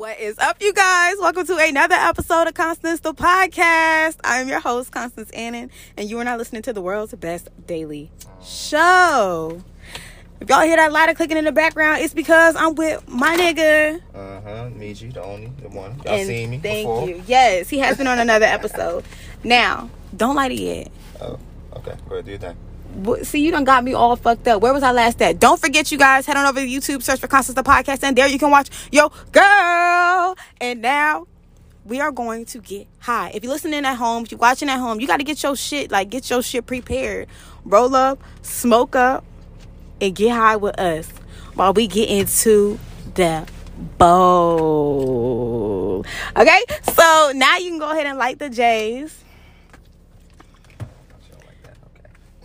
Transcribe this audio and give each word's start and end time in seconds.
What 0.00 0.18
is 0.18 0.38
up, 0.38 0.62
you 0.62 0.72
guys? 0.72 1.16
Welcome 1.20 1.44
to 1.44 1.58
another 1.58 1.94
episode 1.94 2.48
of 2.48 2.54
Constance 2.54 3.00
the 3.00 3.12
Podcast. 3.12 4.16
I 4.24 4.40
am 4.40 4.48
your 4.48 4.58
host, 4.58 4.92
Constance 4.92 5.28
Annan, 5.32 5.70
and 5.94 6.08
you 6.08 6.18
are 6.18 6.24
now 6.24 6.38
listening 6.38 6.62
to 6.62 6.72
the 6.72 6.80
world's 6.80 7.12
best 7.16 7.50
daily 7.66 8.10
show. 8.42 9.62
If 10.40 10.48
y'all 10.48 10.62
hear 10.62 10.76
that 10.76 10.90
lighter 10.90 11.12
clicking 11.12 11.36
in 11.36 11.44
the 11.44 11.52
background, 11.52 12.00
it's 12.00 12.14
because 12.14 12.56
I'm 12.56 12.76
with 12.76 13.06
my 13.08 13.36
nigga. 13.36 14.00
Uh 14.14 14.40
huh. 14.40 14.70
Meiji, 14.70 15.10
the 15.10 15.22
only, 15.22 15.52
the 15.60 15.68
one. 15.68 16.00
Y'all 16.06 16.14
and 16.14 16.26
seen 16.26 16.48
me 16.48 16.58
thank 16.60 16.88
before? 16.88 17.06
you. 17.06 17.22
Yes, 17.26 17.68
he 17.68 17.80
has 17.80 17.98
been 17.98 18.06
on 18.06 18.18
another 18.18 18.46
episode. 18.46 19.04
Now, 19.44 19.90
don't 20.16 20.34
light 20.34 20.52
it 20.52 20.60
yet. 20.60 20.90
Oh, 21.20 21.38
okay. 21.76 21.94
Go 22.08 22.14
ahead, 22.14 22.24
do 22.24 22.30
your 22.30 22.40
thing. 22.40 22.56
See, 23.22 23.40
you 23.44 23.50
done 23.50 23.64
got 23.64 23.82
me 23.84 23.92
all 23.94 24.16
fucked 24.16 24.46
up. 24.48 24.60
Where 24.62 24.72
was 24.72 24.82
I 24.82 24.92
last 24.92 25.22
at? 25.22 25.38
Don't 25.38 25.60
forget, 25.60 25.90
you 25.92 25.98
guys, 25.98 26.26
head 26.26 26.36
on 26.36 26.44
over 26.46 26.60
to 26.60 26.66
YouTube, 26.66 27.02
search 27.02 27.20
for 27.20 27.28
Constance 27.28 27.56
the 27.56 27.62
Podcast, 27.62 28.02
and 28.02 28.16
there 28.16 28.26
you 28.26 28.38
can 28.38 28.50
watch 28.50 28.68
Yo 28.92 29.10
Girl. 29.32 30.36
And 30.60 30.82
now 30.82 31.26
we 31.84 32.00
are 32.00 32.12
going 32.12 32.44
to 32.46 32.58
get 32.58 32.86
high. 32.98 33.30
If 33.34 33.42
you're 33.42 33.52
listening 33.52 33.84
at 33.84 33.94
home, 33.96 34.24
if 34.24 34.32
you're 34.32 34.38
watching 34.38 34.68
at 34.68 34.78
home, 34.78 35.00
you 35.00 35.06
got 35.06 35.16
to 35.18 35.24
get 35.24 35.42
your 35.42 35.56
shit, 35.56 35.90
like, 35.90 36.10
get 36.10 36.28
your 36.28 36.42
shit 36.42 36.66
prepared. 36.66 37.28
Roll 37.64 37.94
up, 37.94 38.22
smoke 38.42 38.94
up, 38.96 39.24
and 40.00 40.14
get 40.14 40.30
high 40.30 40.56
with 40.56 40.78
us 40.78 41.08
while 41.54 41.72
we 41.72 41.86
get 41.86 42.08
into 42.08 42.78
the 43.14 43.46
bowl. 43.98 45.24
Okay? 46.36 46.64
So 46.92 47.32
now 47.34 47.56
you 47.58 47.70
can 47.70 47.78
go 47.78 47.90
ahead 47.90 48.06
and 48.06 48.18
light 48.18 48.38
the 48.38 48.50
J's. 48.50 49.24
Shit 51.26 51.36
like 51.46 51.62
that. 51.64 51.76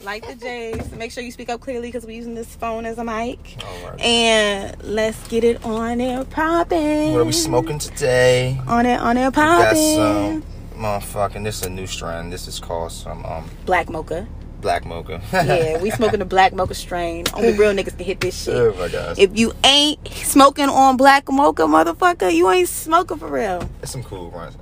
Light 0.06 0.24
the 0.28 0.36
J's. 0.36 0.92
Make 0.92 1.12
sure 1.12 1.24
you 1.24 1.32
speak 1.32 1.50
up 1.50 1.62
clearly 1.62 1.88
because 1.88 2.06
we're 2.06 2.16
using 2.16 2.36
this 2.36 2.56
phone 2.56 2.86
as 2.86 3.00
a 3.00 3.04
mic. 3.04 3.58
All 3.66 3.90
right. 3.90 4.00
And 4.00 4.84
let's 4.84 5.28
get 5.28 5.44
it 5.44 5.66
on 5.66 6.00
and 6.00 6.30
popping. 6.30 7.12
what 7.12 7.22
are 7.22 7.26
we 7.26 7.32
smoking 7.32 7.80
today? 7.80 8.62
On 8.68 8.86
it, 8.86 9.00
on 9.00 9.18
it, 9.18 9.26
We 9.26 9.32
got 9.32 9.76
some 9.76 10.44
motherfucking. 10.76 11.44
This 11.44 11.62
is 11.62 11.66
a 11.66 11.70
new 11.72 11.88
strand. 11.88 12.32
This 12.32 12.48
is 12.48 12.60
called 12.60 12.92
some 12.92 13.26
um 13.26 13.50
Black 13.66 13.90
mocha. 13.90 14.28
black 14.62 14.86
mocha. 14.86 15.22
Yeah, 15.34 15.82
we 15.82 15.90
smoking 15.90 16.20
the 16.20 16.26
black 16.26 16.54
mocha 16.54 16.76
strain. 16.76 17.26
Only 17.34 17.54
real 17.54 17.74
niggas 17.74 17.98
can 17.98 18.06
hit 18.06 18.20
this 18.20 18.44
shit. 18.44 18.54
oh 18.56 18.76
my 18.78 18.88
gosh. 18.90 19.18
If 19.18 19.38
you 19.38 19.54
ain't 19.64 20.08
smoking 20.10 20.70
on 20.70 20.98
black 20.98 21.32
mocha, 21.32 21.64
motherfucker, 21.64 22.32
you 22.32 22.50
ain't 22.52 22.70
smoking 22.70 23.18
for 23.18 23.28
real. 23.28 23.68
It's 23.82 23.92
some 23.92 24.04
cool 24.04 24.30
runs. 24.30 24.56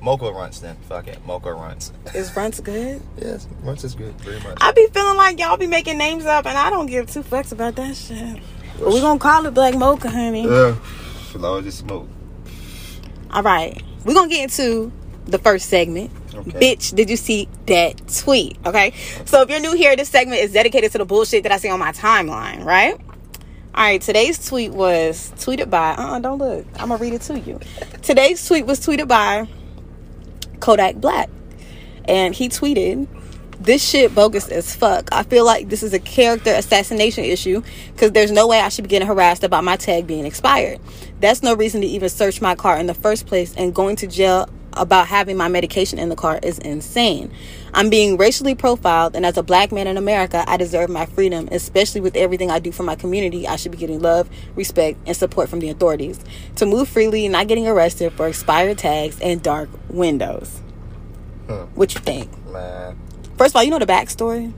Mocha 0.00 0.32
runs 0.32 0.60
then. 0.60 0.76
Fuck 0.88 1.08
it. 1.08 1.24
Mocha 1.26 1.52
runs. 1.52 1.92
Is 2.14 2.34
runs 2.34 2.60
good? 2.60 3.02
Yes, 3.18 3.46
runs 3.62 3.84
is 3.84 3.94
good. 3.94 4.14
Very 4.20 4.40
much. 4.40 4.56
I 4.60 4.72
be 4.72 4.86
feeling 4.92 5.16
like 5.16 5.38
y'all 5.38 5.56
be 5.56 5.66
making 5.66 5.98
names 5.98 6.24
up, 6.24 6.46
and 6.46 6.56
I 6.56 6.70
don't 6.70 6.86
give 6.86 7.10
two 7.10 7.22
fucks 7.22 7.52
about 7.52 7.76
that 7.76 7.96
shit. 7.96 8.40
But 8.78 8.92
we 8.92 9.00
gonna 9.00 9.18
call 9.18 9.44
it 9.46 9.52
black 9.52 9.74
mocha, 9.74 10.08
honey. 10.08 10.44
Yeah. 10.44 10.74
Long 11.34 11.66
as 11.66 11.74
smoke. 11.74 12.08
All 13.30 13.42
right, 13.42 13.80
we're 14.04 14.14
gonna 14.14 14.28
get 14.28 14.42
into 14.44 14.90
the 15.26 15.38
first 15.38 15.68
segment. 15.68 16.10
Okay. 16.34 16.74
Bitch, 16.74 16.94
did 16.94 17.10
you 17.10 17.16
see 17.16 17.48
that 17.66 18.00
tweet? 18.08 18.56
Okay, 18.64 18.92
so 19.26 19.42
if 19.42 19.50
you're 19.50 19.60
new 19.60 19.76
here, 19.76 19.94
this 19.96 20.08
segment 20.08 20.40
is 20.40 20.52
dedicated 20.52 20.92
to 20.92 20.98
the 20.98 21.04
bullshit 21.04 21.42
that 21.42 21.52
I 21.52 21.58
see 21.58 21.68
on 21.68 21.78
my 21.78 21.92
timeline, 21.92 22.64
right? 22.64 22.98
All 23.72 23.84
right, 23.84 24.00
today's 24.00 24.44
tweet 24.48 24.72
was 24.72 25.32
tweeted 25.36 25.70
by, 25.70 25.90
uh 25.92 26.16
uh 26.16 26.18
don't 26.18 26.38
look, 26.38 26.66
I'm 26.74 26.88
gonna 26.88 26.96
read 26.96 27.12
it 27.12 27.20
to 27.22 27.38
you. 27.38 27.60
Today's 28.02 28.44
tweet 28.46 28.66
was 28.66 28.80
tweeted 28.80 29.06
by 29.06 29.46
Kodak 30.60 30.96
Black, 30.96 31.28
and 32.04 32.34
he 32.34 32.48
tweeted, 32.48 33.08
this 33.60 33.86
shit 33.86 34.14
bogus 34.14 34.48
as 34.48 34.74
fuck. 34.74 35.10
I 35.12 35.22
feel 35.22 35.44
like 35.44 35.68
this 35.68 35.82
is 35.82 35.92
a 35.92 35.98
character 35.98 36.50
assassination 36.50 37.24
issue 37.24 37.62
because 37.92 38.12
there's 38.12 38.30
no 38.30 38.46
way 38.46 38.58
I 38.58 38.70
should 38.70 38.84
be 38.84 38.88
getting 38.88 39.06
harassed 39.06 39.44
about 39.44 39.64
my 39.64 39.76
tag 39.76 40.06
being 40.06 40.24
expired. 40.24 40.80
That's 41.20 41.42
no 41.42 41.54
reason 41.54 41.82
to 41.82 41.86
even 41.86 42.08
search 42.08 42.40
my 42.40 42.54
car 42.54 42.78
in 42.78 42.86
the 42.86 42.94
first 42.94 43.26
place, 43.26 43.54
and 43.56 43.74
going 43.74 43.96
to 43.96 44.06
jail 44.06 44.48
about 44.74 45.08
having 45.08 45.36
my 45.36 45.48
medication 45.48 45.98
in 45.98 46.08
the 46.08 46.16
car 46.16 46.38
is 46.42 46.58
insane. 46.58 47.32
I'm 47.72 47.90
being 47.90 48.16
racially 48.16 48.54
profiled, 48.54 49.14
and 49.14 49.24
as 49.24 49.36
a 49.36 49.42
black 49.42 49.72
man 49.72 49.86
in 49.86 49.96
America, 49.96 50.44
I 50.46 50.56
deserve 50.56 50.90
my 50.90 51.06
freedom, 51.06 51.48
especially 51.52 52.00
with 52.00 52.16
everything 52.16 52.50
I 52.50 52.58
do 52.58 52.72
for 52.72 52.82
my 52.82 52.96
community. 52.96 53.46
I 53.46 53.56
should 53.56 53.72
be 53.72 53.78
getting 53.78 54.00
love, 54.00 54.28
respect, 54.54 54.98
and 55.06 55.16
support 55.16 55.48
from 55.48 55.60
the 55.60 55.70
authorities 55.70 56.18
to 56.56 56.66
move 56.66 56.88
freely, 56.88 57.28
not 57.28 57.48
getting 57.48 57.68
arrested 57.68 58.12
for 58.12 58.26
expired 58.26 58.78
tags 58.78 59.20
and 59.20 59.42
dark 59.42 59.68
windows. 59.88 60.60
Huh. 61.48 61.66
What 61.74 61.94
you 61.94 62.00
think? 62.00 62.30
Man. 62.48 62.98
First 63.36 63.52
of 63.52 63.56
all, 63.56 63.64
you 63.64 63.70
know 63.70 63.78
the 63.78 63.86
backstory. 63.86 64.52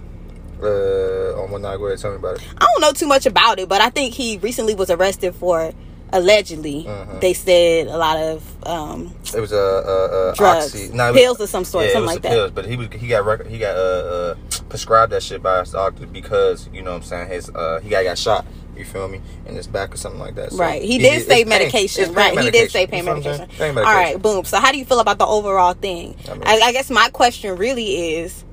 Uh, 0.62 1.34
oh 1.34 1.48
my 1.50 1.58
god, 1.58 1.76
go 1.78 1.86
ahead. 1.86 1.98
Tell 1.98 2.10
me 2.10 2.16
about 2.16 2.36
it. 2.36 2.44
I 2.56 2.66
don't 2.66 2.80
know 2.80 2.92
too 2.92 3.06
much 3.06 3.26
about 3.26 3.58
it, 3.58 3.68
but 3.68 3.80
I 3.80 3.90
think 3.90 4.14
he 4.14 4.38
recently 4.38 4.74
was 4.74 4.90
arrested 4.90 5.34
for 5.34 5.72
allegedly. 6.12 6.86
Uh-huh. 6.86 7.18
They 7.20 7.32
said 7.32 7.86
a 7.88 7.96
lot 7.96 8.18
of 8.18 8.66
um, 8.66 9.14
It 9.34 9.40
was 9.40 9.52
a 9.52 9.58
uh, 9.58 9.60
uh, 9.60 10.34
drugs, 10.34 10.66
oxy. 10.74 10.90
No, 10.92 11.08
it 11.08 11.12
was- 11.12 11.20
pills 11.20 11.40
of 11.40 11.48
some 11.48 11.64
sort, 11.64 11.86
yeah, 11.86 11.92
something 11.92 12.06
like 12.06 12.22
that. 12.22 12.30
pills, 12.32 12.50
but 12.52 12.66
he 12.66 12.76
was 12.76 12.88
he 12.92 13.08
got 13.08 13.46
he 13.46 13.58
got 13.58 13.76
uh, 13.76 13.80
uh 13.80 14.34
prescribed 14.68 15.12
that 15.12 15.22
shit 15.22 15.42
by 15.42 15.60
his 15.60 15.70
doctor 15.72 16.06
because 16.06 16.68
you 16.72 16.82
know 16.82 16.90
what 16.90 16.96
I'm 16.98 17.02
saying 17.02 17.28
his 17.28 17.50
uh 17.50 17.80
he 17.82 17.88
got 17.90 18.04
got 18.04 18.18
shot. 18.18 18.46
You 18.76 18.86
feel 18.86 19.06
me? 19.06 19.20
In 19.46 19.54
his 19.54 19.66
back 19.66 19.92
or 19.92 19.98
something 19.98 20.18
like 20.18 20.34
that. 20.36 20.52
So 20.52 20.58
right. 20.58 20.80
He 20.82 20.96
did 20.96 21.18
it's 21.18 21.26
say 21.26 21.42
pain- 21.42 21.48
medication. 21.50 22.06
pain 22.06 22.14
right. 22.14 22.38
He 22.38 22.50
did 22.50 22.70
say 22.70 22.86
medication. 22.86 22.88
pain 22.90 22.98
You 22.98 23.04
feel 23.04 23.14
what 23.14 23.26
I'm 23.26 23.38
medication. 23.38 23.58
Pain 23.58 23.74
medication. 23.74 23.94
right. 23.96 24.22
Boom. 24.22 24.44
So 24.46 24.58
how 24.60 24.72
do 24.72 24.78
you 24.78 24.84
feel 24.86 25.00
about 25.00 25.18
the 25.18 25.26
overall 25.26 25.74
thing? 25.74 26.16
I 26.28 26.32
mean- 26.32 26.42
I, 26.46 26.60
I 26.60 26.72
guess 26.72 26.88
my 26.90 27.10
question 27.10 27.56
really 27.56 28.14
is, 28.16 28.44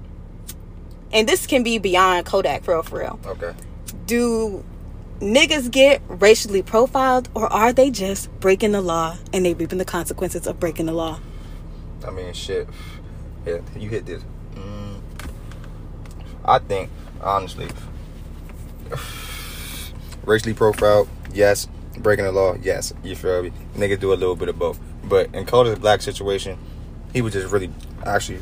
and 1.14 1.28
this 1.28 1.48
can 1.48 1.64
be 1.64 1.78
beyond 1.78 2.26
Kodak 2.26 2.64
for 2.64 2.74
real, 2.76 2.84
for 2.84 3.00
real. 3.00 3.20
Okay. 3.28 3.54
Do 4.08 4.64
niggas 5.20 5.70
get 5.72 6.02
racially 6.08 6.62
profiled, 6.62 7.30
or 7.34 7.52
are 7.52 7.74
they 7.74 7.90
just 7.90 8.32
breaking 8.40 8.72
the 8.72 8.82
law 8.82 9.18
and 9.34 9.46
they 9.46 9.54
reaping 9.54 9.78
the 9.78 9.86
consequences 9.86 10.48
of 10.48 10.60
breaking 10.60 10.86
the 10.86 10.94
law? 10.94 11.20
I 12.08 12.12
mean, 12.12 12.34
shit. 12.34 12.68
Yeah, 13.46 13.60
you 13.78 13.90
hit 13.90 14.06
this. 14.06 14.24
Mm. 14.56 15.02
I 16.46 16.60
think, 16.60 16.90
honestly, 17.22 17.68
racially 20.24 20.54
profiled, 20.54 21.10
yes. 21.34 21.68
Breaking 21.98 22.26
the 22.26 22.32
law, 22.32 22.56
yes. 22.62 22.94
You 23.04 23.16
feel 23.16 23.44
me? 23.44 23.52
Nigga 23.76 24.00
do 24.00 24.14
a 24.14 24.16
little 24.16 24.36
bit 24.36 24.48
of 24.48 24.58
both. 24.58 24.80
But 25.04 25.34
in 25.34 25.46
Kodak 25.46 25.80
Black's 25.80 26.06
situation, 26.06 26.58
he 27.12 27.22
was 27.22 27.34
just 27.34 27.52
really 27.52 27.72
actually 28.06 28.40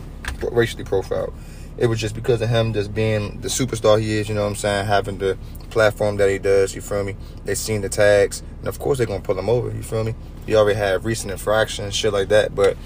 racially 0.51 0.83
profiled. 0.83 1.33
It 1.77 1.87
was 1.87 1.99
just 1.99 2.15
because 2.15 2.41
of 2.41 2.49
him 2.49 2.73
just 2.73 2.93
being 2.93 3.39
the 3.41 3.47
superstar 3.47 3.99
he 3.99 4.17
is, 4.17 4.29
you 4.29 4.35
know 4.35 4.43
what 4.43 4.49
I'm 4.49 4.55
saying? 4.55 4.87
Having 4.87 5.19
the 5.19 5.37
platform 5.69 6.17
that 6.17 6.29
he 6.29 6.39
does, 6.39 6.73
you 6.73 6.81
feel 6.81 7.03
me? 7.03 7.15
They 7.45 7.55
seen 7.55 7.81
the 7.81 7.89
tags, 7.89 8.41
and 8.59 8.67
of 8.67 8.79
course 8.79 8.97
they're 8.97 9.07
gonna 9.07 9.21
pull 9.21 9.37
him 9.37 9.49
over, 9.49 9.69
you 9.69 9.83
feel 9.83 10.03
me? 10.03 10.15
He 10.45 10.55
already 10.55 10.77
had 10.77 11.05
recent 11.05 11.31
infractions, 11.31 11.95
shit 11.95 12.13
like 12.13 12.29
that, 12.29 12.55
but 12.55 12.77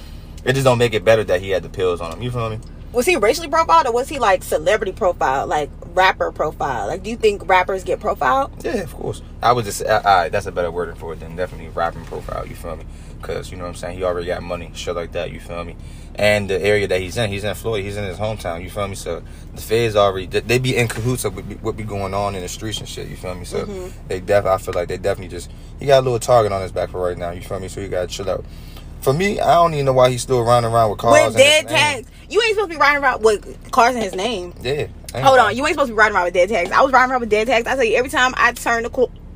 it 0.44 0.54
just 0.54 0.66
don't 0.66 0.78
make 0.78 0.94
it 0.94 1.06
better 1.06 1.24
that 1.24 1.42
he 1.42 1.52
had 1.52 1.64
the 1.64 1.70
pills 1.70 2.02
on 2.02 2.14
him, 2.14 2.22
you 2.22 2.32
feel 2.32 2.50
me? 2.50 2.60
was 2.94 3.06
he 3.06 3.16
racially 3.16 3.48
profiled 3.48 3.88
or 3.88 3.94
was 3.94 4.10
he 4.10 4.20
like 4.20 4.44
celebrity 4.44 4.92
profile, 4.92 5.48
like 5.48 5.70
rapper 5.94 6.32
profile? 6.32 6.88
Like, 6.88 7.04
do 7.04 7.10
you 7.10 7.16
think 7.16 7.48
rappers 7.48 7.84
get 7.84 8.00
profiled? 8.00 8.52
Yeah, 8.64 8.82
of 8.82 8.94
course. 8.94 9.22
I 9.42 9.54
would 9.54 9.66
just, 9.66 9.84
uh, 9.84 10.02
uh, 10.04 10.30
that's 10.30 10.46
a 10.46 10.52
better 10.52 10.72
word 10.72 10.98
for 10.98 11.14
it 11.14 11.20
than 11.20 11.36
definitely 11.36 11.70
rapping 11.70 12.04
profile, 12.06 12.46
you 12.46 12.56
feel 12.56 12.76
me? 12.76 12.86
Because, 13.22 13.52
you 13.52 13.58
know 13.58 13.64
what 13.64 13.70
I'm 13.70 13.76
saying? 13.76 13.98
He 13.98 14.04
already 14.04 14.28
got 14.28 14.42
money, 14.44 14.72
shit 14.74 14.96
like 14.96 15.12
that, 15.14 15.32
you 15.32 15.40
feel 15.40 15.64
me? 15.64 15.76
And 16.16 16.50
the 16.50 16.62
area 16.62 16.88
that 16.88 17.00
he's 17.00 17.18
in, 17.18 17.30
he's 17.30 17.44
in 17.44 17.56
Florida, 17.56 17.84
he's 17.84 17.96
in 17.96 18.04
his 18.04 18.18
hometown, 18.18 18.62
you 18.64 18.70
feel 18.70 18.88
me? 18.88 18.96
So 18.96 19.24
the 19.54 19.62
feds 19.62 19.96
already, 19.96 20.26
they, 20.26 20.60
be 20.60 20.76
in 20.76 20.88
cahoots 20.88 21.24
of 21.24 21.36
what 21.64 21.78
be, 21.78 21.84
be 21.84 21.88
going 21.88 22.14
on 22.14 22.36
in 22.36 22.42
the 22.42 22.50
streets 22.50 22.80
and 22.80 22.90
shit, 22.90 23.08
you 23.08 23.16
feel 23.16 23.36
me? 23.36 23.46
So 23.46 23.66
Mm-hmm. 23.66 24.08
they 24.08 24.20
def, 24.20 24.46
I 24.46 24.58
feel 24.58 24.74
like 24.74 24.88
they 24.90 24.98
definitely 24.98 25.30
just, 25.30 25.50
he 25.80 25.86
got 25.86 26.00
a 26.00 26.02
little 26.04 26.20
target 26.20 26.52
on 26.52 26.62
his 26.62 26.72
back 26.72 26.90
for 26.90 27.02
right 27.02 27.18
now, 27.18 27.32
you 27.32 27.42
feel 27.42 27.60
me? 27.60 27.68
So 27.70 27.80
he 27.82 27.88
got 27.88 28.02
to 28.02 28.08
chill 28.08 28.30
out. 28.30 28.44
For 29.02 29.14
me, 29.14 29.40
I 29.40 29.56
don't 29.56 29.74
even 29.74 29.86
know 29.86 29.94
why 29.94 30.12
he's 30.12 30.22
still 30.22 30.42
running 30.44 30.72
around 30.72 30.92
with 30.92 31.00
cars. 31.00 31.34
With 31.34 31.38
dead 31.38 31.68
tags. 31.68 32.08
You 32.30 32.40
ain't 32.42 32.52
supposed 32.56 32.70
to 32.72 32.76
be 32.76 32.80
riding 32.80 33.02
around 33.04 33.24
with 33.24 33.72
cars 33.72 33.96
in 33.96 34.02
his 34.04 34.14
name. 34.14 34.54
Yeah. 34.62 34.88
Hold 35.16 35.40
on, 35.40 35.56
you 35.56 35.66
ain't 35.66 35.74
supposed 35.74 35.90
to 35.90 35.94
be 35.94 35.98
riding 35.98 36.16
around 36.16 36.26
with 36.26 36.34
dead 36.36 36.50
tags. 36.50 36.72
I 36.72 36.82
was 36.82 36.92
riding 36.94 37.10
around 37.12 37.22
with 37.22 37.30
dead 37.30 37.48
tags. 37.48 37.66
I 37.68 37.76
tell 37.76 37.84
you, 37.84 37.98
every 37.98 38.12
time 38.12 38.34
I 38.38 38.52
turn 38.54 38.84
the 38.84 38.90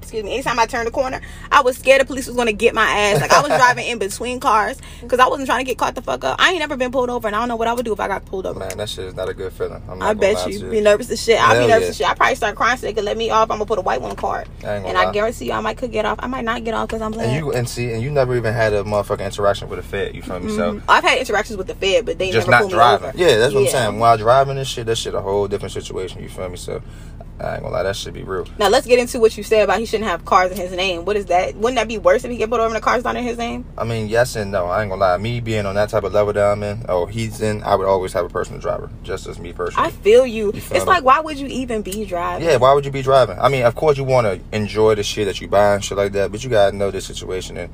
excuse 0.06 0.24
me, 0.24 0.34
anytime 0.34 0.60
I 0.60 0.66
turned 0.66 0.88
the 0.88 0.92
corner, 0.92 1.20
I 1.52 1.62
was 1.62 1.78
scared 1.78 2.02
the 2.02 2.06
police 2.06 2.28
was 2.28 2.36
gonna 2.36 2.54
get 2.54 2.74
my 2.74 2.86
ass. 2.86 3.22
Like 3.22 3.34
I 3.34 3.42
was 3.42 3.50
driving 3.50 3.88
in 3.88 3.98
between 4.00 4.40
cars 4.40 4.80
because 5.02 5.20
I 5.20 5.28
wasn't 5.28 5.48
trying 5.48 5.66
to 5.66 5.70
get 5.70 5.78
caught 5.78 5.96
the 5.96 6.02
fuck 6.02 6.24
up. 6.24 6.40
I 6.40 6.52
ain't 6.52 6.60
never 6.60 6.78
been 6.78 6.92
pulled 6.92 7.10
over, 7.10 7.28
and 7.28 7.36
I 7.36 7.40
don't 7.40 7.48
know 7.48 7.56
what 7.56 7.68
I 7.68 7.74
would 7.74 7.86
do 7.86 7.94
if 7.94 8.00
I 8.00 8.08
got 8.08 8.26
pulled 8.26 8.46
over. 8.46 8.60
Man, 8.60 8.78
that 8.78 8.90
shit 8.90 9.06
is 9.06 9.16
not 9.16 9.30
a 9.30 9.34
good 9.34 9.52
feeling. 9.52 9.82
I 10.02 10.14
bet 10.14 10.48
you 10.48 10.70
be 10.70 10.82
nervous 10.82 11.10
as 11.10 11.22
shit. 11.22 11.42
I'll 11.42 11.62
be 11.62 11.68
nervous 11.68 11.84
yeah. 11.84 11.90
as 11.90 11.98
shit. 11.98 12.08
I 12.08 12.14
probably 12.14 12.36
start 12.36 12.56
crying 12.56 12.78
so 12.78 12.86
they 12.86 12.94
could 12.94 13.04
let 13.04 13.18
me 13.18 13.30
off. 13.30 13.50
I'm 13.52 13.58
gonna 13.58 13.66
put 13.66 13.80
a 13.80 13.82
white 13.82 14.02
one 14.02 14.12
on 14.12 14.16
card, 14.16 14.48
I 14.64 14.76
and 14.76 14.98
I 14.98 15.12
guarantee 15.12 15.46
you, 15.46 15.54
I 15.54 15.60
might 15.62 15.78
could 15.78 15.92
get 15.92 16.06
off. 16.06 16.20
I 16.22 16.28
might 16.28 16.46
not 16.46 16.64
get 16.64 16.74
off 16.74 16.88
because 16.88 17.02
I'm 17.02 17.12
black. 17.12 17.28
And 17.28 17.36
you 17.36 17.52
and 17.52 17.68
see, 17.68 17.92
and 17.92 18.02
you 18.02 18.12
never 18.12 18.36
even 18.36 18.54
had 18.54 18.74
a 18.74 18.84
motherfucking 18.84 19.26
interaction 19.26 19.68
with 19.70 19.80
a 19.80 19.84
Fed. 19.84 20.16
You 20.16 20.22
feel 20.22 20.40
me? 20.40 20.56
So 20.56 20.74
mm-hmm. 20.74 20.90
I've 20.90 21.04
had 21.04 21.20
interactions 21.20 21.58
with 21.58 21.68
the 21.68 21.76
Fed, 21.76 22.06
but 22.06 22.18
they 22.18 22.32
just 22.32 22.48
never 22.48 22.64
not 22.66 22.72
driving. 22.72 23.12
Yeah, 23.16 23.38
that's 23.38 23.54
what 23.54 23.62
Yeah. 23.62 23.68
I'm 23.68 23.72
saying. 23.72 24.00
While 24.00 24.18
driving 24.18 24.56
this 24.56 24.68
shit, 24.68 24.86
that 24.86 24.98
shit 24.98 25.14
a 25.14 25.22
whole 25.22 25.48
different 25.48 25.74
situation. 25.74 26.22
You 26.22 26.30
feel 26.30 26.50
me? 26.50 26.58
So 26.58 26.82
I 27.40 27.56
ain't 27.56 27.64
gonna 27.64 27.74
lie, 27.74 27.84
that 27.84 27.96
should 27.96 28.14
be 28.14 28.24
real. 28.24 28.48
Now 28.58 28.70
let's 28.70 28.88
get 28.88 28.98
into 28.98 29.20
what 29.20 29.36
you 29.38 29.44
said 29.44 29.64
about 29.64 29.80
he 29.80 29.86
shouldn't 29.86 30.10
have 30.10 30.24
cars 30.24 30.52
in 30.52 30.58
his 30.58 30.72
name. 30.72 31.04
What 31.04 31.18
is 31.18 31.26
that? 31.26 31.56
Wouldn't 31.56 31.76
that 31.76 31.88
be 31.88 31.98
worse 31.98 32.24
if 32.24 32.32
he 32.32 32.38
get 32.38 32.50
put 32.50 32.60
over 32.60 32.68
and 32.68 32.76
the 32.76 32.82
car's 32.82 33.04
not 33.04 33.16
in 33.18 33.24
his 33.24 33.38
name? 33.38 33.66
I 33.78 33.84
mean, 33.84 34.08
yes 34.08 34.36
and 34.38 34.52
no. 34.52 34.66
I 34.68 34.82
ain't 34.82 34.90
gonna 34.90 35.02
lie. 35.02 35.18
Me 35.18 35.42
being 35.42 35.66
on 35.66 35.76
that 35.76 35.90
type 35.90 36.04
of 36.04 36.14
level 36.14 36.32
that 36.32 36.52
I'm 36.52 36.64
in, 36.64 36.86
oh, 36.88 37.06
he's 37.06 37.42
in. 37.42 37.62
I 37.64 37.76
would 37.76 37.88
always 37.88 38.14
have 38.14 38.26
a 38.26 38.30
personal 38.30 38.62
driver, 38.62 38.90
just 39.04 39.28
as 39.28 39.38
me 39.38 39.52
personally. 39.52 39.88
I 39.88 39.92
feel 39.92 40.26
you. 40.26 40.52
You 40.54 40.62
feel 40.62 40.78
it's 40.78 40.86
me? 40.86 40.92
like 40.92 41.04
why 41.04 41.20
would 41.20 41.38
you 41.38 41.48
even 41.48 41.82
be 41.82 42.06
driving? 42.06 42.48
Yeah, 42.48 42.56
why 42.58 42.74
would 42.74 42.86
you 42.86 42.92
be 42.92 43.02
driving? 43.02 43.38
I 43.38 43.50
mean, 43.50 43.64
of 43.64 43.76
course 43.76 43.98
you 43.98 44.06
want 44.06 44.28
to 44.28 44.40
enjoy 44.56 44.96
the 44.96 45.04
shit 45.04 45.26
that 45.26 45.42
you 45.42 45.48
buy 45.50 45.76
and 45.76 45.84
shit 45.84 45.98
like 45.98 46.14
that, 46.14 46.32
but 46.32 46.44
you 46.44 46.50
gotta 46.50 46.76
know 46.76 46.90
the 46.90 47.02
situation 47.02 47.58
and 47.58 47.74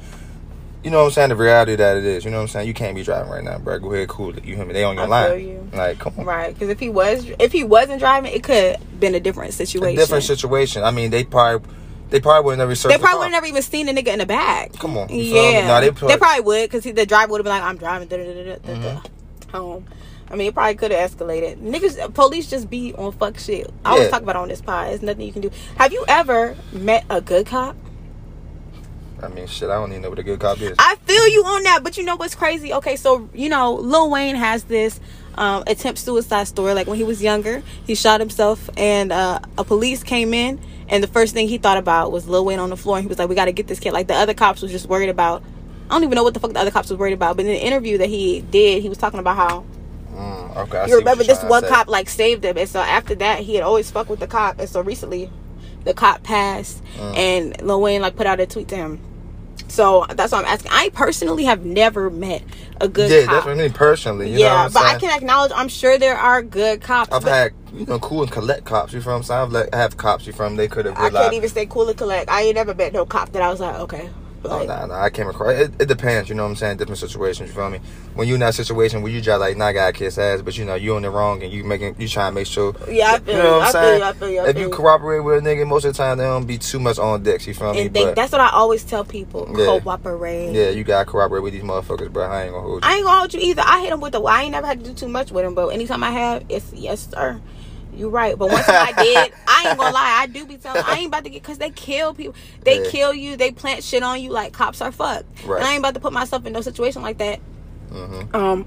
you 0.84 0.90
know 0.92 1.00
what 1.00 1.06
I'm 1.06 1.12
saying? 1.12 1.30
The 1.30 1.36
reality 1.36 1.76
that 1.76 1.98
it 1.98 2.06
is. 2.06 2.26
You 2.26 2.32
know 2.32 2.38
what 2.38 2.44
I'm 2.44 2.48
saying? 2.50 2.68
You 2.68 2.74
can't 2.74 2.96
be 2.96 3.04
driving 3.04 3.32
right 3.32 3.44
now, 3.44 3.58
bro. 3.60 3.80
Go 3.80 3.94
ahead, 3.94 4.08
cool 4.08 4.36
it. 4.38 4.44
You 4.46 4.56
hear 4.56 4.66
me? 4.66 4.74
They 4.74 4.84
on 4.84 4.96
your 4.96 5.06
I 5.06 5.08
line. 5.08 5.40
you. 5.48 5.70
Like, 5.74 6.00
come 6.00 6.14
on. 6.18 6.26
Right, 6.26 6.54
because 6.54 6.70
if 6.70 6.80
he 6.80 6.90
was, 6.90 7.26
if 7.40 7.52
he 7.52 7.64
wasn't 7.64 8.00
driving, 8.00 8.34
it 8.34 8.44
could 8.44 8.76
have 8.78 9.00
been 9.00 9.16
a 9.16 9.20
different 9.20 9.54
situation. 9.54 9.98
A 9.98 10.02
different 10.02 10.24
situation. 10.24 10.84
I 10.84 10.92
mean, 10.92 11.12
they 11.12 11.24
probably, 11.24 11.70
they 12.10 12.20
probably 12.20 12.46
would 12.46 12.60
have 12.60 12.68
never. 12.70 12.76
They 12.88 12.98
probably 12.98 13.20
would 13.28 13.32
never 13.32 13.46
even 13.46 13.62
seen 13.62 13.86
the 13.86 13.94
nigga 13.94 14.08
in 14.14 14.20
the 14.20 14.26
back. 14.26 14.74
Come 14.74 14.98
on. 14.98 15.10
you 15.10 15.24
feel 15.32 15.34
me? 15.44 15.54
Yeah, 15.54 15.68
Nah, 15.68 15.80
they, 15.80 15.90
they 15.90 15.92
probably, 15.94 16.18
probably 16.18 16.42
would 16.44 16.70
because 16.72 16.84
the 16.94 17.06
driver 17.06 17.32
would 17.32 17.38
have 17.40 17.46
been 17.46 17.52
like, 17.54 17.64
"I'm 17.64 17.78
driving." 17.78 18.08
Da, 18.08 18.18
da, 18.18 18.24
da, 18.24 18.34
da, 18.34 18.56
da, 18.56 18.56
da, 18.56 18.90
Mm-hmm. 19.02 19.52
Home. 19.58 19.86
I 20.30 20.36
mean, 20.36 20.48
it 20.48 20.54
probably 20.54 20.76
could 20.76 20.92
have 20.92 21.12
escalated. 21.12 21.58
Niggas, 21.58 22.14
police 22.14 22.50
just 22.50 22.70
be 22.70 22.94
on 22.94 23.12
fuck 23.12 23.38
shit. 23.38 23.70
I 23.84 23.90
always 23.92 24.06
Yeah. 24.06 24.12
talk 24.12 24.22
about 24.24 24.38
it 24.38 24.40
on 24.40 24.48
this 24.48 24.62
pod. 24.62 24.88
There's 24.88 25.02
nothing 25.02 25.26
you 25.26 25.34
can 25.34 25.42
do. 25.42 25.52
Have 25.78 25.92
you 25.92 26.06
ever 26.08 26.56
met 26.72 27.04
a 27.10 27.20
good 27.20 27.46
cop? 27.48 27.76
I 29.24 29.28
mean, 29.28 29.48
shit. 29.48 29.70
I 29.70 29.76
don't 29.76 29.92
even 29.92 30.02
know 30.02 30.10
what 30.10 30.20
a 30.20 30.24
good 30.24 30.40
cop 30.40 30.60
is. 30.62 30.76
I 30.80 30.96
feel 31.06 31.28
you 31.28 31.44
on 31.46 31.64
that, 31.64 31.84
but 31.84 31.98
you 31.98 32.04
know 32.04 32.16
what's 32.16 32.36
crazy? 32.36 32.74
Okay, 32.74 32.96
so 32.96 33.30
you 33.34 33.50
know, 33.50 33.74
Lil 33.76 34.10
Wayne 34.10 34.36
has 34.36 34.64
this 34.64 35.00
um, 35.36 35.64
attempt 35.68 36.00
suicide 36.00 36.48
story. 36.48 36.74
Like 36.74 36.88
when 36.88 36.98
he 36.98 37.04
was 37.04 37.22
younger, 37.22 37.62
he 37.86 37.96
shot 37.96 38.20
himself, 38.20 38.70
and 38.78 39.12
uh, 39.12 39.40
a 39.58 39.64
police 39.64 40.04
came 40.04 40.34
in, 40.34 40.60
and 40.90 41.04
the 41.04 41.08
first 41.08 41.34
thing 41.34 41.48
he 41.48 41.58
thought 41.58 41.78
about 41.78 42.12
was 42.12 42.28
Lil 42.28 42.46
Wayne 42.46 42.60
on 42.60 42.70
the 42.70 42.78
floor, 42.78 42.98
and 42.98 43.04
he 43.04 43.08
was 43.08 43.20
like, 43.20 43.30
"We 43.30 43.36
got 43.36 43.46
to 43.46 43.52
get 43.52 43.68
this 43.68 43.80
kid." 43.80 43.94
Like 43.94 44.08
the 44.08 44.16
other 44.16 44.34
cops 44.34 44.62
was 44.62 44.72
just 44.72 44.88
worried 44.88 45.10
about. 45.10 45.44
I 45.90 45.94
don't 45.96 46.04
even 46.04 46.16
know 46.16 46.24
what 46.24 46.34
the 46.34 46.40
fuck 46.40 46.54
the 46.54 46.60
other 46.60 46.72
cops 46.72 46.90
was 46.90 46.98
worried 46.98 47.14
about, 47.14 47.36
but 47.36 47.46
in 47.46 47.52
the 47.52 47.60
interview 47.66 47.98
that 47.98 48.08
he 48.08 48.42
did, 48.42 48.82
he 48.82 48.88
was 48.90 48.98
talking 48.98 49.20
about 49.20 49.36
how 49.36 49.66
Mm, 50.14 50.58
okay. 50.58 50.78
I 50.80 50.86
see 50.86 50.92
you 50.92 50.98
remember 50.98 51.24
this 51.24 51.42
one 51.44 51.64
cop 51.66 51.88
like 51.88 52.10
saved 52.10 52.44
him, 52.44 52.58
and 52.58 52.68
so 52.68 52.80
after 52.82 53.16
that, 53.16 53.40
he 53.40 53.56
had 53.56 53.64
always 53.64 53.90
fucked 53.92 54.10
with 54.10 54.20
the 54.20 54.28
cop, 54.28 54.60
and 54.60 54.68
so 54.70 54.82
recently, 54.82 55.30
the 55.86 55.94
cop 55.94 56.22
passed, 56.24 56.82
Mm. 56.98 57.16
and 57.18 57.62
Lil 57.62 57.82
Wayne 57.82 58.02
like 58.02 58.16
put 58.18 58.26
out 58.28 58.40
a 58.42 58.46
tweet 58.46 58.68
to 58.70 58.76
him. 58.76 59.00
So 59.72 60.06
that's 60.10 60.34
why 60.34 60.40
I'm 60.40 60.46
asking. 60.46 60.72
I 60.74 60.90
personally 60.90 61.46
have 61.46 61.66
never 61.66 62.10
met 62.10 62.44
a 62.82 62.90
good 62.90 63.10
Yeah, 63.10 63.24
cop. 63.26 63.32
that's 63.32 63.46
what 63.46 63.52
I 63.54 63.56
mean 63.56 63.72
personally. 63.72 64.28
You 64.28 64.40
know 64.40 64.46
yeah, 64.46 64.70
but 64.70 64.84
I 64.84 65.00
can 65.00 65.16
acknowledge. 65.16 65.52
I'm 65.56 65.70
sure 65.70 65.98
there 65.98 66.18
are 66.18 66.42
good 66.42 66.82
cops. 66.82 67.14
I've 67.14 67.24
had 67.24 67.54
you 67.74 67.86
know 67.86 67.98
cool 68.00 68.24
and 68.24 68.32
collect 68.32 68.66
cops. 68.66 68.92
You 68.92 69.00
from? 69.00 69.24
So 69.24 69.28
saying? 69.30 69.42
I've 69.42 69.52
let, 69.52 69.74
have 69.74 69.96
cops. 69.96 70.28
You 70.28 70.34
from 70.34 70.58
they 70.58 70.68
could 70.68 70.86
have 70.86 70.98
I 70.98 71.10
can't 71.10 71.34
even 71.34 71.50
say 71.50 71.66
cool 71.68 71.88
and 71.88 71.98
collect. 71.98 72.30
I 72.30 72.42
ain't 72.44 72.56
never 72.56 72.76
met 72.76 72.92
no 72.92 73.06
cop 73.06 73.32
that 73.32 73.42
I 73.42 73.50
was 73.50 73.62
like, 73.62 73.80
okay. 73.80 74.10
Oh, 74.44 74.64
nah, 74.64 74.86
nah, 74.88 75.02
I 75.04 75.10
came 75.10 75.28
across. 75.28 75.52
It, 75.54 75.82
it 75.82 75.88
depends, 75.88 76.28
you 76.30 76.36
know 76.36 76.44
what 76.44 76.50
I'm 76.50 76.56
saying? 76.56 76.78
Different 76.78 76.98
situations, 77.00 77.50
you 77.50 77.56
feel 77.56 77.70
me? 77.70 77.80
When 78.16 78.28
you 78.28 78.34
in 78.34 78.40
that 78.40 78.56
situation 78.56 79.02
where 79.02 79.12
you 79.12 79.22
just 79.22 79.40
like, 79.40 79.56
nah, 79.56 79.68
I 79.68 79.74
gotta 79.74 79.94
kiss 79.94 80.18
ass, 80.18 80.42
but 80.42 80.58
you 80.58 80.66
know, 80.66 80.76
you 80.76 80.96
on 80.96 81.04
the 81.04 81.10
wrong 81.10 81.44
and 81.44 81.52
you 81.54 81.64
making, 81.64 81.96
you 82.00 82.08
trying 82.08 82.32
to 82.32 82.36
make 82.36 82.48
sure. 82.48 82.74
Yeah, 82.90 83.12
I 83.14 83.20
feel 83.20 83.38
you 83.38 83.44
know 83.44 83.58
what 83.60 83.62
I 83.62 83.66
I'm 83.66 83.72
feel 83.72 83.82
saying? 83.82 84.00
you. 84.00 84.06
I 84.06 84.14
feel 84.14 84.30
you. 84.30 84.40
I 84.40 84.48
if 84.48 84.56
feel 84.56 84.62
you 84.64 84.70
you. 84.70 84.74
cooperate 84.76 85.20
with 85.20 85.38
a 85.38 85.42
nigga, 85.48 85.68
most 85.68 85.86
of 85.86 85.94
the 85.94 85.98
time 85.98 86.18
they 86.18 86.24
don't 86.24 86.46
be 86.46 86.58
too 86.58 86.80
much 86.80 86.98
on 86.98 87.24
dicks, 87.24 87.46
you 87.46 87.54
feel 87.54 87.74
me? 87.74 87.88
they, 87.88 88.04
but 88.06 88.16
that's 88.16 88.32
what 88.32 88.42
I 88.42 88.50
always 88.50 88.84
tell 88.84 89.04
people. 89.04 89.48
Yeah. 89.56 89.80
Cooperate. 89.80 90.54
yeah, 90.54 90.70
you 90.70 90.84
gotta 90.84 91.06
cooperate 91.10 91.42
with 91.42 91.54
these 91.54 91.64
motherfuckers, 91.64 92.12
bro. 92.12 92.26
I 92.26 92.44
ain't 92.44 92.54
gonna 92.54 92.68
hold 92.68 92.84
you. 92.84 92.90
I 92.90 92.96
ain't 92.96 93.06
gonna 93.06 93.20
hold 93.20 93.34
you 93.34 93.40
either. 93.42 93.64
I 93.66 93.82
hit 93.82 93.92
them 93.92 94.02
with 94.02 94.14
the. 94.14 94.22
I 94.22 94.44
ain't 94.44 94.52
never 94.52 94.68
had 94.68 94.84
to 94.84 94.90
do 94.90 94.94
too 94.96 95.08
much 95.08 95.32
with 95.32 95.44
them, 95.46 95.54
but 95.54 95.68
anytime 95.68 96.04
I 96.04 96.12
have, 96.12 96.46
it's 96.50 96.74
yes 96.74 97.08
sir. 97.12 97.40
You 97.94 98.10
right, 98.10 98.38
but 98.38 98.50
once 98.50 98.68
I 98.70 98.94
did, 98.94 99.34
I 99.48 99.68
ain't 99.70 99.78
gonna 99.78 99.94
lie. 99.94 100.20
I 100.22 100.28
do 100.28 100.46
be 100.46 100.58
telling. 100.58 100.84
I 100.86 100.96
ain't 100.96 101.08
about 101.08 101.24
to 101.26 101.30
get 101.30 101.42
because 101.42 101.58
they 101.58 101.70
kill 101.72 102.14
people. 102.14 102.36
They 102.64 102.84
Yeah. 102.84 102.90
kill 102.90 103.14
you. 103.14 103.36
They 103.38 103.52
plant 103.52 103.84
shit 103.84 104.02
on 104.04 104.22
you 104.22 104.32
like 104.32 104.54
cops 104.54 104.82
are 104.82 104.92
fucked. 104.92 105.46
Right. 105.46 105.58
And 105.58 105.66
I 105.68 105.72
ain't 105.74 105.80
about 105.80 105.94
to 105.96 106.00
put 106.00 106.14
myself 106.14 106.46
in 106.46 106.54
no 106.54 106.62
situation 106.62 107.02
like 107.02 107.18
that. 107.20 107.40
hmm 107.92 108.22
Um. 108.36 108.66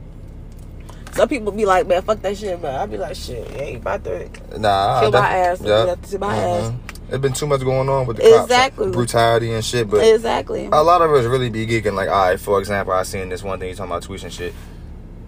Some 1.13 1.29
people 1.29 1.53
be 1.53 1.65
like, 1.65 1.87
man, 1.87 2.03
fuck 2.03 2.21
that 2.23 2.37
shit, 2.37 2.61
but 2.61 2.75
I 2.75 2.87
be 2.87 2.97
like, 2.97 3.15
shit, 3.15 3.49
you 3.53 3.57
ain't 3.57 3.77
about 3.83 4.03
to. 4.03 4.29
Nah, 4.59 5.01
Kill 5.01 5.13
my 5.13 5.19
ass, 5.37 5.61
Yeah. 5.61 5.83
you 5.83 5.89
have 5.91 6.03
to 6.03 6.09
see 6.09 6.19
my 6.19 6.37
ass. 6.37 6.73
There's 7.09 7.23
been 7.23 7.33
too 7.33 7.47
much 7.47 7.61
going 7.61 7.89
on 7.89 8.07
with 8.07 8.17
the 8.17 8.25
cops, 8.25 8.45
Exactly. 8.45 8.91
brutality 8.91 9.53
and 9.53 9.65
shit, 9.65 9.89
but 9.89 9.99
exactly. 10.05 10.69
a 10.73 10.83
lot 10.83 11.03
of 11.03 11.13
us 11.13 11.25
really 11.27 11.51
be 11.51 11.67
geeking. 11.69 11.95
Like, 11.95 12.09
all 12.09 12.31
right, 12.31 12.41
for 12.41 12.59
example, 12.59 12.95
I 12.95 13.05
seen 13.05 13.29
this 13.29 13.45
one 13.45 13.61
thing 13.61 13.69
you 13.69 13.77
talking 13.77 13.93
about 13.93 14.03
tweets 14.03 14.25
and 14.25 14.33
shit. 14.33 14.53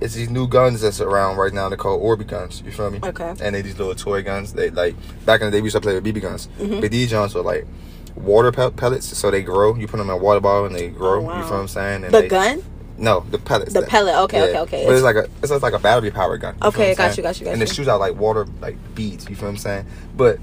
It's 0.01 0.15
these 0.15 0.29
new 0.29 0.47
guns 0.47 0.83
that's 0.83 1.01
around 1.01 1.37
right 1.37 1.53
now. 1.53 1.69
They're 1.69 1.79
called 1.79 2.03
Orbeez 2.03 2.27
guns. 2.27 2.63
You 2.65 2.71
feel 2.73 2.91
me? 2.91 3.01
Okay. 3.03 3.35
And 3.41 3.55
they 3.55 3.63
these 3.63 3.79
little 3.79 3.95
toy 3.95 4.23
guns. 4.23 4.53
They 4.53 4.71
like 4.71 4.95
back 5.25 5.41
in 5.41 5.47
the 5.47 5.51
day 5.51 5.61
we 5.61 5.67
used 5.67 5.77
to 5.77 5.81
play 5.81 5.99
with 5.99 6.05
BB 6.05 6.21
guns. 6.21 6.49
Mm-hmm. 6.59 6.81
But 6.81 6.91
these 6.91 7.11
guns 7.11 7.35
are 7.35 7.43
like 7.43 7.67
water 8.15 8.53
pel- 8.53 8.73
pellets, 8.73 9.07
so 9.17 9.31
they 9.31 9.43
grow. 9.43 9.75
You 9.75 9.87
put 9.87 9.97
them 9.99 10.11
in 10.11 10.15
a 10.15 10.19
water 10.19 10.41
bottle 10.41 10.67
and 10.67 10.75
they 10.75 10.89
grow. 10.89 11.21
Oh, 11.21 11.23
wow. 11.23 11.39
You 11.39 11.45
feel 11.45 11.53
what 11.53 11.61
I'm 11.61 11.69
saying? 11.69 12.05
And 12.05 12.15
the 12.15 12.23
they, 12.23 12.29
gun. 12.29 12.63
No, 12.99 13.21
the 13.31 13.39
pellets. 13.39 13.73
The 13.75 13.81
that- 13.81 13.89
pellet, 13.91 14.15
okay, 14.25 14.43
okay, 14.51 14.59
okay. 14.61 14.87
But 14.87 14.95
it's 14.95 15.03
like 15.03 15.17
a 15.17 15.29
it's 15.43 15.51
like 15.51 15.75
a 15.75 15.79
battery 15.79 16.11
powered 16.11 16.41
gun. 16.41 16.57
Okay, 16.63 16.95
got 16.95 17.15
saying? 17.15 17.17
you, 17.17 17.23
got 17.23 17.41
you, 17.41 17.45
got 17.45 17.53
And 17.55 17.63
it 17.63 17.69
you. 17.69 17.75
shoots 17.75 17.89
out 17.89 18.01
like 18.01 18.17
water 18.17 18.47
like 18.61 18.77
beads. 18.95 19.29
You 19.29 19.37
feel 19.37 19.47
what 19.47 19.53
I'm 19.53 19.57
saying? 19.59 19.87
But 20.17 20.39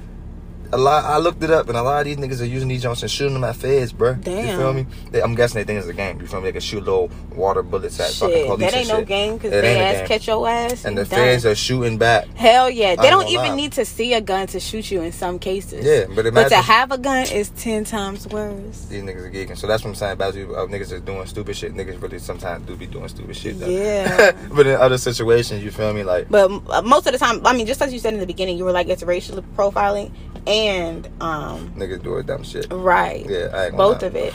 a 0.74 0.78
lot, 0.78 1.06
I 1.06 1.18
looked 1.20 1.44
it 1.44 1.52
up, 1.52 1.70
and 1.70 1.78
a 1.78 1.84
lot 1.84 2.00
of 2.00 2.06
these 2.06 2.18
niggas 2.18 2.42
are 2.42 2.46
using 2.46 2.68
these 2.68 2.82
jumps 2.82 3.04
and 3.04 3.12
shooting 3.12 3.36
them 3.36 3.44
at 3.44 3.56
feds, 3.56 3.94
bro. 3.94 4.16
Damn. 4.16 4.48
You 4.48 4.58
feel 4.58 4.74
me? 4.74 4.86
They, 5.12 5.22
I'm 5.22 5.36
guessing 5.36 5.60
they 5.60 5.64
think 5.66 5.80
it's 5.80 5.88
a 5.88 5.94
game. 5.94 6.20
You 6.20 6.26
feel 6.26 6.40
me? 6.42 6.46
They 6.46 6.52
can 6.54 6.62
shoot 6.62 6.84
little 6.84 7.12
water 7.36 7.62
bullets 7.62 8.00
at 8.00 8.12
fucking 8.12 8.36
Shit, 8.36 8.48
police 8.48 8.72
that 8.72 8.78
ain't 8.78 8.90
and 8.90 8.90
no 8.90 9.00
shit. 9.02 9.08
game 9.08 9.34
because 9.38 9.52
they 9.52 9.80
ass 9.80 10.08
catch 10.08 10.28
your 10.28 10.50
ass. 10.50 10.86
And 10.86 10.98
the 10.98 11.04
you 11.04 11.10
done. 11.10 11.20
feds 11.20 11.46
are 11.46 11.56
shooting 11.56 11.98
back. 12.00 12.26
Hell 12.36 12.70
yeah. 12.70 12.96
They 12.96 13.10
don't 13.10 13.28
even 13.28 13.50
lie. 13.50 13.56
need 13.56 13.72
to 13.74 13.86
see 13.86 14.14
a 14.14 14.22
gun 14.22 14.48
to 14.48 14.60
shoot 14.60 14.90
you 14.90 15.02
in 15.02 15.12
some 15.12 15.38
cases. 15.38 15.86
Yeah, 15.86 16.06
but 16.14 16.34
But 16.34 16.50
to 16.50 16.56
have 16.56 16.92
a 16.92 16.98
gun 16.98 17.28
is 17.28 17.50
10 17.52 17.86
times 17.86 18.28
worse. 18.28 18.86
these 18.86 19.04
niggas 19.04 19.26
are 19.26 19.32
geeking. 19.32 19.58
So 19.58 19.68
that's 19.68 19.84
what 19.84 19.90
I'm 19.90 19.96
saying. 19.96 20.14
About 20.14 20.34
you, 20.36 20.56
uh, 20.56 20.66
niggas 20.66 20.92
are 20.92 21.00
doing 21.00 21.26
stupid 21.28 21.56
shit. 21.56 21.74
Niggas 21.76 22.02
really 22.02 22.20
sometimes 22.20 22.66
do 22.66 22.76
be 22.76 22.88
doing 22.88 23.08
stupid 23.08 23.36
shit. 23.36 23.60
Though. 23.60 23.68
Yeah. 23.68 24.32
but 24.54 24.66
in 24.66 24.76
other 24.76 24.98
situations, 24.98 25.64
you 25.64 25.70
feel 25.72 25.94
me? 25.94 26.04
Like, 26.04 26.30
But 26.30 26.50
uh, 26.70 26.82
most 26.82 27.06
of 27.06 27.14
the 27.14 27.20
time, 27.20 27.46
I 27.46 27.54
mean, 27.56 27.68
just 27.68 27.82
as 27.82 27.94
you 27.94 28.00
said 28.00 28.14
in 28.16 28.20
the 28.20 28.26
beginning, 28.28 28.58
you 28.58 28.66
were 28.66 28.72
like, 28.72 28.88
it's 28.90 29.04
racial 29.04 29.42
profiling 29.56 30.12
and, 30.48 31.08
um, 31.22 31.74
niggas 31.78 32.04
doing 32.04 32.26
dumb 32.26 32.44
shit. 32.44 32.68
right. 32.72 33.26
Yeah, 33.30 33.50
I 33.54 33.66
ain't 33.66 33.72
gonna 33.72 33.78
Both 33.78 34.02
lie. 34.02 34.08
of 34.08 34.16
it. 34.16 34.34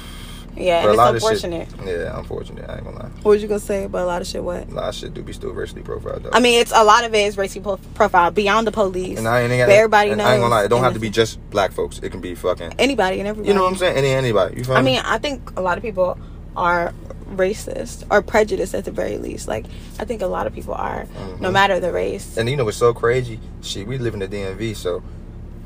Yeah, 0.57 0.83
But 0.83 0.87
a 0.87 0.89
and 0.91 0.97
lot 0.99 1.15
it's 1.15 1.25
of 1.25 1.31
shit- 1.39 1.45
unfortunate. 1.45 1.87
Yeah, 1.87 2.19
unfortunate. 2.19 2.69
I 2.69 2.75
ain't 2.77 2.85
gonna 2.85 2.97
lie. 2.97 3.09
What 3.23 3.31
was 3.33 3.43
you 3.43 3.47
going 3.49 3.61
to 3.61 3.67
say 3.67 3.85
about 3.85 4.03
a 4.03 4.07
lot 4.07 4.23
of 4.23 4.27
shit? 4.27 4.43
What? 4.43 4.69
A 4.69 4.75
lot 4.75 4.89
of 4.89 4.95
shit 4.97 5.15
do 5.15 5.23
be 5.23 5.33
still 5.33 5.53
racially 5.53 5.83
profiled 5.83 6.25
though. 6.25 6.31
I 6.33 6.41
mean, 6.41 6.61
it's 6.61 6.73
a 6.75 6.83
lot 6.83 7.05
of 7.05 7.15
it 7.15 7.19
is 7.27 7.39
racial 7.39 7.63
pro- 7.63 7.77
profile 7.95 8.33
beyond 8.33 8.67
the 8.67 8.73
police. 8.73 9.19
and 9.19 9.29
I 9.29 9.43
ain't, 9.43 9.53
ain't 9.53 9.69
But 9.69 9.73
everybody 9.75 10.11
and 10.11 10.21
I 10.21 10.33
ain't 10.35 10.41
gonna 10.43 10.53
lie. 10.53 10.65
It 10.65 10.69
don't 10.69 10.83
have 10.83 10.95
to 10.95 10.99
be 11.01 11.11
just 11.11 11.39
black 11.51 11.71
folks. 11.71 12.01
It 12.03 12.11
can 12.11 12.21
be 12.21 12.35
fucking. 12.35 12.73
Anybody 12.77 13.21
and 13.21 13.29
everybody. 13.29 13.49
You 13.51 13.55
know 13.55 13.63
what 13.63 13.73
I'm 13.73 13.79
saying? 13.79 13.97
Any 13.99 14.09
anybody. 14.09 14.57
You 14.57 14.65
feel 14.65 14.75
I 14.75 14.83
me? 14.83 14.93
mean, 14.95 15.03
I 15.05 15.19
think 15.19 15.53
a 15.57 15.61
lot 15.63 15.77
of 15.79 15.85
people 15.85 16.19
are 16.57 16.93
racist 17.37 18.05
or 18.11 18.21
prejudiced 18.23 18.75
at 18.75 18.85
the 18.85 18.91
very 18.91 19.19
least. 19.19 19.47
Like, 19.47 19.67
I 20.01 20.05
think 20.07 20.23
a 20.23 20.27
lot 20.27 20.49
of 20.49 20.55
people 20.55 20.75
are, 20.75 21.07
no 21.41 21.51
Mhm. 21.51 21.53
matter 21.53 21.79
the 21.79 21.93
race. 21.93 22.37
And 22.37 22.49
you 22.49 22.57
know 22.57 22.65
what's 22.65 22.79
so 22.79 22.93
crazy? 22.93 23.39
Shit, 23.61 23.87
we 23.87 23.99
live 23.99 24.15
in 24.15 24.21
the 24.21 24.27
DMV, 24.29 24.75
so 24.75 25.03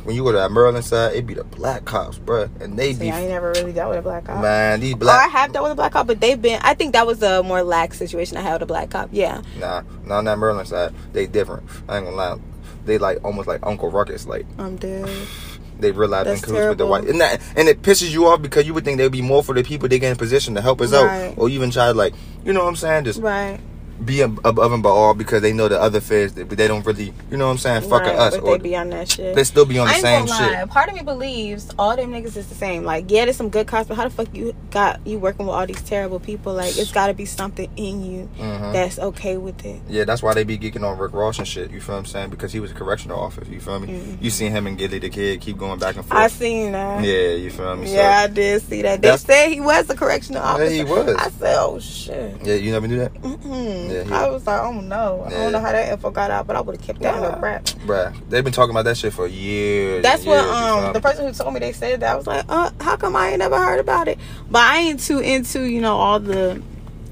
when 0.05 0.17
you 0.17 0.23
go 0.25 0.33
to 0.33 0.39
that 0.39 0.51
Maryland 0.51 0.85
side, 0.85 1.15
it 1.15 1.27
be 1.27 1.35
the 1.35 1.45
black 1.45 1.85
cops, 1.85 2.19
bruh. 2.19 2.49
And 2.61 2.79
they 2.79 2.93
See, 2.93 3.01
be 3.01 3.11
I 3.11 3.21
ain't 3.21 3.31
never 3.31 3.53
really 3.53 3.73
dealt 3.73 3.91
with 3.91 3.99
a 3.99 4.03
black 4.03 4.25
cop. 4.25 4.41
man, 4.43 4.81
these 4.81 4.95
black. 4.95 5.19
Or 5.19 5.25
I 5.25 5.29
have 5.29 5.53
dealt 5.53 5.65
with 5.65 5.73
a 5.73 5.77
black 5.77 5.93
cop, 5.93 6.07
but 6.07 6.21
they've 6.21 6.41
been. 6.41 6.61
I 6.63 6.75
think 6.75 6.93
that 6.95 7.07
was 7.07 7.23
a 7.23 7.43
more 7.43 7.63
lax 7.63 7.99
situation 7.99 8.37
I 8.37 8.41
had 8.41 8.55
with 8.55 8.63
a 8.63 8.67
black 8.67 8.91
cop. 8.91 9.11
Yeah, 9.13 9.43
Nah, 9.59 9.83
not 10.05 10.19
on 10.19 10.25
that 10.25 10.39
Maryland 10.39 10.69
side. 10.69 10.93
They 11.13 11.27
different. 11.27 11.65
I 11.89 11.97
ain't 11.99 12.07
gonna 12.07 12.17
lie. 12.17 12.39
They 12.85 12.99
like 12.99 13.25
almost 13.25 13.47
like 13.47 13.61
Uncle 13.65 13.91
Ruckus. 13.91 14.27
Like 14.27 14.45
I'm 14.59 14.77
dead. 14.77 15.09
they 15.79 15.91
realize 15.93 16.27
in 16.27 16.39
cahoots 16.41 16.69
with 16.69 16.79
the 16.79 16.87
white, 16.87 17.05
and 17.05 17.21
that 17.21 17.41
and 17.57 17.69
it 17.69 17.83
pisses 17.83 18.11
you 18.11 18.27
off 18.27 18.43
because 18.43 18.67
you 18.67 18.75
would 18.75 18.85
think 18.85 18.99
they'd 18.99 19.11
be 19.11 19.23
more 19.23 19.43
for 19.43 19.55
the 19.55 19.63
people 19.63 19.89
they 19.89 19.99
get 19.99 20.11
in 20.11 20.17
position 20.17 20.55
to 20.57 20.61
help 20.61 20.81
us 20.81 20.93
Right. 20.93 21.29
out, 21.31 21.35
or 21.39 21.49
even 21.49 21.71
try 21.71 21.87
to 21.87 21.95
like, 21.95 22.15
you 22.45 22.53
know 22.53 22.63
what 22.65 22.69
I'm 22.69 22.77
saying, 22.77 23.05
just 23.05 23.21
Right. 23.21 23.59
Be 24.05 24.21
above 24.23 24.73
and 24.73 24.85
all 24.85 25.15
because 25.15 25.43
they 25.43 25.53
know 25.53 25.69
the 25.69 25.81
other 25.81 26.01
feds, 26.01 26.33
but 26.33 26.49
they 26.51 26.67
don't 26.67 26.85
really, 26.85 27.13
you 27.31 27.37
know 27.37 27.47
what 27.47 27.53
I'm 27.53 27.59
saying, 27.59 27.83
fuck 27.89 28.03
right. 28.03 28.15
us, 28.17 28.35
But 28.37 28.43
or 28.45 28.57
they 28.59 28.63
be 28.63 28.77
on 28.77 28.91
that 28.91 29.09
shit. 29.11 29.35
they 29.35 29.45
still 29.45 29.65
be 29.65 29.79
on 29.79 29.87
the 29.87 29.93
I 29.93 29.97
ain't 29.97 30.03
same 30.03 30.27
gonna 30.27 30.31
lie. 30.31 30.61
shit. 30.61 30.71
Part 30.71 30.89
of 30.89 30.95
me 30.95 31.03
believes 31.03 31.71
all 31.79 31.95
them 31.97 32.11
niggas 32.13 32.37
is 32.37 32.47
the 32.49 32.55
same. 32.55 32.85
Like, 32.85 33.11
yeah, 33.11 33.25
there's 33.25 33.37
some 33.37 33.49
good 33.49 33.67
cops, 33.67 33.89
but 33.89 33.97
how 33.97 34.05
the 34.05 34.11
fuck 34.11 34.35
you 34.35 34.55
got 34.71 35.07
you 35.07 35.19
working 35.19 35.47
with 35.47 35.55
all 35.55 35.67
these 35.67 35.81
terrible 35.83 36.19
people? 36.21 36.53
Like, 36.55 36.77
it's 36.77 36.91
got 36.91 37.07
to 37.09 37.15
be 37.15 37.25
something 37.27 37.71
in 37.77 38.05
you 38.05 38.29
Mhm. 38.41 38.73
that's 38.73 38.99
okay 38.99 39.37
with 39.37 39.65
it. 39.65 39.81
Yeah, 39.89 40.05
that's 40.05 40.23
why 40.23 40.35
they 40.35 40.45
be 40.45 40.59
geeking 40.59 40.83
on 40.83 40.99
Rick 40.99 41.13
Ross 41.13 41.39
and 41.39 41.47
shit. 41.47 41.71
You 41.71 41.81
feel 41.81 41.95
what 41.95 42.01
I'm 42.01 42.07
saying? 42.07 42.31
Because 42.31 42.53
he 42.53 42.61
was 42.61 42.71
a 42.71 42.75
correctional 42.75 43.21
officer. 43.21 43.51
You 43.53 43.61
feel 43.61 43.79
me? 43.79 43.89
Mhm. 43.89 44.17
You 44.23 44.31
seen 44.31 44.51
him 44.53 44.67
and 44.67 44.77
Gillie 44.77 44.99
Da 45.01 45.11
Kid 45.11 45.41
keep 45.41 45.59
going 45.59 45.79
back 45.79 45.97
and 45.97 46.05
forth. 46.05 46.21
I 46.21 46.27
seen 46.29 46.73
that. 46.73 47.05
yeah, 47.05 47.35
you 47.35 47.51
feel 47.51 47.77
me? 47.77 47.95
Yeah, 47.95 48.23
I 48.25 48.27
did 48.27 48.63
see 48.63 48.83
that. 48.83 49.01
They 49.03 49.17
said 49.17 49.49
he 49.51 49.61
was 49.61 49.89
a 49.91 49.95
correctional 49.95 50.43
Yeah, 50.43 50.49
officer. 50.55 50.71
he 50.73 50.85
was. 50.85 51.15
I 51.17 51.31
said, 51.31 51.57
oh 51.59 51.79
shit. 51.79 52.37
Yeah, 52.43 52.55
you 52.55 52.73
never 52.73 52.89
knew 52.89 52.99
that, 52.99 53.15
Mm-mm. 53.15 53.92
Yeah, 53.93 54.05
I 54.19 54.29
was 54.29 54.47
like, 54.47 54.61
oh 54.61 54.81
no. 54.81 55.25
I 55.27 55.31
don't 55.31 55.53
know 55.53 55.61
how 55.61 55.73
that 55.73 55.93
info 55.93 56.11
got 56.11 56.31
out, 56.31 56.47
but 56.47 56.57
I 56.57 56.61
would 56.61 56.77
have 56.77 56.85
kept 56.87 57.01
that 57.01 57.15
in 57.17 57.21
Nah. 57.23 57.35
the 57.35 57.41
rap. 57.41 57.65
bruh. 57.65 58.15
They've 58.29 58.45
been 58.45 58.53
talking 58.53 58.71
about 58.71 58.85
that 58.85 58.97
shit 58.97 59.13
for 59.13 59.27
years. 59.27 60.03
That's 60.03 60.25
what 60.25 60.35
years, 60.43 60.47
you 60.47 60.53
um 60.53 60.93
the 60.93 61.01
person 61.01 61.27
who 61.27 61.33
told 61.33 61.53
me 61.55 61.61
they 61.61 61.73
said 61.73 62.01
that 62.01 62.13
I 62.13 62.17
was 62.17 62.27
like, 62.27 62.45
uh, 62.49 62.71
how 62.81 62.97
come 62.97 63.15
I 63.17 63.31
ain't 63.31 63.39
never 63.39 63.59
heard 63.59 63.81
about 63.81 64.09
it? 64.09 64.19
But 64.51 64.63
I 64.63 64.79
ain't 64.79 65.01
too 65.01 65.19
into 65.21 65.63
you 65.65 65.81
know 65.81 65.97
all 65.97 66.19
the 66.21 66.63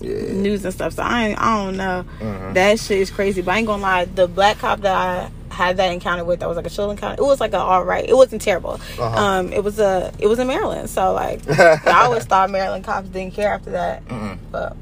yeah. 0.01 0.33
news 0.33 0.65
and 0.65 0.73
stuff, 0.73 0.95
so 0.95 1.03
I 1.03 1.29
ain't, 1.29 1.39
I 1.41 1.65
don't 1.65 1.77
know. 1.77 2.05
Mhm. 2.21 2.55
That 2.55 2.79
shit 2.81 2.99
is 2.99 3.11
crazy. 3.11 3.43
But 3.43 3.53
I 3.53 3.59
ain't 3.59 3.67
gonna 3.67 3.83
lie, 3.83 4.05
the 4.07 4.27
black 4.27 4.59
cop 4.59 4.81
that 4.81 4.95
I 4.97 5.31
had 5.55 5.77
that 5.77 5.93
encounter 5.93 6.25
with, 6.25 6.41
that 6.41 6.49
was 6.49 6.57
like 6.57 6.65
a 6.67 6.71
chill 6.71 6.91
encounter. 6.91 7.21
It 7.21 7.25
was 7.27 7.39
like 7.41 7.53
a 7.53 7.59
all 7.59 7.85
right. 7.85 8.09
It 8.09 8.17
wasn't 8.17 8.41
terrible. 8.41 8.81
Uh-huh. 8.99 9.05
Um, 9.05 9.53
it 9.53 9.63
was 9.63 9.79
a 9.79 10.11
it 10.19 10.27
was 10.27 10.39
in 10.39 10.47
Maryland, 10.47 10.89
so 10.89 11.13
like 11.13 11.41
I 11.87 12.05
always 12.05 12.25
thought 12.25 12.49
Maryland 12.51 12.85
cops 12.85 13.09
didn't 13.09 13.35
care 13.35 13.53
after 13.53 13.71
that, 13.73 14.05
Mm-mm. 14.07 14.39
but. 14.51 14.77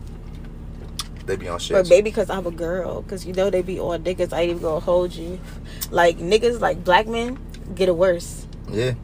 They 1.29 1.37
be 1.37 1.47
on 1.47 1.59
shit. 1.59 1.75
But 1.75 1.89
maybe 1.91 2.11
because 2.11 2.31
I'm 2.31 2.47
a 2.47 2.51
girl, 2.51 3.03
because 3.03 3.27
you 3.27 3.35
know 3.35 3.51
they 3.51 3.61
be 3.61 3.79
on 3.79 4.03
niggas, 4.03 4.33
I 4.33 4.41
ain't 4.41 4.51
even 4.51 4.63
gonna 4.63 4.81
hold 4.81 5.15
you. 5.15 5.39
Like 5.91 6.17
niggas, 6.19 6.59
like 6.61 6.83
black 6.83 7.07
men, 7.07 7.39
get 7.75 7.89
it 7.89 7.97
worse. 7.97 8.47
yeah. 8.71 8.95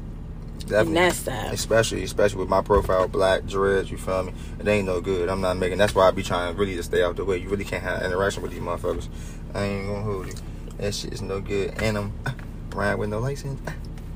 Definitely. 0.60 0.94
that's 0.94 1.22
that. 1.24 1.52
Especially, 1.52 2.02
especially 2.04 2.38
with 2.38 2.48
my 2.48 2.62
profile, 2.62 3.06
black 3.06 3.44
dreads. 3.44 3.90
You 3.90 3.98
feel 3.98 4.22
me? 4.22 4.32
It 4.58 4.66
ain't 4.66 4.86
no 4.86 5.02
good. 5.02 5.28
I'm 5.28 5.42
not 5.42 5.58
making. 5.58 5.76
That's 5.76 5.94
why 5.94 6.08
I 6.08 6.10
be 6.10 6.22
trying 6.22 6.56
really 6.56 6.74
to 6.76 6.82
stay 6.82 7.02
out 7.02 7.16
the 7.16 7.24
way. 7.26 7.36
You 7.36 7.50
really 7.50 7.66
can't 7.66 7.82
have 7.82 8.02
interaction 8.02 8.42
with 8.42 8.50
these 8.52 8.62
motherfuckers. 8.62 9.08
I 9.52 9.64
ain't 9.64 9.86
gonna 9.88 10.02
hold 10.02 10.28
you. 10.28 10.34
That 10.78 10.94
shit 10.94 11.12
is 11.12 11.20
no 11.20 11.40
good. 11.40 11.82
And 11.82 11.98
I'm 11.98 12.12
riding 12.74 12.98
with 12.98 13.10
no 13.10 13.18
license. 13.18 13.60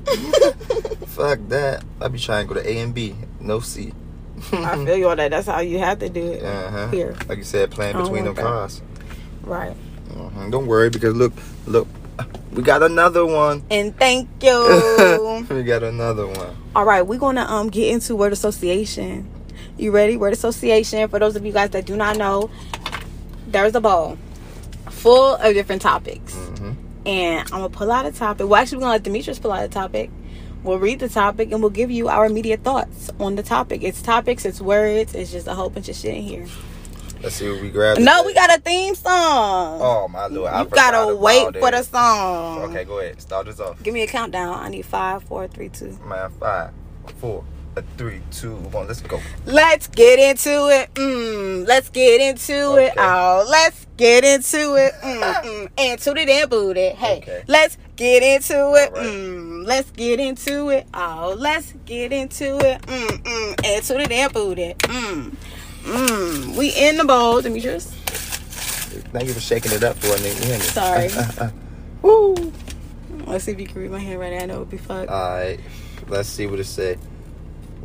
Fuck 1.05 1.39
that. 1.49 1.83
I 2.01 2.07
be 2.07 2.17
trying 2.17 2.47
to 2.47 2.53
go 2.55 2.59
to 2.59 2.67
A 2.67 2.79
and 2.79 2.95
B, 2.95 3.15
no 3.39 3.59
C. 3.59 3.93
I 4.53 4.85
feel 4.85 4.97
you 4.97 5.09
on 5.09 5.17
that. 5.17 5.31
That's 5.31 5.47
how 5.47 5.59
you 5.59 5.79
have 5.79 5.99
to 5.99 6.09
do 6.09 6.25
it. 6.33 6.43
Uh-huh. 6.43 6.87
Here. 6.89 7.15
Like 7.27 7.37
you 7.39 7.43
said, 7.43 7.71
playing 7.71 7.97
between 7.97 8.23
them 8.25 8.35
that. 8.35 8.43
cars. 8.43 8.81
Right. 9.43 9.75
Mhm. 10.13 10.51
Don't 10.51 10.67
worry 10.67 10.89
because 10.89 11.15
look, 11.15 11.33
look, 11.67 11.87
we 12.51 12.63
got 12.63 12.83
another 12.83 13.25
one. 13.25 13.63
And 13.69 13.95
thank 13.97 14.27
you. 14.41 15.45
we 15.49 15.63
got 15.63 15.83
another 15.83 16.27
one. 16.27 16.55
All 16.75 16.85
right, 16.85 17.01
we're 17.01 17.19
gonna 17.19 17.43
um 17.43 17.69
get 17.69 17.91
into 17.93 18.15
word 18.15 18.33
association. 18.33 19.29
You 19.77 19.91
ready? 19.91 20.17
Word 20.17 20.33
association. 20.33 21.07
For 21.09 21.19
those 21.19 21.35
of 21.35 21.45
you 21.45 21.51
guys 21.53 21.69
that 21.71 21.85
do 21.85 21.95
not 21.95 22.17
know, 22.17 22.49
there's 23.47 23.75
a 23.75 23.81
bowl 23.81 24.17
full 24.89 25.35
of 25.35 25.53
different 25.53 25.81
topics, 25.81 26.33
hmm 26.35 26.71
and 27.05 27.39
I'm 27.53 27.61
gonna 27.61 27.69
pull 27.69 27.91
out 27.91 28.05
a 28.05 28.11
topic. 28.11 28.47
Well, 28.49 28.61
actually, 28.61 28.77
we're 28.79 28.81
gonna 28.81 28.93
let 28.93 29.03
Demetrius 29.03 29.39
pull 29.39 29.51
out 29.51 29.63
a 29.63 29.69
topic. 29.69 30.09
We'll 30.63 30.79
read 30.79 30.99
the 30.99 31.09
topic 31.09 31.51
and 31.51 31.61
we'll 31.61 31.69
give 31.69 31.89
you 31.89 32.09
our 32.09 32.25
immediate 32.25 32.63
thoughts 32.63 33.09
on 33.19 33.35
the 33.35 33.43
topic. 33.43 33.81
It's 33.83 34.01
topics, 34.01 34.45
it's 34.45 34.59
words, 34.59 35.15
it's 35.15 35.31
just 35.31 35.47
a 35.47 35.53
whole 35.53 35.69
bunch 35.69 35.87
of 35.87 35.95
shit 35.95 36.15
in 36.15 36.23
here. 36.23 36.45
Let's 37.21 37.35
see 37.35 37.49
what 37.51 37.61
we 37.61 37.69
grab. 37.69 37.97
No, 37.97 38.23
we 38.23 38.33
got 38.33 38.57
a 38.57 38.61
theme 38.61 38.95
song. 38.95 39.79
Oh 39.81 40.07
my 40.07 40.27
lord! 40.27 40.51
I 40.51 40.61
you 40.61 40.67
gotta 40.69 41.15
wait 41.15 41.53
for 41.57 41.71
the 41.71 41.83
song. 41.83 42.69
Okay, 42.69 42.85
go 42.85 42.99
ahead. 42.99 43.21
Start 43.21 43.45
this 43.47 43.59
off. 43.59 43.81
Give 43.83 43.93
me 43.93 44.03
a 44.03 44.07
countdown. 44.07 44.53
I 44.53 44.69
need 44.69 44.85
five, 44.85 45.23
four, 45.23 45.47
three, 45.47 45.67
two. 45.67 45.97
Man, 46.05 46.31
five, 46.39 46.71
four, 47.17 47.43
three, 47.97 48.21
two, 48.31 48.55
one. 48.55 48.87
Let's 48.87 49.01
go. 49.01 49.19
Let's 49.45 49.87
get 49.87 50.19
into 50.19 50.69
it. 50.69 50.93
Mm, 50.95 51.67
let's 51.67 51.89
get 51.89 52.21
into 52.21 52.77
it. 52.77 52.91
Okay. 52.91 52.95
Oh, 52.97 53.45
let's 53.49 53.85
get 53.97 54.23
into 54.23 54.75
it. 54.75 54.93
Mm, 55.01 55.21
mm, 55.43 55.69
and 55.77 55.99
toot 55.99 56.17
it 56.17 56.29
and 56.29 56.49
boot 56.49 56.77
it. 56.77 56.95
Hey, 56.95 57.17
Okay. 57.17 57.43
let's 57.47 57.77
get 57.95 58.23
into 58.23 58.53
it. 58.75 58.91
Right. 58.91 59.05
Mm, 59.05 59.65
let's 59.65 59.91
get 59.91 60.19
into 60.19 60.69
it. 60.69 60.87
Oh, 60.93 61.35
let's 61.37 61.73
get 61.85 62.11
into 62.13 62.57
it. 62.57 62.81
Mm, 62.83 63.07
mm, 63.23 63.65
and 63.65 63.83
toot 63.83 64.01
it 64.01 64.11
and 64.11 64.33
boot 64.33 64.59
it. 64.59 64.77
Mm, 64.79 65.35
mm. 65.83 66.55
We 66.55 66.69
in 66.77 66.97
the 66.97 67.05
bowl, 67.05 67.41
Demetrius. 67.41 67.91
Thank 69.11 69.27
you 69.27 69.33
for 69.33 69.39
shaking 69.39 69.71
it 69.71 69.83
up 69.83 69.95
for 69.97 70.17
me. 70.21 70.29
You? 70.29 70.59
Sorry. 70.59 71.09
Woo! 72.01 72.53
Let's 73.25 73.43
see 73.43 73.51
if 73.51 73.59
you 73.59 73.67
can 73.67 73.81
read 73.81 73.91
my 73.91 73.99
handwriting. 73.99 74.41
I 74.41 74.45
know 74.45 74.55
it'd 74.55 74.69
be 74.69 74.77
fucked. 74.77 75.09
All 75.09 75.29
right. 75.37 75.59
Let's 76.07 76.29
see 76.29 76.47
what 76.47 76.59
it 76.59 76.63
say. 76.65 76.97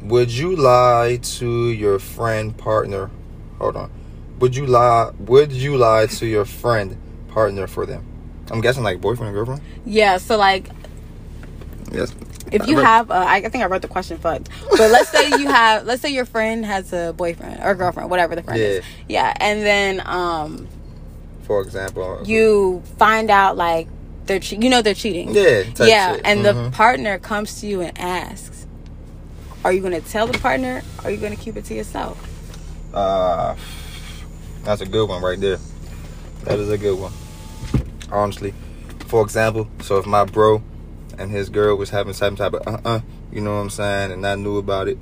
Would 0.05 0.31
you 0.31 0.55
lie 0.57 1.19
to 1.39 1.69
your 1.71 1.99
friend 1.99 2.57
partner? 2.57 3.11
Hold 3.59 3.77
on. 3.77 3.91
Would 4.41 4.55
you 4.57 4.67
lie? 4.67 5.11
Would 5.19 5.53
you 5.53 5.77
lie 5.77 6.07
to 6.07 6.27
your 6.27 6.45
friend 6.45 6.97
partner 7.29 7.67
for 7.67 7.87
them? 7.87 8.05
I'm 8.51 8.61
guessing 8.61 8.83
like 8.83 9.01
boyfriend 9.01 9.29
and 9.29 9.35
girlfriend. 9.35 9.63
yeah. 9.87 10.19
So 10.19 10.37
like, 10.37 10.69
Yes. 11.93 12.15
if 12.53 12.67
you 12.67 12.79
have 12.79 13.11
uh, 13.11 13.25
I, 13.27 13.41
think 13.49 13.63
i 13.65 13.67
wrote 13.67 13.83
the 13.83 13.89
question 13.89 14.19
fucked 14.19 14.49
but 14.71 14.91
let's 14.91 15.09
say 15.11 15.29
you 15.29 15.47
have 15.49 15.87
let's 15.87 16.03
say 16.03 16.11
your 16.11 16.25
friend 16.25 16.65
has 16.65 16.93
a 16.93 17.13
boyfriend 17.17 17.61
or 17.63 17.75
girlfriend 17.75 18.11
whatever 18.11 18.35
the 18.35 18.43
friend 18.43 18.61
is 18.61 18.85
yeah 19.09 19.33
and 19.41 19.63
then 19.63 20.03
um 20.05 20.67
for 21.45 21.61
example, 21.63 22.21
you 22.25 22.83
find 22.99 23.31
out 23.31 23.57
like 23.57 23.87
they're 24.27 24.41
che- 24.41 24.59
you 24.61 24.71
know 24.71 24.83
they're 24.83 24.95
cheating 24.95 25.35
yeah, 25.35 25.63
yeah 25.81 26.15
shit. 26.17 26.23
and 26.25 26.41
Mhm. 26.45 26.65
the 26.65 26.71
partner 26.77 27.19
comes 27.19 27.61
to 27.61 27.67
you 27.67 27.81
and 27.83 27.97
asks 27.99 28.64
are 29.65 29.73
you 29.73 29.81
going 29.81 29.93
to 29.93 30.07
tell 30.09 30.27
the 30.27 30.39
partner 30.39 30.83
or 30.99 31.07
are 31.07 31.11
you 31.11 31.17
going 31.17 31.35
to 31.35 31.41
keep 31.43 31.57
it 31.57 31.65
to 31.65 31.75
yourself 31.75 32.17
Uh, 32.95 33.57
that's 34.63 34.81
a 34.81 34.87
good 34.87 35.09
one 35.09 35.23
right 35.23 35.41
there. 35.41 35.59
That 36.45 36.59
is 36.59 36.71
a 36.71 36.79
good 36.79 36.99
one. 36.99 37.13
Honestly, 38.13 38.55
for 39.07 39.23
example, 39.23 39.69
so 39.83 39.99
if 39.99 40.07
my 40.07 40.25
bro 40.25 40.63
and 41.19 41.31
his 41.31 41.49
girl 41.49 41.77
was 41.77 41.91
having 41.91 42.13
some 42.15 42.37
type 42.37 42.55
of 42.55 42.67
uh 42.67 42.79
uh, 42.85 43.01
you 43.33 43.41
know 43.41 43.55
what 43.57 43.63
I'm 43.63 43.71
saying, 43.71 44.13
and 44.13 44.27
I 44.27 44.37
knew 44.37 44.59
about 44.59 44.89
it, 44.89 44.99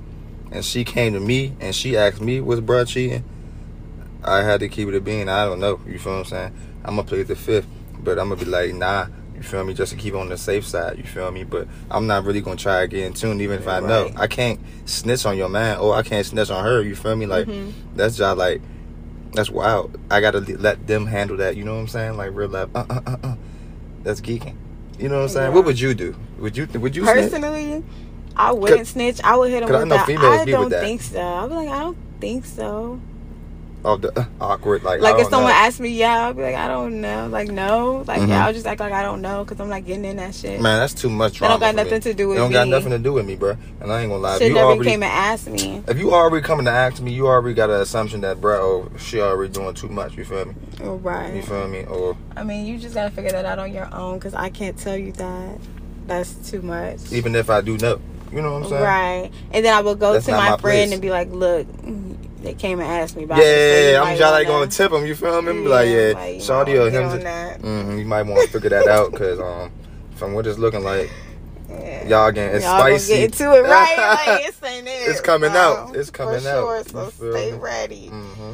and 0.51 0.65
she 0.65 0.85
came 0.85 1.13
to 1.13 1.21
me 1.21 1.55
and 1.61 1.75
she 1.75 1.97
asked 1.97 2.21
me, 2.21 2.41
"Was 2.41 2.61
bro 2.61 2.85
cheating?" 2.85 3.25
I 4.25 4.43
had 4.43 4.61
to 4.61 4.69
keep 4.69 4.89
it 4.89 4.95
a 4.95 5.01
being. 5.01 5.29
I 5.29 5.45
don't 5.45 5.61
know. 5.61 5.81
You 5.87 5.99
feel 5.99 6.13
what 6.13 6.19
I'm 6.21 6.25
saying? 6.25 6.53
I'm 6.85 6.97
gonna 6.97 7.09
play 7.09 7.21
it 7.21 7.29
the 7.29 7.37
fifth, 7.37 7.67
but 8.03 8.19
I'm 8.19 8.29
gonna 8.31 8.43
be 8.43 8.47
like, 8.47 8.73
nah. 8.75 9.07
You 9.43 9.49
feel 9.49 9.65
me? 9.65 9.75
Just 9.75 9.91
to 9.91 9.99
keep 9.99 10.15
on 10.15 10.29
the 10.29 10.39
safe 10.39 10.65
side. 10.65 10.99
You 10.99 11.03
feel 11.03 11.29
me? 11.33 11.43
But 11.43 11.67
I'm 11.91 12.07
not 12.07 12.23
really 12.25 12.41
gonna 12.41 12.55
try 12.55 12.83
to 12.83 12.87
get 12.87 13.05
in 13.05 13.13
tune, 13.13 13.41
even 13.41 13.59
if 13.59 13.67
I 13.67 13.81
know 13.81 14.09
I 14.17 14.29
can't 14.29 14.61
snitch 14.85 15.27
on 15.27 15.37
your 15.37 15.49
man, 15.49 15.79
or 15.79 15.97
I 15.97 16.03
can't 16.03 16.25
snitch 16.25 16.49
on 16.49 16.63
her. 16.65 16.81
You 16.81 16.95
feel 16.95 17.17
me? 17.17 17.27
Like 17.27 17.49
Mhm. 17.49 17.73
that's 17.97 18.17
just 18.17 18.39
like 18.39 18.63
that's 19.33 19.51
wild. 19.51 19.99
I 20.13 20.21
gotta 20.21 20.39
let 20.39 20.87
them 20.87 21.07
handle 21.07 21.39
that. 21.39 21.57
You 21.57 21.65
know 21.65 21.75
what 21.75 21.81
I'm 21.81 21.89
saying? 21.89 22.17
Like 22.17 22.31
real 22.33 22.51
life. 22.51 22.69
Uh 22.73 22.85
uh 22.89 23.01
uh 23.05 23.17
uh. 23.25 23.35
That's 24.05 24.21
geeking. 24.21 24.55
You 25.01 25.09
know 25.09 25.17
what 25.17 25.23
I'm 25.23 25.29
saying? 25.31 25.51
Yeah. 25.51 25.55
What 25.57 25.65
would 25.65 25.81
you 25.81 25.93
do? 25.93 26.15
Would 26.39 26.57
you 26.57 26.69
would 26.75 26.95
you 26.95 27.03
snitch? 27.03 27.15
personally 27.17 27.83
i 28.35 28.51
wouldn't 28.51 28.87
snitch 28.87 29.21
i 29.25 29.37
would 29.37 29.51
hit 29.51 29.63
him 29.63 29.69
I 29.69 29.81
with 29.81 29.89
know 29.89 29.97
that 29.97 30.09
i 30.09 30.45
don't 30.47 30.71
think 30.71 31.03
so 31.03 31.21
i'll 31.21 31.49
be 31.49 31.55
like 31.55 31.69
i 31.69 31.81
don't 31.81 31.99
think 32.19 32.47
so 32.47 32.99
Of 33.85 34.01
the 34.01 34.17
uh, 34.17 34.25
awkward 34.41 34.85
like 34.85 35.01
Like 35.01 35.17
I 35.17 35.23
if 35.23 35.29
someone 35.29 35.51
know. 35.51 35.57
asked 35.57 35.81
me, 35.81 35.89
yeah, 35.89 36.27
I'll 36.27 36.33
be 36.35 36.43
like, 36.43 36.55
I 36.55 36.69
don't 36.69 37.01
know. 37.01 37.27
Like 37.27 37.49
no, 37.49 38.05
like 38.07 38.21
Mhm. 38.23 38.29
yeah, 38.29 38.47
I'll 38.47 38.53
just 38.53 38.65
act 38.65 38.79
like 38.79 38.93
I 38.93 39.03
don't 39.03 39.21
know 39.21 39.43
because 39.43 39.59
I'm 39.61 39.69
not 39.69 39.85
getting 39.85 40.05
in 40.05 40.19
that 40.19 40.37
shit. 40.37 40.61
Man, 40.61 40.79
that's 40.79 40.95
too 40.95 41.11
much 41.11 41.33
That 41.33 41.39
drama. 41.39 41.55
don't 41.55 41.61
got 41.61 41.75
nothing 41.75 41.95
me. 41.95 42.01
to 42.01 42.15
do 42.15 42.29
with 42.29 42.37
It 42.37 42.41
You 42.41 42.45
don't 42.45 42.53
got 42.53 42.69
nothing 42.69 42.91
to 42.91 42.99
do 43.01 43.13
with 43.15 43.27
me, 43.27 43.35
bro. 43.35 43.57
And 43.81 43.91
I 43.91 44.03
ain't 44.03 44.11
gonna 44.11 44.23
lie. 44.23 44.37
If 44.37 44.43
you 44.43 44.55
never 44.55 44.67
already 44.69 44.89
came 44.89 45.03
and 45.03 45.11
asked 45.13 45.49
me. 45.51 45.83
if 45.89 45.99
you 45.99 46.13
already 46.13 46.47
coming 46.47 46.65
to 46.67 46.71
ask 46.71 47.03
me, 47.03 47.13
you 47.13 47.27
already 47.27 47.55
got 47.55 47.71
an 47.71 47.81
assumption 47.81 48.21
that 48.21 48.41
bro, 48.41 48.61
oh, 48.93 48.97
she 48.99 49.21
already 49.21 49.53
doing 49.53 49.75
too 49.75 49.89
much. 49.89 50.17
You 50.17 50.25
feel 50.25 50.45
me? 50.45 50.55
Oh, 50.85 50.95
Right. 50.99 51.35
You 51.35 51.43
feel 51.43 51.67
me? 51.67 51.85
Or 51.87 52.17
I 52.37 52.45
mean, 52.45 52.67
you 52.67 52.79
just 52.79 52.95
gotta 52.95 53.11
figure 53.11 53.33
that 53.33 53.45
out 53.45 53.59
on 53.59 53.73
your 53.73 53.93
own 53.93 54.19
because 54.19 54.35
I 54.35 54.49
can't 54.51 54.79
tell 54.79 54.97
you 54.97 55.11
that. 55.15 55.59
That's 56.07 56.35
too 56.49 56.63
much. 56.63 56.99
even 57.11 57.35
if 57.35 57.51
I 57.51 57.61
do 57.63 57.77
know, 57.79 58.01
you 58.33 58.43
know 58.43 58.53
what 58.55 58.63
I'm 58.65 58.69
saying? 58.69 58.83
Right. 58.83 59.31
And 59.51 59.65
then 59.65 59.75
I 59.75 59.81
will 59.81 59.97
go 59.97 60.13
That's 60.13 60.27
to 60.27 60.33
my, 60.33 60.51
my 60.51 60.57
friend 60.57 60.61
place. 60.61 60.93
and 60.93 61.03
be 61.03 61.11
like, 61.11 61.31
look, 61.33 61.67
they 62.43 62.55
came 62.55 62.81
and 62.81 62.89
asked 62.89 63.17
me 63.17 63.25
about 63.25 63.39
this. 63.39 63.87
so 63.87 63.93
Yeah, 63.93 64.03
I'm 64.03 64.17
just 64.19 64.33
like 64.33 64.47
gonna 64.47 64.67
tip 64.67 64.93
him. 64.93 65.07
You 65.07 65.15
feel 65.15 65.41
me? 65.43 65.53
Be 65.53 65.69
like, 65.69 65.89
yeah, 65.89 66.13
like, 66.15 66.37
Shawty 66.39 66.79
or 66.81 66.91
him. 66.91 67.05
on 67.05 67.11
just- 67.13 67.23
that. 67.25 67.61
Mhm, 67.63 67.99
you 67.99 68.05
might 68.05 68.23
want 68.23 68.43
to 68.43 68.49
figure 68.49 68.71
that 68.71 68.87
out 68.89 69.13
because 69.13 69.39
um, 69.41 69.71
from 70.17 70.35
what 70.35 70.47
it's 70.47 70.59
looking 70.59 70.83
like, 70.85 71.11
Yeah. 71.69 72.07
y'all 72.09 72.33
getting 72.33 72.57
it's 72.57 72.65
Y'all 72.65 72.79
spicy. 72.81 73.15
get 73.15 73.25
into 73.25 73.53
it 73.55 73.63
right. 73.63 73.97
like, 74.27 74.45
it's 74.47 74.59
it. 74.63 74.87
It's 74.87 75.21
coming 75.21 75.51
out. 75.53 75.95
It's 75.97 76.11
coming 76.11 76.41
For 76.41 76.49
out. 76.49 76.63
Sure, 76.63 76.79
You 76.79 77.11
so 77.11 77.11
stay 77.33 77.53
me? 77.53 77.59
ready. 77.59 78.07
hmm 78.09 78.53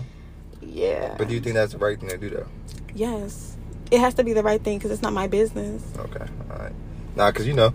Yeah. 0.60 1.14
But 1.18 1.28
do 1.28 1.34
you 1.34 1.40
think 1.40 1.54
that's 1.54 1.72
the 1.72 1.78
right 1.78 1.98
thing 1.98 2.10
to 2.10 2.18
do 2.18 2.30
though? 2.30 2.46
Yes. 2.94 3.56
It 3.90 4.00
has 4.00 4.14
to 4.14 4.24
be 4.24 4.32
the 4.34 4.42
right 4.42 4.62
thing 4.62 4.78
because 4.78 4.90
it's 4.90 5.02
not 5.02 5.12
my 5.14 5.26
business. 5.26 5.82
Okay, 5.98 6.24
all 6.50 6.58
right. 6.58 6.72
Nah, 7.16 7.30
cause 7.32 7.46
you 7.46 7.54
know, 7.54 7.72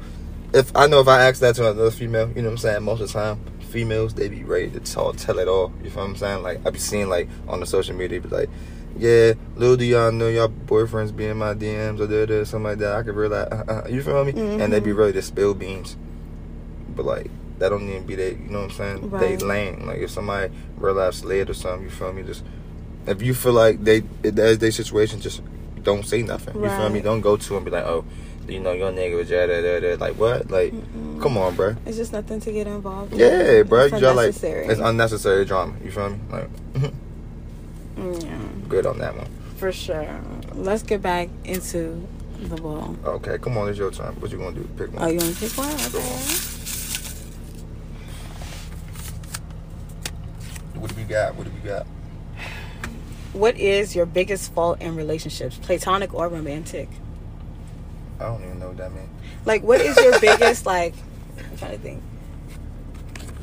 if 0.53 0.71
I 0.75 0.85
know 0.87 0.99
if 0.99 1.07
I 1.07 1.23
ask 1.27 1.39
that 1.41 1.55
to 1.55 1.63
another 1.71 1.89
female, 1.91 2.29
you 2.35 2.41
know 2.43 2.49
what 2.49 2.51
I'm 2.51 2.57
saying. 2.59 2.83
Most 2.83 3.01
of 3.01 3.07
the 3.07 3.13
time, 3.13 3.39
females 3.73 4.13
they 4.13 4.29
be 4.29 4.43
ready 4.43 4.69
to 4.69 4.79
tell, 4.79 5.11
tell 5.13 5.39
it 5.39 5.47
all. 5.47 5.73
You 5.83 5.89
feel 5.89 6.03
what 6.03 6.09
I'm 6.11 6.15
saying? 6.15 6.43
Like 6.43 6.65
I 6.65 6.69
be 6.69 6.79
seeing 6.79 7.09
like 7.09 7.27
on 7.47 7.59
the 7.59 7.65
social 7.65 7.95
media, 7.95 8.21
be 8.21 8.29
like, 8.29 8.49
yeah, 8.97 9.33
little 9.55 9.75
do 9.75 9.83
y'all 9.85 10.11
know 10.11 10.27
y'all 10.29 10.47
boyfriends 10.47 11.13
be 11.15 11.25
in 11.25 11.37
my 11.37 11.53
DMs 11.55 11.99
or 11.99 12.07
da 12.07 12.25
da 12.27 12.43
something 12.43 12.63
like 12.69 12.77
that. 12.77 12.93
I 12.93 13.01
could 13.03 13.15
realize, 13.15 13.47
uh, 13.51 13.63
uh, 13.67 13.87
you 13.89 14.01
feel 14.03 14.23
me? 14.23 14.31
And 14.61 14.71
they 14.71 14.79
be 14.79 14.91
Mhm. 14.91 14.97
ready 14.97 15.13
to 15.13 15.21
spill 15.21 15.53
beans, 15.53 15.97
but 16.95 17.05
like. 17.05 17.29
That 17.59 17.69
don't 17.69 17.87
even 17.87 18.03
be 18.03 18.15
that, 18.15 18.31
you 18.39 18.49
know 18.49 18.61
what 18.61 18.71
I'm 18.71 18.77
saying? 18.81 19.11
Right. 19.11 19.19
They 19.19 19.37
lane. 19.37 19.85
Like 19.85 19.99
if 19.99 20.09
somebody 20.09 20.51
life 20.81 21.13
slid 21.13 21.49
or 21.49 21.53
something, 21.53 21.83
you 21.83 21.89
feel 21.91 22.11
me? 22.11 22.23
Just 22.23 22.43
if 23.07 23.21
you 23.21 23.33
feel 23.33 23.53
like 23.53 23.81
they 23.81 23.99
that's 24.23 24.57
their 24.57 24.71
situation, 24.71 25.21
just 25.21 25.41
don't 25.83 26.03
say 26.03 26.23
nothing. 26.23 26.61
You 26.61 26.69
feel 26.71 26.89
me? 26.89 26.99
Don't 26.99 27.21
go 27.21 27.37
to 27.37 27.47
them 27.47 27.57
and 27.57 27.65
be 27.65 27.71
like, 27.71 27.85
oh, 27.85 28.03
you 28.47 28.59
know, 28.59 28.71
your 28.73 28.91
nigga 28.91 29.15
was 29.17 29.29
da 29.29 29.45
da 29.47 29.61
da 29.61 29.79
da. 29.79 29.95
Like 30.03 30.15
what? 30.17 30.49
Like, 30.51 30.73
Mm-mm. 30.73 31.21
come 31.21 31.37
on, 31.37 31.55
bro. 31.55 31.75
It's 31.85 31.97
just 31.97 32.11
nothing 32.13 32.39
to 32.41 32.51
get 32.51 32.67
involved 32.67 33.13
in. 33.13 33.19
Yeah, 33.19 33.63
bro. 33.63 33.85
It's 33.85 33.91
just 33.91 34.03
like 34.03 34.17
unnecessary. 34.27 34.65
it's 34.67 34.79
unnecessary 34.81 35.45
drama. 35.45 35.73
You 35.83 35.91
feel 35.91 36.09
me? 36.09 36.19
Like, 36.29 36.49
yeah, 38.23 38.37
good 38.69 38.85
on 38.85 38.97
that 38.99 39.15
one. 39.15 39.27
for 39.57 39.71
sure. 39.71 40.19
Let's 40.53 40.83
get 40.83 41.01
back 41.01 41.29
into 41.45 42.05
the 42.41 42.55
ball. 42.57 42.95
Okay, 43.05 43.37
come 43.37 43.57
on, 43.57 43.69
it's 43.69 43.77
your 43.79 43.91
turn. 43.91 44.13
What 44.19 44.29
you 44.31 44.37
gonna 44.37 44.55
do? 44.55 44.67
Pick 44.77 44.89
Oh, 44.97 44.99
one. 44.99 45.09
you 45.13 45.17
want 45.19 45.35
to 45.35 45.39
pick 45.39 45.57
one? 45.57 45.69
Okay. 45.73 45.97
on. 45.97 46.19
What 50.81 50.89
do 50.89 50.95
we 50.97 51.03
got? 51.03 51.35
What 51.35 51.45
do 51.45 51.51
we 51.51 51.67
got? 51.69 51.85
What 53.33 53.57
is 53.57 53.95
your 53.95 54.05
biggest 54.05 54.53
fault 54.53 54.81
in 54.81 54.95
relationships, 54.95 55.57
platonic 55.57 56.13
or 56.13 56.27
romantic? 56.27 56.89
I 58.19 58.25
don't 58.25 58.43
even 58.43 58.59
know 58.59 58.67
what 58.67 58.77
that 58.77 58.91
means. 58.93 59.09
Like, 59.45 59.63
what 59.63 59.81
is 59.81 59.97
your 59.97 60.19
biggest 60.21 60.65
like? 60.65 60.93
I'm 61.51 61.57
trying 61.57 61.71
to 61.71 61.77
think. 61.77 62.03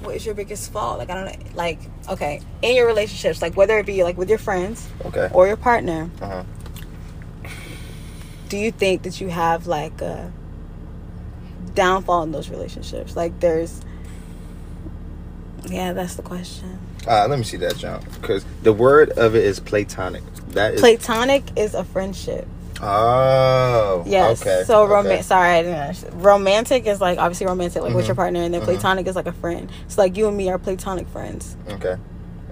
What 0.03 0.17
is 0.17 0.25
your 0.25 0.35
biggest 0.35 0.73
fault? 0.73 0.99
Like, 0.99 1.11
I 1.11 1.15
don't 1.15 1.25
know. 1.27 1.47
Like, 1.55 1.79
okay, 2.09 2.41
in 2.63 2.75
your 2.75 2.87
relationships, 2.87 3.43
like 3.43 3.57
whether 3.57 3.79
it 3.79 3.85
be 3.87 4.03
like 4.03 4.17
with 4.17 4.29
your 4.31 4.39
friends 4.39 4.89
Okay. 5.05 5.29
or 5.33 5.47
your 5.47 5.57
partner, 5.57 6.09
Uh 6.23 6.27
huh. 6.27 6.45
do 8.49 8.57
you 8.57 8.71
think 8.71 9.03
that 9.03 9.21
you 9.21 9.29
have 9.29 9.67
like 9.67 10.01
a 10.01 10.33
downfall 11.75 12.23
in 12.23 12.33
those 12.33 12.49
relationships? 12.49 13.15
Like 13.15 13.39
there's 13.41 13.83
Yeah, 15.69 15.93
that's 15.93 16.15
the 16.15 16.23
question. 16.23 16.79
Uh, 17.07 17.27
let 17.29 17.39
me 17.39 17.45
see 17.45 17.57
that, 17.59 17.77
John. 17.77 18.03
Because 18.21 18.45
the 18.63 18.73
word 18.73 19.11
of 19.11 19.35
it 19.35 19.45
is 19.45 19.61
platonic. 19.61 20.23
That 20.51 20.75
is. 20.75 20.81
Platonic 20.81 21.45
is 21.57 21.75
a 21.75 21.85
friendship. 21.85 22.47
Oh. 22.83 24.03
Yes. 24.07 24.41
Okay. 24.43 24.63
So 24.67 24.83
okay. 24.85 24.93
romantic. 24.93 25.25
Sorry, 25.25 25.49
I 25.51 25.63
didn't. 25.63 26.23
Romantic 26.23 26.87
is 26.87 27.01
like 27.01 27.19
obviously 27.19 27.47
romantic, 27.47 27.83
like 27.83 27.95
with 27.95 28.07
your 28.07 28.15
Mhm. 28.15 28.19
partner, 28.19 28.43
and 28.43 28.55
then 28.55 28.61
Mhm. 28.63 28.65
platonic 28.67 29.07
is 29.07 29.17
like 29.17 29.27
a 29.27 29.33
friend. 29.33 29.71
So 29.89 30.03
like 30.03 30.17
you 30.17 30.29
and 30.29 30.37
me 30.37 30.49
are 30.51 30.59
platonic 30.59 31.09
friends. 31.09 31.57
Okay. 31.71 31.97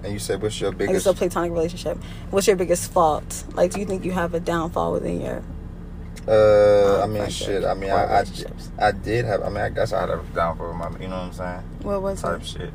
And 0.03 0.13
you 0.13 0.19
said, 0.19 0.41
what's 0.41 0.59
your 0.61 0.71
biggest? 0.71 0.95
it's 0.95 1.05
a 1.07 1.13
platonic 1.13 1.51
relationship. 1.51 1.97
What's 2.31 2.47
your 2.47 2.55
biggest 2.55 2.89
fault? 2.91 3.43
Like, 3.53 3.71
do 3.71 3.81
you 3.81 3.85
think 3.85 4.05
you 4.05 4.13
have 4.13 4.33
a 4.33 4.39
downfall 4.39 4.93
within 4.93 5.19
your? 5.19 5.41
Uh, 6.27 6.99
I 6.99 7.03
Um, 7.03 7.13
mean, 7.13 7.27
shit. 7.29 7.65
I 7.65 7.73
mean, 7.73 7.89
I, 7.91 8.19
I. 8.21 8.25
I 8.79 8.91
did 8.91 9.25
have. 9.25 9.41
I 9.41 9.49
mean, 9.49 9.57
I 9.57 9.69
guess 9.69 9.91
I 9.91 10.01
had 10.01 10.09
a 10.09 10.21
downfall 10.35 10.67
with 10.69 10.77
my. 10.77 10.89
You 11.01 11.07
know 11.09 11.15
what 11.17 11.23
I'm 11.25 11.33
saying? 11.33 11.63
What 11.81 12.01
was 12.01 12.21
Type 12.21 12.39
it? 12.41 12.45
shit. 12.47 12.71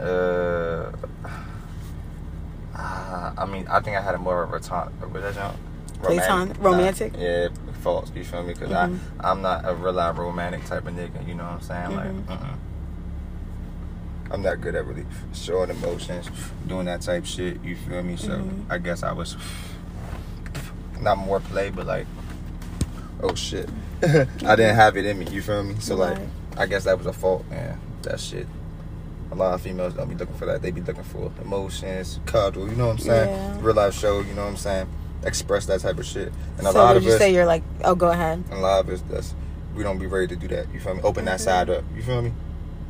Uh. 0.00 0.90
Ah, 3.12 3.34
I 3.36 3.46
mean, 3.46 3.66
I 3.68 3.80
think 3.80 3.96
I 3.96 4.00
had 4.00 4.14
a 4.14 4.18
more 4.18 4.42
of 4.42 4.52
a 4.52 4.60
time. 4.60 4.90
That 5.12 5.34
jump? 5.34 5.56
Platonic? 6.02 6.56
Romantic? 6.60 7.12
yeah, 7.16 7.48
false. 7.82 8.10
You 8.14 8.24
feel 8.24 8.42
me? 8.42 8.54
Because 8.54 8.70
Mhm. 8.70 8.98
I, 9.20 9.30
I'm 9.30 9.40
not 9.42 9.62
a 9.68 9.74
real 9.74 9.92
life 9.92 10.18
romantic 10.18 10.64
type 10.64 10.86
of 10.86 10.94
nigga. 10.94 11.26
You 11.28 11.34
know 11.34 11.44
what 11.44 11.52
I'm 11.52 11.60
saying? 11.60 11.90
Mhm. 11.90 12.28
Like, 12.28 12.40
uh-uh. 12.40 12.56
I'm 14.32 14.42
not 14.42 14.60
good 14.62 14.74
at 14.74 14.86
really 14.86 15.04
showing 15.34 15.70
emotions, 15.70 16.28
doing 16.66 16.86
that 16.86 17.02
type 17.02 17.26
shit. 17.26 17.62
You 17.62 17.76
feel 17.76 18.02
me? 18.02 18.16
So 18.16 18.30
Mhm. 18.30 18.64
I 18.70 18.78
guess 18.78 19.02
I 19.02 19.12
was 19.12 19.36
not 21.00 21.18
more 21.18 21.38
play, 21.40 21.70
but 21.70 21.86
like, 21.86 22.06
oh 23.22 23.34
shit, 23.34 23.68
I 24.02 24.56
didn't 24.56 24.74
have 24.76 24.96
it 24.96 25.04
in 25.04 25.18
me. 25.18 25.26
You 25.30 25.42
feel 25.42 25.62
me? 25.62 25.76
So 25.80 25.94
like, 25.96 26.18
I 26.56 26.66
guess 26.66 26.84
that 26.84 26.96
was 26.98 27.06
a 27.06 27.12
fault. 27.12 27.44
Yeah, 27.50 27.76
that 28.02 28.18
shit. 28.20 28.48
A 29.32 29.34
lot 29.34 29.54
of 29.54 29.62
females 29.62 29.94
don't 29.94 30.08
be 30.10 30.14
looking 30.14 30.34
for 30.36 30.44
that. 30.44 30.60
They 30.60 30.70
be 30.70 30.82
looking 30.82 31.02
for 31.04 31.32
emotions, 31.42 32.20
cuddle. 32.26 32.68
You 32.68 32.76
know 32.76 32.88
what 32.88 32.92
I'm 32.92 32.98
saying? 32.98 33.30
Yeah. 33.30 33.58
Real 33.62 33.74
life 33.74 33.94
show. 33.98 34.20
You 34.20 34.34
know 34.34 34.42
what 34.42 34.50
I'm 34.50 34.56
saying? 34.58 34.86
Express 35.24 35.64
that 35.66 35.80
type 35.80 35.98
of 35.98 36.04
shit. 36.04 36.30
And 36.58 36.66
a 36.66 36.72
so 36.72 36.78
lot 36.78 36.88
would 36.88 36.96
of 36.98 37.04
you 37.04 37.12
us, 37.12 37.18
say 37.18 37.32
you're 37.32 37.46
like? 37.46 37.62
Oh, 37.82 37.94
go 37.94 38.08
ahead. 38.10 38.44
a 38.50 38.56
lot 38.56 38.80
of 38.80 38.90
us, 38.90 39.02
that's 39.10 39.34
we 39.74 39.82
don't 39.82 39.98
be 39.98 40.06
ready 40.06 40.26
to 40.28 40.36
do 40.36 40.48
that. 40.48 40.66
You 40.74 40.80
feel 40.80 40.94
me? 40.94 41.00
Open 41.02 41.24
that 41.24 41.40
Mhm. 41.40 41.44
side 41.44 41.70
up. 41.70 41.82
You 41.96 42.02
feel 42.02 42.20
me? 42.20 42.32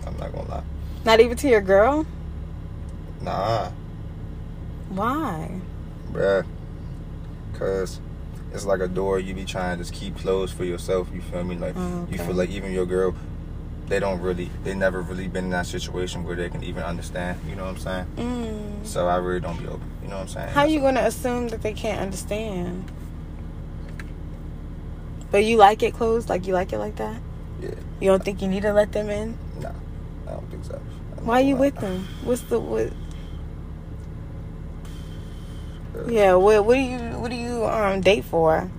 I'm 0.04 0.16
not 0.18 0.32
gonna 0.32 0.48
lie. 0.48 0.62
Not 1.04 1.20
even 1.20 1.36
to 1.36 1.48
your 1.48 1.60
girl. 1.60 2.04
Nah, 3.20 3.68
Why? 4.88 5.60
bruh. 6.12 6.44
Cause 7.54 8.00
it's 8.52 8.64
like 8.66 8.80
a 8.80 8.88
door 8.88 9.20
you 9.20 9.32
be 9.34 9.44
trying 9.44 9.78
to 9.78 9.84
just 9.84 9.94
keep 9.94 10.16
closed 10.18 10.54
for 10.54 10.64
yourself. 10.64 11.08
You 11.14 11.20
feel 11.20 11.44
me? 11.44 11.56
Like 11.56 11.74
Oh, 11.76 12.08
you 12.10 12.18
feel 12.18 12.34
like 12.34 12.50
even 12.50 12.72
your 12.72 12.86
girl, 12.86 13.14
they 13.88 14.00
don't 14.00 14.20
really, 14.20 14.50
they 14.64 14.74
never 14.74 15.00
really 15.02 15.28
been 15.28 15.44
in 15.44 15.50
that 15.50 15.66
situation 15.66 16.24
where 16.24 16.36
they 16.36 16.48
can 16.48 16.62
even 16.64 16.82
understand. 16.82 17.38
You 17.48 17.56
know 17.56 17.64
what 17.64 17.70
I'm 17.70 17.78
saying? 17.78 18.06
Mm. 18.16 18.86
So 18.86 19.08
I 19.08 19.16
really 19.16 19.40
don't 19.40 19.58
be 19.58 19.66
open. 19.66 19.82
You 20.02 20.08
know 20.08 20.16
what 20.16 20.22
I'm 20.22 20.28
saying? 20.28 20.48
How 20.48 20.64
you 20.64 20.80
gonna 20.80 21.00
assume 21.02 21.48
that 21.48 21.62
they 21.62 21.72
can't 21.72 22.00
understand? 22.00 22.90
But 25.30 25.44
you 25.44 25.56
like 25.56 25.82
it 25.82 25.94
closed, 25.94 26.28
like 26.28 26.46
you 26.46 26.52
like 26.52 26.72
it 26.72 26.78
like 26.78 26.96
that. 26.96 27.20
Yeah. 27.60 27.70
You 28.00 28.10
don't 28.10 28.24
think 28.24 28.42
you 28.42 28.48
need 28.48 28.62
to 28.62 28.72
let 28.72 28.92
them 28.92 29.08
in? 29.08 29.38
Nah, 29.60 29.70
I 30.26 30.32
don't 30.32 30.50
think 30.50 30.64
so. 30.64 30.80
I'm 31.18 31.26
Why 31.26 31.40
not 31.42 31.48
you 31.48 31.56
with 31.56 31.76
them? 31.76 32.06
What's 32.24 32.42
the 32.42 32.60
what? 32.60 32.92
Uh, 35.96 36.10
Yeah, 36.10 36.34
what 36.34 36.64
what 36.64 36.74
do 36.74 36.80
you 36.80 36.98
what 37.18 37.30
do 37.30 37.36
you 37.36 37.64
um 37.64 38.00
date 38.00 38.24
for? 38.24 38.70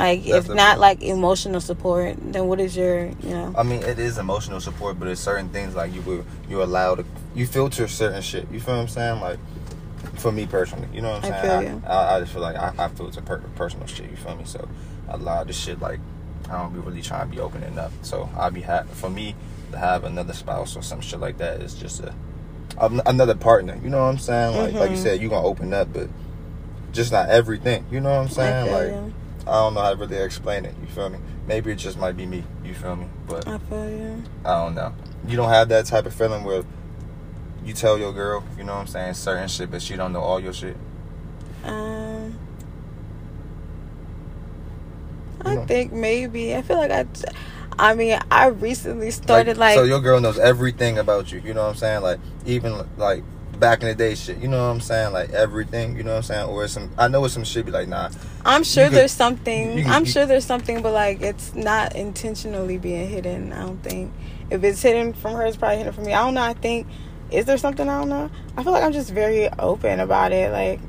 Like 0.00 0.24
That's 0.24 0.48
if 0.48 0.54
not 0.54 0.78
like 0.78 1.02
emotional 1.02 1.60
support, 1.60 2.16
then 2.32 2.46
what 2.46 2.58
is 2.58 2.74
your 2.74 3.08
you 3.08 3.28
know? 3.28 3.52
I 3.54 3.62
mean, 3.62 3.82
it 3.82 3.98
is 3.98 4.16
emotional 4.16 4.58
support, 4.58 4.98
but 4.98 5.08
it's 5.08 5.20
certain 5.20 5.50
things 5.50 5.74
like 5.74 5.92
you 5.92 6.00
will 6.00 6.24
you 6.48 6.62
allow 6.62 6.94
to 6.94 7.04
you 7.34 7.46
filter 7.46 7.86
certain 7.86 8.22
shit. 8.22 8.50
You 8.50 8.60
feel 8.60 8.76
what 8.76 8.80
I'm 8.80 8.88
saying? 8.88 9.20
Like 9.20 9.38
for 10.16 10.32
me 10.32 10.46
personally, 10.46 10.88
you 10.90 11.02
know 11.02 11.10
what 11.10 11.24
I'm 11.26 11.32
I 11.34 11.40
saying? 11.42 11.66
you. 11.74 11.82
I, 11.86 12.16
I, 12.16 12.20
just 12.20 12.32
feel 12.32 12.40
like 12.40 12.56
I, 12.56 12.72
I 12.78 12.88
filter 12.88 13.20
per- 13.20 13.42
personal 13.56 13.86
shit. 13.86 14.10
You 14.10 14.16
feel 14.16 14.34
me? 14.36 14.44
So 14.46 14.66
a 15.10 15.18
lot 15.18 15.42
of 15.42 15.48
this 15.48 15.58
shit 15.58 15.80
like 15.80 16.00
I 16.48 16.56
don't 16.56 16.72
be 16.72 16.80
really 16.80 17.02
trying 17.02 17.28
to 17.28 17.36
be 17.36 17.38
opening 17.42 17.78
up. 17.78 17.92
So 18.00 18.26
I'll 18.38 18.50
be 18.50 18.62
happy 18.62 18.88
for 18.94 19.10
me 19.10 19.34
to 19.72 19.76
have 19.78 20.04
another 20.04 20.32
spouse 20.32 20.76
or 20.78 20.82
some 20.82 21.02
shit 21.02 21.20
like 21.20 21.36
that 21.38 21.60
is 21.60 21.74
just 21.74 22.00
a 22.00 22.14
another 22.78 23.34
partner. 23.34 23.78
You 23.84 23.90
know 23.90 23.98
what 23.98 24.12
I'm 24.12 24.18
saying? 24.18 24.56
Like 24.56 24.72
like 24.76 24.90
you 24.92 24.96
Mhm. 24.96 25.02
said, 25.02 25.20
you 25.20 25.28
gonna 25.28 25.46
open 25.46 25.74
up, 25.74 25.92
but 25.92 26.08
just 26.90 27.12
not 27.12 27.28
everything. 27.28 27.84
You 27.90 28.00
know 28.00 28.08
what 28.08 28.22
I'm 28.22 28.28
saying? 28.30 28.72
Like 28.72 28.88
you. 28.92 29.12
I 29.50 29.54
don't 29.54 29.74
know 29.74 29.80
how 29.80 29.90
to 29.90 29.96
really 29.96 30.16
explain 30.16 30.64
it. 30.64 30.74
You 30.80 30.86
feel 30.86 31.10
me? 31.10 31.18
Maybe 31.46 31.72
it 31.72 31.76
just 31.76 31.98
might 31.98 32.16
be 32.16 32.24
me. 32.24 32.44
You 32.64 32.72
feel 32.74 32.94
me? 32.96 33.06
But 33.26 33.48
I 33.48 33.58
feel 33.58 33.90
you. 33.90 34.22
I 34.44 34.54
don't 34.64 34.74
know. 34.76 34.94
You 35.26 35.36
don't 35.36 35.48
have 35.48 35.68
that 35.70 35.86
type 35.86 36.06
of 36.06 36.14
feeling 36.14 36.44
where 36.44 36.62
you 37.64 37.74
tell 37.74 37.98
your 37.98 38.12
girl, 38.12 38.44
you 38.56 38.64
know 38.64 38.74
what 38.74 38.80
I'm 38.82 38.86
saying, 38.86 39.14
certain 39.14 39.48
shit, 39.48 39.70
but 39.70 39.82
she 39.82 39.96
don't 39.96 40.12
know 40.12 40.20
all 40.20 40.38
your 40.40 40.52
shit. 40.52 40.76
Um, 41.64 42.38
You 45.44 45.50
I 45.50 45.54
know. 45.56 45.64
think 45.66 45.92
maybe 45.92 46.54
I 46.54 46.62
feel 46.62 46.76
like 46.78 46.90
I. 46.90 47.06
I 47.78 47.94
mean, 47.94 48.18
I 48.30 48.48
recently 48.48 49.10
started 49.10 49.56
like, 49.56 49.74
so 49.74 49.84
your 49.84 50.00
girl 50.00 50.20
knows 50.20 50.38
everything 50.38 50.98
about 50.98 51.32
you. 51.32 51.40
You 51.40 51.54
know 51.54 51.62
what 51.62 51.70
I'm 51.70 51.76
saying? 51.76 52.02
Like 52.02 52.20
even 52.44 52.74
like 52.98 53.24
back 53.60 53.82
in 53.82 53.88
the 53.88 53.94
day, 53.94 54.14
shit. 54.14 54.38
You 54.38 54.48
know 54.48 54.58
what 54.66 54.72
I'm 54.72 54.80
saying? 54.80 55.12
Like 55.12 55.30
everything. 55.30 55.96
You 55.96 56.02
know 56.02 56.12
what 56.12 56.16
I'm 56.18 56.22
saying? 56.24 56.48
Or 56.48 56.66
some. 56.66 56.90
I 56.98 57.06
know 57.08 57.24
it's 57.24 57.34
some 57.34 57.44
shit. 57.44 57.66
Be 57.66 57.70
like, 57.70 57.86
nah. 57.88 58.10
I'm 58.44 58.64
sure 58.64 58.86
could- 58.88 58.94
there's 58.94 59.12
something. 59.12 59.76
could- 59.76 59.86
I'm 59.86 60.04
sure 60.04 60.26
there's 60.26 60.44
something, 60.46 60.82
but 60.82 60.92
like 60.92 61.20
it's 61.20 61.54
not 61.54 61.94
intentionally 61.94 62.78
being 62.78 63.08
hidden. 63.08 63.52
I 63.52 63.60
don't 63.62 63.82
think. 63.82 64.12
If 64.50 64.64
it's 64.64 64.82
hidden 64.82 65.12
from 65.12 65.34
her, 65.34 65.46
it's 65.46 65.56
probably 65.56 65.76
hidden 65.78 65.92
from 65.92 66.04
me. 66.06 66.12
I 66.14 66.24
don't 66.24 66.34
know. 66.34 66.42
I 66.42 66.54
think. 66.54 66.88
Is 67.30 67.44
there 67.44 67.58
something 67.58 67.88
I 67.88 68.00
don't 68.00 68.08
know? 68.08 68.28
I 68.56 68.64
feel 68.64 68.72
like 68.72 68.82
I'm 68.82 68.92
just 68.92 69.10
very 69.10 69.48
open 69.60 70.00
about 70.00 70.32
it. 70.32 70.50
Like 70.50 70.80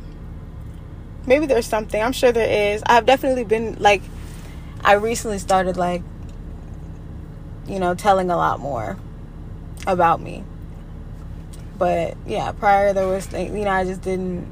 maybe 1.28 1.46
there's 1.46 1.68
something. 1.68 2.02
I'm 2.02 2.14
sure 2.14 2.32
there 2.32 2.74
is. 2.74 2.82
I've 2.88 3.06
definitely 3.06 3.44
been 3.44 3.76
like. 3.80 4.02
I 4.84 4.94
recently 4.94 5.38
started 5.38 5.78
like. 5.78 6.02
You 7.68 7.80
know, 7.80 7.94
telling 7.94 8.32
a 8.32 8.36
lot 8.36 8.60
more 8.60 8.98
about 9.88 10.20
me. 10.20 10.44
But 11.82 12.16
yeah, 12.28 12.52
prior 12.52 12.94
there 12.94 13.08
was, 13.08 13.26
thing- 13.26 13.58
you 13.58 13.64
know, 13.66 13.72
I 13.72 13.84
just 13.86 14.04
didn't 14.04 14.46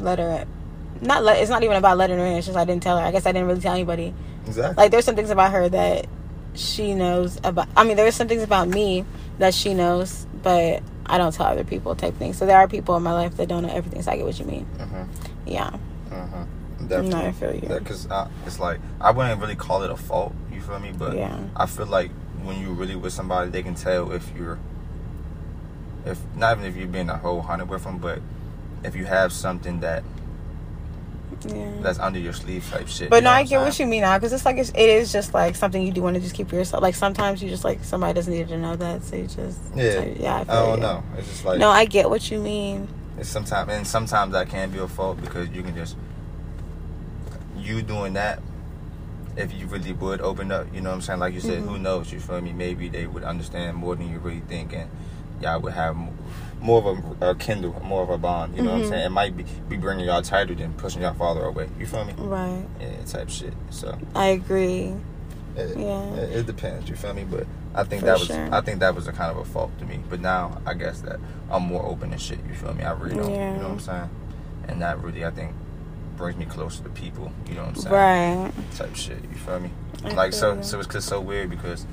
let 0.00 0.18
her. 0.18 0.44
Not 1.00 1.22
let. 1.24 1.38
It's 1.40 1.48
not 1.48 1.62
even 1.64 1.78
about 1.78 1.96
letting 1.96 2.18
her 2.18 2.26
in. 2.26 2.34
It's 2.36 2.46
just 2.46 2.58
I 2.58 2.66
didn't 2.66 2.82
tell 2.82 2.98
her. 2.98 3.02
I 3.04 3.10
guess 3.10 3.24
I 3.24 3.32
didn't 3.32 3.48
really 3.48 3.62
tell 3.62 3.72
anybody. 3.72 4.12
Exactly. 4.46 4.76
Like 4.76 4.90
there's 4.90 5.06
some 5.06 5.16
things 5.16 5.30
about 5.30 5.50
her 5.52 5.70
that 5.70 6.04
she 6.54 6.92
knows 6.92 7.40
about. 7.42 7.68
I 7.74 7.84
mean, 7.84 7.96
there's 7.96 8.14
some 8.14 8.28
things 8.28 8.42
about 8.42 8.68
me 8.68 9.06
that 9.38 9.54
she 9.54 9.72
knows, 9.72 10.26
but 10.42 10.82
I 11.06 11.16
don't 11.16 11.32
tell 11.32 11.46
other 11.46 11.64
people 11.64 11.94
type 11.94 12.14
thing. 12.16 12.34
So 12.34 12.44
there 12.44 12.58
are 12.58 12.68
people 12.68 12.96
in 12.98 13.02
my 13.02 13.14
life 13.14 13.34
that 13.38 13.48
don't 13.48 13.62
know 13.62 13.72
everything. 13.72 14.02
So 14.02 14.10
I 14.10 14.16
get 14.18 14.26
what 14.26 14.38
you 14.38 14.44
mean. 14.44 14.66
Mhm. 14.78 15.06
Yeah. 15.46 15.70
Mhm. 16.10 17.08
No, 17.08 17.16
I 17.16 17.32
feel 17.32 17.54
you. 17.54 17.62
Because 17.62 18.06
it's 18.46 18.60
like 18.60 18.78
I 19.00 19.10
wouldn't 19.10 19.40
really 19.40 19.56
call 19.56 19.84
it 19.84 19.90
a 19.90 19.96
fault. 19.96 20.34
You 20.52 20.60
feel 20.60 20.78
me? 20.80 20.92
But 20.92 21.16
Yeah. 21.16 21.38
I 21.56 21.64
feel 21.64 21.86
like 21.86 22.10
when 22.44 22.60
you're 22.60 22.74
really 22.74 22.94
with 22.96 23.14
somebody, 23.14 23.50
they 23.50 23.62
can 23.62 23.74
tell 23.74 24.12
if 24.12 24.30
you're, 24.36 24.58
if 26.04 26.18
not 26.36 26.56
even 26.58 26.68
if 26.70 26.76
you're 26.76 26.86
being 26.88 27.08
a 27.10 27.16
whole 27.16 27.40
hundred 27.42 27.68
with 27.68 27.84
them, 27.84 27.98
but 27.98 28.20
if 28.84 28.96
you 28.96 29.04
have 29.04 29.32
something 29.32 29.80
that 29.80 30.02
Yeah. 31.46 31.70
that's 31.80 31.98
under 31.98 32.18
your 32.18 32.32
sleeve 32.32 32.68
type 32.70 32.88
shit. 32.88 33.10
But 33.10 33.16
you 33.16 33.22
know 33.22 33.30
no, 33.30 33.36
I 33.36 33.42
get 33.44 33.60
what 33.60 33.78
you 33.78 33.86
mean 33.86 34.02
now 34.02 34.16
because 34.18 34.32
it's 34.32 34.44
like 34.44 34.56
it's, 34.58 34.70
it 34.70 34.76
is 34.78 35.10
just 35.12 35.34
like 35.34 35.56
something 35.56 35.82
you 35.84 35.92
do 35.92 36.02
want 36.02 36.14
to 36.14 36.20
just 36.20 36.34
keep 36.34 36.48
to 36.50 36.56
yourself. 36.56 36.82
Like 36.82 36.94
sometimes 36.94 37.42
you 37.42 37.48
just 37.48 37.64
like 37.64 37.82
somebody 37.84 38.14
doesn't 38.14 38.32
need 38.32 38.48
to 38.48 38.58
know 38.58 38.76
that, 38.76 39.02
so 39.04 39.16
you 39.16 39.26
just 39.26 39.60
Yeah. 39.74 39.92
so, 39.92 40.14
yeah. 40.18 40.40
I, 40.40 40.44
don't 40.44 40.80
know. 40.80 41.02
It's 41.18 41.28
just 41.28 41.44
like 41.44 41.58
No, 41.58 41.70
I 41.70 41.84
get 41.84 42.08
what 42.10 42.30
you 42.30 42.38
mean. 42.40 42.88
it's 43.18 43.28
sometimes 43.28 43.70
and 43.72 43.86
sometimes 43.86 44.32
that 44.32 44.48
can 44.48 44.70
be 44.70 44.78
a 44.78 44.88
fault 44.88 45.20
because 45.20 45.48
you 45.50 45.62
can 45.62 45.74
just 45.74 45.96
you 47.58 47.82
doing 47.82 48.14
that. 48.14 48.40
If 49.34 49.54
you 49.54 49.66
really 49.66 49.92
would 49.94 50.20
open 50.20 50.52
up, 50.52 50.66
you 50.74 50.82
know 50.82 50.90
what 50.90 50.96
I'm 50.96 51.00
saying? 51.00 51.18
Like 51.20 51.32
you 51.32 51.40
said, 51.40 51.62
Mhm. 51.62 51.68
who 51.68 51.78
knows? 51.78 52.12
You 52.12 52.20
feel 52.20 52.40
me? 52.42 52.52
Maybe 52.52 52.88
they 52.90 53.06
would 53.06 53.24
understand 53.24 53.78
more 53.78 53.96
than 53.96 54.10
you 54.10 54.18
really 54.18 54.42
think, 54.46 54.74
and 54.74 54.90
y'all 55.42 55.60
would 55.60 55.72
have 55.72 55.96
more 56.60 56.78
of 56.78 57.20
a, 57.20 57.30
a 57.30 57.34
kindle, 57.34 57.80
more 57.84 58.02
of 58.02 58.10
a 58.10 58.18
bond. 58.18 58.56
You 58.56 58.62
know 58.62 58.70
what 58.70 58.76
I'm 58.76 58.82
Mhm. 58.84 58.88
saying? 58.88 59.06
It 59.06 59.10
might 59.10 59.36
be, 59.36 59.44
be 59.68 59.76
bringing 59.76 60.06
y'all 60.06 60.22
tighter 60.22 60.54
than 60.54 60.72
pushing 60.74 61.02
y'all 61.02 61.14
farther 61.14 61.44
away. 61.44 61.68
You 61.78 61.86
feel 61.86 62.04
me? 62.04 62.14
Right. 62.16 62.64
Yeah, 62.80 63.04
type 63.06 63.28
shit. 63.30 63.52
So 63.70 63.98
I 64.14 64.26
agree. 64.26 64.94
it, 65.56 65.76
Yeah. 65.76 66.14
it, 66.14 66.36
it 66.38 66.46
depends. 66.46 66.88
You 66.88 66.94
feel 66.96 67.12
me? 67.14 67.24
But 67.28 67.46
I 67.74 67.82
think 67.84 68.00
For 68.00 68.06
that 68.06 68.18
was 68.20 68.28
sure. 68.28 68.48
I 68.54 68.60
think 68.60 68.80
that 68.80 68.94
was 68.94 69.08
a 69.08 69.12
kind 69.12 69.30
of 69.30 69.38
a 69.38 69.44
fault 69.44 69.76
to 69.80 69.84
me. 69.84 70.00
But 70.08 70.20
now 70.20 70.60
I 70.64 70.74
guess 70.74 71.00
that 71.02 71.18
I'm 71.50 71.62
more 71.64 71.84
open 71.84 72.12
and 72.12 72.20
shit. 72.20 72.38
You 72.48 72.54
feel 72.54 72.72
me? 72.74 72.84
I 72.84 72.92
really 72.92 73.16
don't. 73.16 73.30
You 73.32 73.38
know 73.38 73.52
what 73.68 73.70
I'm 73.72 73.80
saying? 73.80 74.10
And 74.68 74.80
that 74.82 75.02
really 75.02 75.24
I 75.24 75.30
think 75.30 75.52
brings 76.16 76.36
me 76.38 76.44
closer 76.46 76.82
to 76.84 76.88
people. 76.90 77.32
You 77.48 77.56
know 77.56 77.62
what 77.62 77.70
I'm 77.70 77.74
saying? 77.74 77.94
Right. 77.94 78.52
Type 78.76 78.94
shit. 78.94 79.18
You 79.30 79.36
feel 79.36 79.58
me? 79.60 79.70
I 80.04 80.14
like 80.14 80.30
feel 80.32 80.40
so 80.40 80.62
so 80.62 80.78
it's 80.78 80.88
just 80.88 81.08
so 81.08 81.20
weird 81.20 81.50
because 81.50 81.86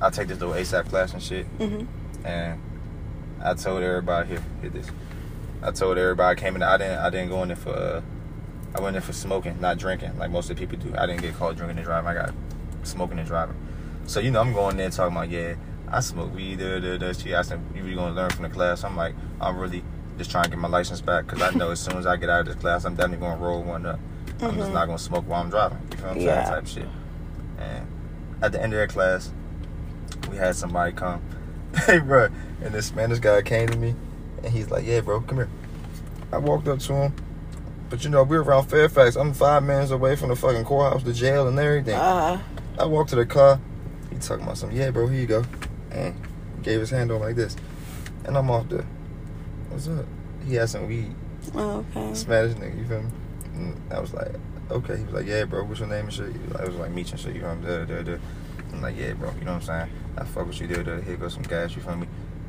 I 0.00 0.10
take 0.10 0.28
this 0.28 0.38
little 0.40 0.54
ASAP 0.54 0.88
class 0.88 1.12
and 1.12 1.22
shit, 1.22 1.46
hmm 1.46 1.84
and 2.24 2.60
I 3.42 3.54
told 3.54 3.82
everybody 3.82 4.28
here, 4.28 4.42
hit 4.62 4.72
this. 4.72 4.88
I 5.62 5.70
told 5.70 5.98
everybody 5.98 6.36
I 6.38 6.40
came 6.40 6.56
in. 6.56 6.62
I 6.62 6.76
didn't. 6.76 6.98
I 6.98 7.10
didn't 7.10 7.28
go 7.30 7.42
in 7.42 7.48
there 7.48 7.56
for. 7.56 7.70
Uh, 7.70 8.00
I 8.74 8.80
went 8.80 8.96
in 8.96 9.02
for 9.02 9.12
smoking, 9.12 9.60
not 9.60 9.78
drinking, 9.78 10.16
like 10.18 10.30
most 10.30 10.50
of 10.50 10.56
the 10.56 10.66
people 10.66 10.78
do. 10.78 10.94
I 10.96 11.06
didn't 11.06 11.22
get 11.22 11.34
caught 11.34 11.56
drinking 11.56 11.78
and 11.78 11.86
driving. 11.86 12.08
I 12.08 12.14
got 12.14 12.34
smoking 12.82 13.18
and 13.18 13.26
driving. 13.26 13.56
So 14.06 14.20
you 14.20 14.30
know, 14.30 14.40
I'm 14.40 14.52
going 14.52 14.76
there 14.76 14.90
talking 14.90 15.16
about 15.16 15.30
yeah, 15.30 15.54
I 15.88 16.00
smoke 16.00 16.34
weed. 16.34 16.58
Da, 16.58 16.78
da, 16.78 16.96
da. 16.98 17.12
She 17.12 17.34
asked 17.34 17.50
me, 17.50 17.58
"You 17.74 17.82
really 17.82 17.94
gonna 17.96 18.14
learn 18.14 18.30
from 18.30 18.42
the 18.44 18.50
class?" 18.50 18.84
I'm 18.84 18.96
like, 18.96 19.14
I'm 19.40 19.58
really 19.58 19.82
just 20.18 20.30
trying 20.30 20.44
to 20.44 20.50
get 20.50 20.58
my 20.58 20.68
license 20.68 21.00
back 21.00 21.26
because 21.26 21.42
I 21.42 21.50
know 21.56 21.70
as 21.70 21.80
soon 21.80 21.96
as 21.96 22.06
I 22.06 22.16
get 22.16 22.28
out 22.28 22.40
of 22.40 22.46
this 22.46 22.56
class, 22.56 22.84
I'm 22.84 22.94
definitely 22.94 23.26
gonna 23.26 23.40
roll 23.42 23.62
one 23.62 23.86
up. 23.86 23.98
I'm 24.40 24.54
just 24.56 24.72
not 24.72 24.86
gonna 24.86 24.98
smoke 24.98 25.24
while 25.26 25.42
I'm 25.42 25.50
driving. 25.50 25.78
You 25.90 25.96
feel 25.96 26.06
what 26.08 26.16
I'm 26.16 26.22
Yeah. 26.22 26.44
saying? 26.44 26.54
Type 26.56 26.66
shit. 26.66 26.88
And 27.58 27.86
at 28.42 28.52
the 28.52 28.62
end 28.62 28.72
of 28.74 28.78
that 28.78 28.90
class, 28.90 29.32
we 30.30 30.36
had 30.36 30.54
somebody 30.54 30.92
come. 30.92 31.20
hey, 31.86 31.98
bro. 31.98 32.28
And 32.62 32.74
this 32.74 32.86
Spanish 32.86 33.18
guy 33.18 33.42
came 33.42 33.68
to 33.68 33.78
me, 33.78 33.94
and 34.42 34.52
he's 34.52 34.70
like, 34.70 34.84
"Yeah, 34.86 35.00
bro, 35.00 35.20
come 35.20 35.38
here." 35.38 35.48
I 36.32 36.38
walked 36.38 36.68
up 36.68 36.78
to 36.80 36.92
him, 36.94 37.14
but 37.88 38.04
you 38.04 38.10
know 38.10 38.22
we're 38.22 38.42
around 38.42 38.66
Fairfax. 38.66 39.16
I'm 39.16 39.32
five 39.32 39.62
minutes 39.62 39.90
away 39.90 40.16
from 40.16 40.28
the 40.28 40.36
fucking 40.36 40.64
courthouse, 40.64 41.02
the 41.02 41.12
jail, 41.12 41.48
and 41.48 41.58
everything. 41.58 41.94
Uh, 41.94 42.40
I 42.78 42.84
walked 42.86 43.10
to 43.10 43.16
the 43.16 43.26
car. 43.26 43.60
He 44.10 44.18
talking 44.18 44.44
about 44.44 44.58
something. 44.58 44.76
Yeah, 44.76 44.90
bro, 44.90 45.06
here 45.06 45.20
you 45.20 45.26
go. 45.26 45.44
And 45.90 46.14
gave 46.62 46.80
his 46.80 46.90
hand 46.90 47.10
on 47.10 47.20
like 47.20 47.36
this, 47.36 47.56
and 48.24 48.36
I'm 48.36 48.50
off 48.50 48.68
the. 48.68 48.84
What's 49.70 49.88
up? 49.88 50.06
He 50.46 50.54
had 50.54 50.68
some 50.68 50.86
weed. 50.86 51.14
oh, 51.54 51.84
okay. 51.94 52.14
Spanish 52.14 52.56
nigga, 52.56 52.78
you 52.78 52.86
feel 52.86 53.02
me? 53.02 53.10
And 53.54 53.92
I 53.92 54.00
was 54.00 54.14
like, 54.14 54.32
okay. 54.70 54.96
He 54.96 55.04
was 55.04 55.12
like, 55.14 55.26
yeah, 55.26 55.44
bro, 55.44 55.64
what's 55.64 55.80
your 55.80 55.88
name 55.88 56.06
and 56.06 56.12
shit? 56.12 56.32
He 56.32 56.38
was 56.38 56.52
like, 56.52 56.62
I 56.62 56.66
was 56.66 56.76
like, 56.76 56.90
Meech 56.90 57.10
and 57.10 57.20
shit, 57.20 57.34
you 57.34 57.42
me? 57.42 57.66
Da, 57.66 57.84
da, 57.84 58.02
da. 58.02 58.16
I'm 58.78 58.82
like, 58.82 58.96
yeah, 58.96 59.12
bro, 59.14 59.32
you 59.38 59.44
know 59.44 59.54
what 59.54 59.68
I'm 59.68 59.88
saying? 59.88 59.90
I 60.16 60.24
fuck 60.24 60.46
with 60.46 60.60
you, 60.60 60.68
da, 60.68 60.82
da. 60.82 60.92
Uh, 60.92 61.00
here 61.00 61.16
goes 61.16 61.34
some 61.34 61.42
gas, 61.42 61.74
you 61.74 61.82
feel 61.82 61.96
me? 61.96 62.06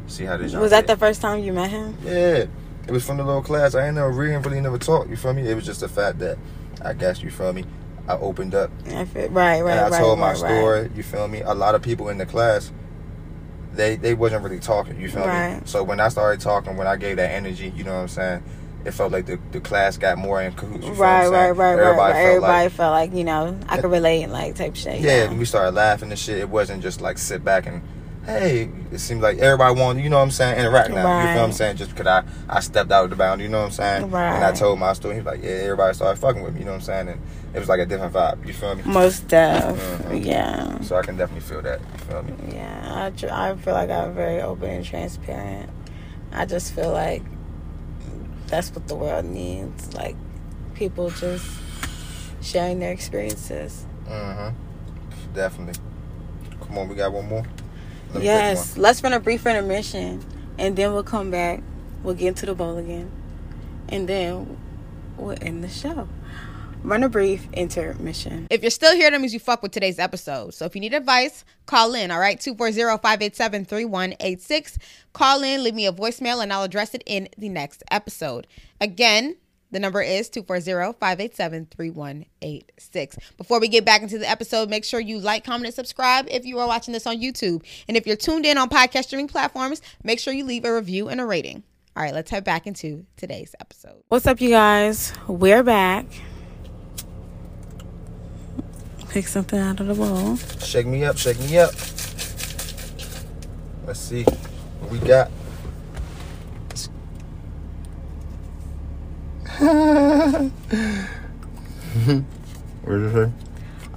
See 0.08 0.26
how 0.26 0.38
this 0.38 0.54
Was 0.54 0.70
that 0.72 0.86
the 0.86 0.96
first 0.96 1.22
time 1.22 1.44
you 1.44 1.52
met 1.54 1.72
him? 1.72 1.98
Yeah. 2.04 2.46
It 2.88 2.92
was 2.92 3.04
from 3.06 3.18
the 3.18 3.24
little 3.24 3.42
class. 3.42 3.74
I 3.76 3.86
ain't 3.88 3.96
never 3.96 4.12
really, 4.12 4.36
really 4.38 4.62
never 4.62 4.78
talked, 4.78 5.10
you 5.10 5.16
feel 5.18 5.34
me? 5.34 5.48
It 5.50 5.56
was 5.56 5.66
just 5.66 5.80
the 5.80 5.90
fact 5.90 6.20
that 6.20 6.38
I 6.84 6.94
guess, 6.94 7.22
you 7.24 7.32
feel 7.32 7.52
me? 7.52 7.66
I 8.08 8.14
opened 8.18 8.56
up 8.56 8.72
I 8.88 9.06
feel- 9.06 9.30
Right, 9.30 9.62
right, 9.62 9.72
and 9.72 9.80
I 9.80 9.90
right. 9.90 10.00
told 10.00 10.20
my 10.20 10.30
right, 10.30 10.38
story, 10.38 10.92
you 10.96 11.02
feel 11.04 11.28
me? 11.28 11.42
A 11.42 11.54
lot 11.54 11.74
of 11.76 11.82
people 11.82 12.10
in 12.10 12.18
the 12.20 12.26
class, 12.28 12.72
they 13.74 13.96
they 13.96 14.14
wasn't 14.14 14.44
really 14.44 14.60
talking, 14.60 15.00
you 15.00 15.10
feel 15.10 15.28
me? 15.28 15.62
So 15.66 15.84
when 15.84 16.00
I 16.00 16.10
started 16.10 16.42
talking, 16.42 16.76
when 16.78 16.88
I 16.88 16.96
gave 16.96 17.18
that 17.18 17.32
energy, 17.32 17.72
you 17.76 17.84
know 17.84 17.94
what 17.96 18.02
I'm 18.02 18.08
saying? 18.08 18.44
It 18.86 18.92
felt 18.92 19.12
like 19.12 19.26
the, 19.26 19.38
the 19.52 19.60
class 19.60 19.98
got 19.98 20.18
more 20.18 20.42
in 20.42 20.54
cahoots. 20.54 20.86
Right, 20.88 21.28
right, 21.28 21.50
right, 21.50 21.52
right, 21.52 21.72
Everybody 21.80 21.98
right. 22.00 22.14
felt 22.14 22.26
Everybody 22.28 22.64
like, 22.66 22.72
felt 22.72 22.92
like 22.94 23.14
you 23.14 23.24
know 23.26 23.60
I 23.68 23.78
could 23.82 23.92
relate, 23.92 24.28
like 24.28 24.56
type 24.56 24.76
shit. 24.76 25.02
yeah, 25.02 25.28
when 25.28 25.38
we 25.38 25.46
started 25.46 25.76
laughing 25.76 26.10
and 26.12 26.18
shit, 26.20 26.38
it 26.38 26.50
wasn't 26.50 26.82
just 26.82 27.02
like 27.02 27.18
sit 27.18 27.44
back 27.44 27.66
and 27.68 27.82
hey, 28.26 28.70
it 28.92 29.00
seemed 29.00 29.22
like 29.24 29.40
everybody 29.40 29.80
wanted, 29.80 30.04
you 30.04 30.10
know 30.10 30.18
what 30.18 30.24
I'm 30.24 30.30
saying, 30.32 30.60
interact 30.60 30.92
now. 30.92 31.20
You 31.22 31.28
feel 31.30 31.36
what 31.38 31.46
I'm 31.46 31.52
saying? 31.52 31.78
Just 31.78 31.90
because 31.96 32.06
I, 32.06 32.24
I 32.48 32.60
stepped 32.60 32.92
out 32.92 33.06
of 33.06 33.10
the 33.10 33.16
bound, 33.16 33.42
you 33.42 33.50
know 33.50 33.58
what 33.60 33.66
I'm 33.68 33.72
saying? 33.72 34.12
Right. 34.12 34.36
And 34.36 34.44
I 34.44 34.52
told 34.52 34.78
my 34.78 34.94
story, 34.94 35.16
he 35.16 35.22
was 35.22 35.26
like, 35.26 35.42
yeah, 35.44 35.50
everybody 35.50 35.96
started 35.96 36.20
fucking 36.22 36.44
with 36.44 36.54
me, 36.54 36.60
you 36.60 36.66
know 36.66 36.72
what 36.74 36.78
I'm 36.78 36.82
saying? 36.84 37.08
And 37.08 37.22
it 37.56 37.60
was 37.60 37.68
like 37.70 37.80
a 37.80 37.88
different 37.88 38.14
vibe, 38.14 38.46
you 38.46 38.54
feel 38.54 38.76
me? 38.76 38.84
Most 38.86 39.28
def, 39.30 39.64
Mhm. 40.04 40.24
yeah, 40.26 40.80
So 40.82 40.96
I 40.98 41.02
can 41.02 41.18
definitely 41.18 41.48
feel 41.50 41.64
that, 41.64 41.80
you 41.82 41.98
feel 42.06 42.22
me? 42.24 42.34
yeah. 42.54 43.10
I 43.32 43.50
I 43.52 43.56
feel 43.56 43.74
like 43.74 43.90
I'm 43.90 44.14
very 44.14 44.42
open 44.42 44.70
and 44.70 44.86
transparent. 44.86 45.72
I 46.32 46.46
just 46.46 46.74
feel 46.74 46.92
like 46.92 47.24
that's 48.50 48.72
what 48.72 48.88
the 48.88 48.96
world 48.96 49.26
needs, 49.26 49.94
like 49.94 50.16
people 50.74 51.10
just 51.10 51.46
sharing 52.42 52.80
their 52.80 52.92
experiences. 52.92 53.86
Mm-hmm. 54.08 54.56
Definitely. 55.34 55.82
Come 56.62 56.78
on, 56.78 56.88
we 56.88 56.96
got 56.96 57.12
one 57.12 57.28
more. 57.28 57.46
Let 58.14 58.24
Yes, 58.24 58.78
let's 58.78 59.04
run 59.04 59.14
a 59.14 59.20
brief 59.20 59.46
intermission, 59.46 60.24
and 60.58 60.76
then 60.76 60.94
we'll 60.94 61.04
come 61.04 61.30
back. 61.32 61.62
We'll 62.04 62.16
get 62.16 62.30
into 62.30 62.46
the 62.46 62.56
bowl 62.56 62.78
again, 62.78 63.12
and 63.90 64.08
then 64.08 64.58
we'll 65.18 65.38
end 65.42 65.64
the 65.64 65.70
show. 65.70 66.08
Run 66.84 67.04
a 67.04 67.10
brief 67.10 67.48
intermission. 67.54 68.48
If 68.50 68.62
you're 68.62 68.72
still 68.72 68.96
here, 68.96 69.12
that 69.12 69.20
means 69.20 69.34
you 69.34 69.40
fuck 69.40 69.62
with 69.62 69.74
today's 69.74 70.00
episode. 70.00 70.54
So 70.54 70.64
if 70.66 70.76
you 70.76 70.82
need 70.82 70.94
advice, 70.94 71.44
call 71.66 71.94
in, 71.94 72.10
all 72.10 72.20
right? 72.20 72.40
240-587-3186. 72.40 74.78
Call 75.14 75.44
in, 75.44 75.64
leave 75.64 75.76
me 75.76 75.86
a 75.86 75.92
voicemail, 75.92 76.42
and 76.42 76.54
I'll 76.54 76.64
address 76.64 76.96
it 76.96 77.04
in 77.06 77.28
the 77.38 77.50
next 77.50 77.84
episode. 77.92 78.48
Again, 78.80 79.36
the 79.72 79.80
number 79.80 80.02
is 80.02 80.30
240-587-3186. 80.30 83.18
Before 83.38 83.60
we 83.60 83.68
get 83.68 83.86
back 83.86 84.02
into 84.02 84.18
the 84.18 84.30
episode, 84.30 84.70
make 84.70 84.86
sure 84.86 85.00
you 85.00 85.20
like, 85.20 85.44
comment, 85.44 85.66
and 85.66 85.76
subscribe 85.76 86.28
if 86.32 86.46
you 86.46 86.58
are 86.60 86.68
watching 86.68 86.94
this 86.94 87.06
on 87.06 87.18
YouTube. 87.18 87.64
And 87.88 87.96
if 87.98 88.08
you're 88.08 88.16
tuned 88.16 88.46
in 88.46 88.58
on 88.58 88.70
podcast 88.70 89.04
streaming 89.04 89.28
platforms, 89.28 89.82
make 90.04 90.20
sure 90.20 90.34
you 90.34 90.46
leave 90.46 90.66
a 90.66 90.74
review 90.74 91.10
and 91.10 91.22
a 91.22 91.26
rating. 91.26 91.64
All 91.96 92.04
right, 92.04 92.14
let's 92.14 92.32
head 92.32 92.44
back 92.46 92.66
into 92.66 93.06
today's 93.18 93.54
episode. 93.60 94.02
What's 94.08 94.26
up, 94.26 94.42
you 94.42 94.50
guys? 94.50 95.14
We're 95.28 95.64
back. 95.64 96.06
Pick 99.10 99.28
something 99.28 99.60
out 99.60 99.80
of 99.80 99.88
the 99.88 99.96
bowl. 99.96 100.36
Shake 100.64 100.86
me 100.86 101.04
up, 101.04 101.18
shake 101.18 101.40
me 101.40 101.58
up. 101.58 101.72
Let's 103.86 104.00
see 104.00 104.24
what 104.24 104.92
we 104.92 105.00
got. 105.00 105.32
what 109.60 110.52
did 112.86 113.14
say? 113.14 113.32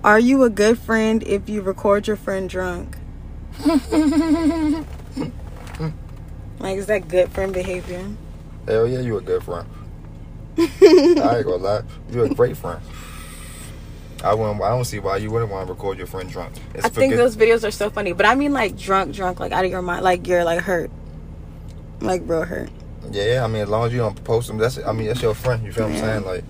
Are 0.03 0.19
you 0.19 0.45
a 0.45 0.51
good 0.51 0.79
friend 0.79 1.23
if 1.25 1.49
you 1.49 1.61
record 1.61 2.07
your 2.07 2.17
friend 2.17 2.49
drunk? 2.49 2.97
like, 3.67 3.83
is 6.79 6.87
that 6.87 7.07
good 7.07 7.31
friend 7.31 7.53
behavior? 7.53 8.03
Hell 8.67 8.89
yeah, 8.89 9.01
you 9.01 9.19
a 9.19 9.21
good 9.21 9.45
friend. 9.45 9.69
I 10.59 10.63
ain't 10.63 11.47
gonna 11.47 11.57
lie, 11.57 11.83
you 12.11 12.25
a 12.25 12.31
great 12.31 12.57
friend. 12.57 12.81
I 14.25 14.35
wouldn't, 14.35 14.61
I 14.63 14.69
don't 14.71 14.85
see 14.85 14.99
why 14.99 15.17
you 15.17 15.31
wouldn't 15.31 15.51
want 15.51 15.67
to 15.67 15.73
record 15.73 15.99
your 15.99 16.07
friend 16.07 16.31
drunk. 16.31 16.55
It's 16.75 16.85
I 16.85 16.89
think 16.89 17.15
those 17.15 17.37
videos 17.37 17.67
are 17.67 17.71
so 17.73 17.91
funny, 17.91 18.13
but 18.13 18.27
I 18.27 18.35
mean 18.35 18.53
like 18.53 18.77
drunk, 18.77 19.15
drunk, 19.15 19.41
like 19.41 19.53
out 19.53 19.65
of 19.65 19.71
your 19.71 19.83
mind, 19.83 20.05
like 20.05 20.27
you're 20.27 20.45
like 20.45 20.61
hurt, 20.61 20.91
like 22.01 22.23
real 22.25 22.43
hurt. 22.45 22.71
Yeah, 23.11 23.43
I 23.45 23.47
mean, 23.49 23.63
as 23.63 23.69
long 23.69 23.87
as 23.87 23.93
you 23.93 23.99
don't 23.99 24.23
post 24.25 24.49
them, 24.49 24.59
that's 24.59 24.79
I 24.79 24.93
mean, 24.93 25.09
that's 25.09 25.23
your 25.23 25.35
friend. 25.35 25.63
You 25.65 25.73
feel 25.73 25.85
what 25.89 25.95
I'm 25.95 25.99
saying? 26.01 26.25
Like, 26.25 26.45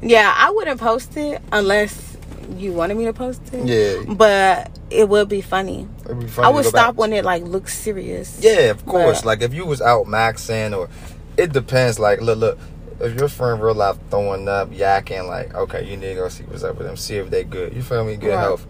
Yeah, 0.00 0.32
I 0.36 0.50
wouldn't 0.50 0.80
post 0.80 1.16
it 1.16 1.42
unless 1.52 2.16
you 2.56 2.72
wanted 2.72 2.96
me 2.96 3.04
to 3.04 3.12
post 3.12 3.42
it. 3.52 3.66
yeah, 3.66 4.14
but 4.14 4.70
it 4.90 5.08
would 5.08 5.28
be 5.28 5.40
funny. 5.40 5.88
be 6.06 6.26
funny 6.26 6.46
I 6.46 6.50
would 6.50 6.64
stop 6.66 6.94
back. 6.94 6.98
when 6.98 7.12
it 7.12 7.24
like 7.24 7.42
looks 7.44 7.76
serious. 7.76 8.38
Yeah, 8.40 8.70
of 8.70 8.84
course. 8.86 9.20
But- 9.20 9.26
like 9.26 9.42
if 9.42 9.52
you 9.54 9.66
was 9.66 9.80
out 9.80 10.06
maxing 10.06 10.76
or 10.76 10.88
it 11.36 11.52
depends. 11.52 11.98
Like 11.98 12.20
look, 12.20 12.38
look. 12.38 12.58
If 13.02 13.18
your 13.18 13.28
friend 13.28 13.60
real 13.60 13.74
life 13.74 13.96
throwing 14.10 14.46
up, 14.48 14.70
yakking, 14.70 15.26
like 15.28 15.54
okay, 15.54 15.84
you 15.90 15.96
need 15.96 16.10
to 16.10 16.14
go 16.14 16.28
see 16.28 16.44
what's 16.44 16.62
up 16.62 16.78
with 16.78 16.86
them, 16.86 16.96
see 16.96 17.16
if 17.16 17.30
they 17.30 17.42
good. 17.44 17.74
You 17.74 17.82
feel 17.82 18.04
me? 18.04 18.16
Good 18.16 18.28
Right. 18.30 18.38
health. 18.38 18.66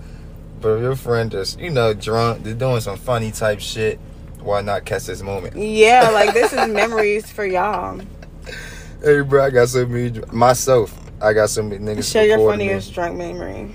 But 0.60 0.76
if 0.76 0.82
your 0.82 0.96
friend 0.96 1.30
just 1.30 1.60
you 1.60 1.70
know 1.70 1.92
drunk, 1.92 2.42
they're 2.42 2.54
doing 2.54 2.80
some 2.80 2.96
funny 2.96 3.30
type 3.30 3.60
shit. 3.60 4.00
Why 4.40 4.62
not 4.62 4.84
catch 4.86 5.04
this 5.04 5.22
moment? 5.22 5.56
Yeah, 5.56 6.08
like 6.14 6.32
this 6.32 6.52
is 6.52 6.66
memories 6.68 7.30
for 7.30 7.44
y'all. 7.44 8.00
Hey, 9.02 9.20
bro, 9.20 9.44
I 9.44 9.50
got 9.50 9.68
so 9.68 9.84
many 9.86 10.18
myself. 10.32 10.98
I 11.20 11.32
got 11.34 11.50
so 11.50 11.62
many 11.62 11.84
niggas. 11.84 12.10
Share 12.10 12.24
your 12.24 12.38
recording 12.38 12.60
me. 12.60 12.66
funniest 12.68 12.94
drunk 12.94 13.16
memory. 13.16 13.70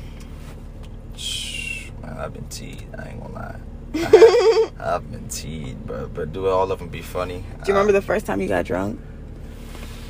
Shh, 1.15 1.89
Man, 2.01 2.17
I've 2.17 2.33
been 2.33 2.47
teed. 2.49 2.85
I 2.97 3.09
ain't 3.09 3.21
gonna 3.21 3.33
lie. 3.33 3.59
I, 3.95 4.69
I've 4.95 5.11
been 5.11 5.27
teed, 5.29 5.85
bro. 5.85 6.07
But 6.07 6.33
do 6.33 6.47
all 6.47 6.71
of 6.71 6.79
them 6.79 6.89
be 6.89 7.01
funny? 7.01 7.43
Do 7.63 7.71
you 7.71 7.73
remember 7.73 7.89
uh, 7.95 7.99
the 7.99 8.05
first 8.05 8.25
time 8.25 8.41
you 8.41 8.47
got 8.47 8.65
drunk? 8.65 8.99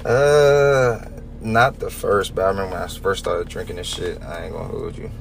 Uh, 0.07 1.05
not 1.41 1.79
the 1.79 1.89
first, 1.89 2.33
but 2.33 2.45
I 2.45 2.47
remember 2.47 2.75
when 2.75 2.81
I 2.81 2.87
first 2.87 3.19
started 3.19 3.49
drinking 3.49 3.75
this 3.75 3.87
shit. 3.87 4.21
I 4.21 4.45
ain't 4.45 4.53
gonna 4.53 4.69
hold 4.69 4.97
you. 4.97 5.11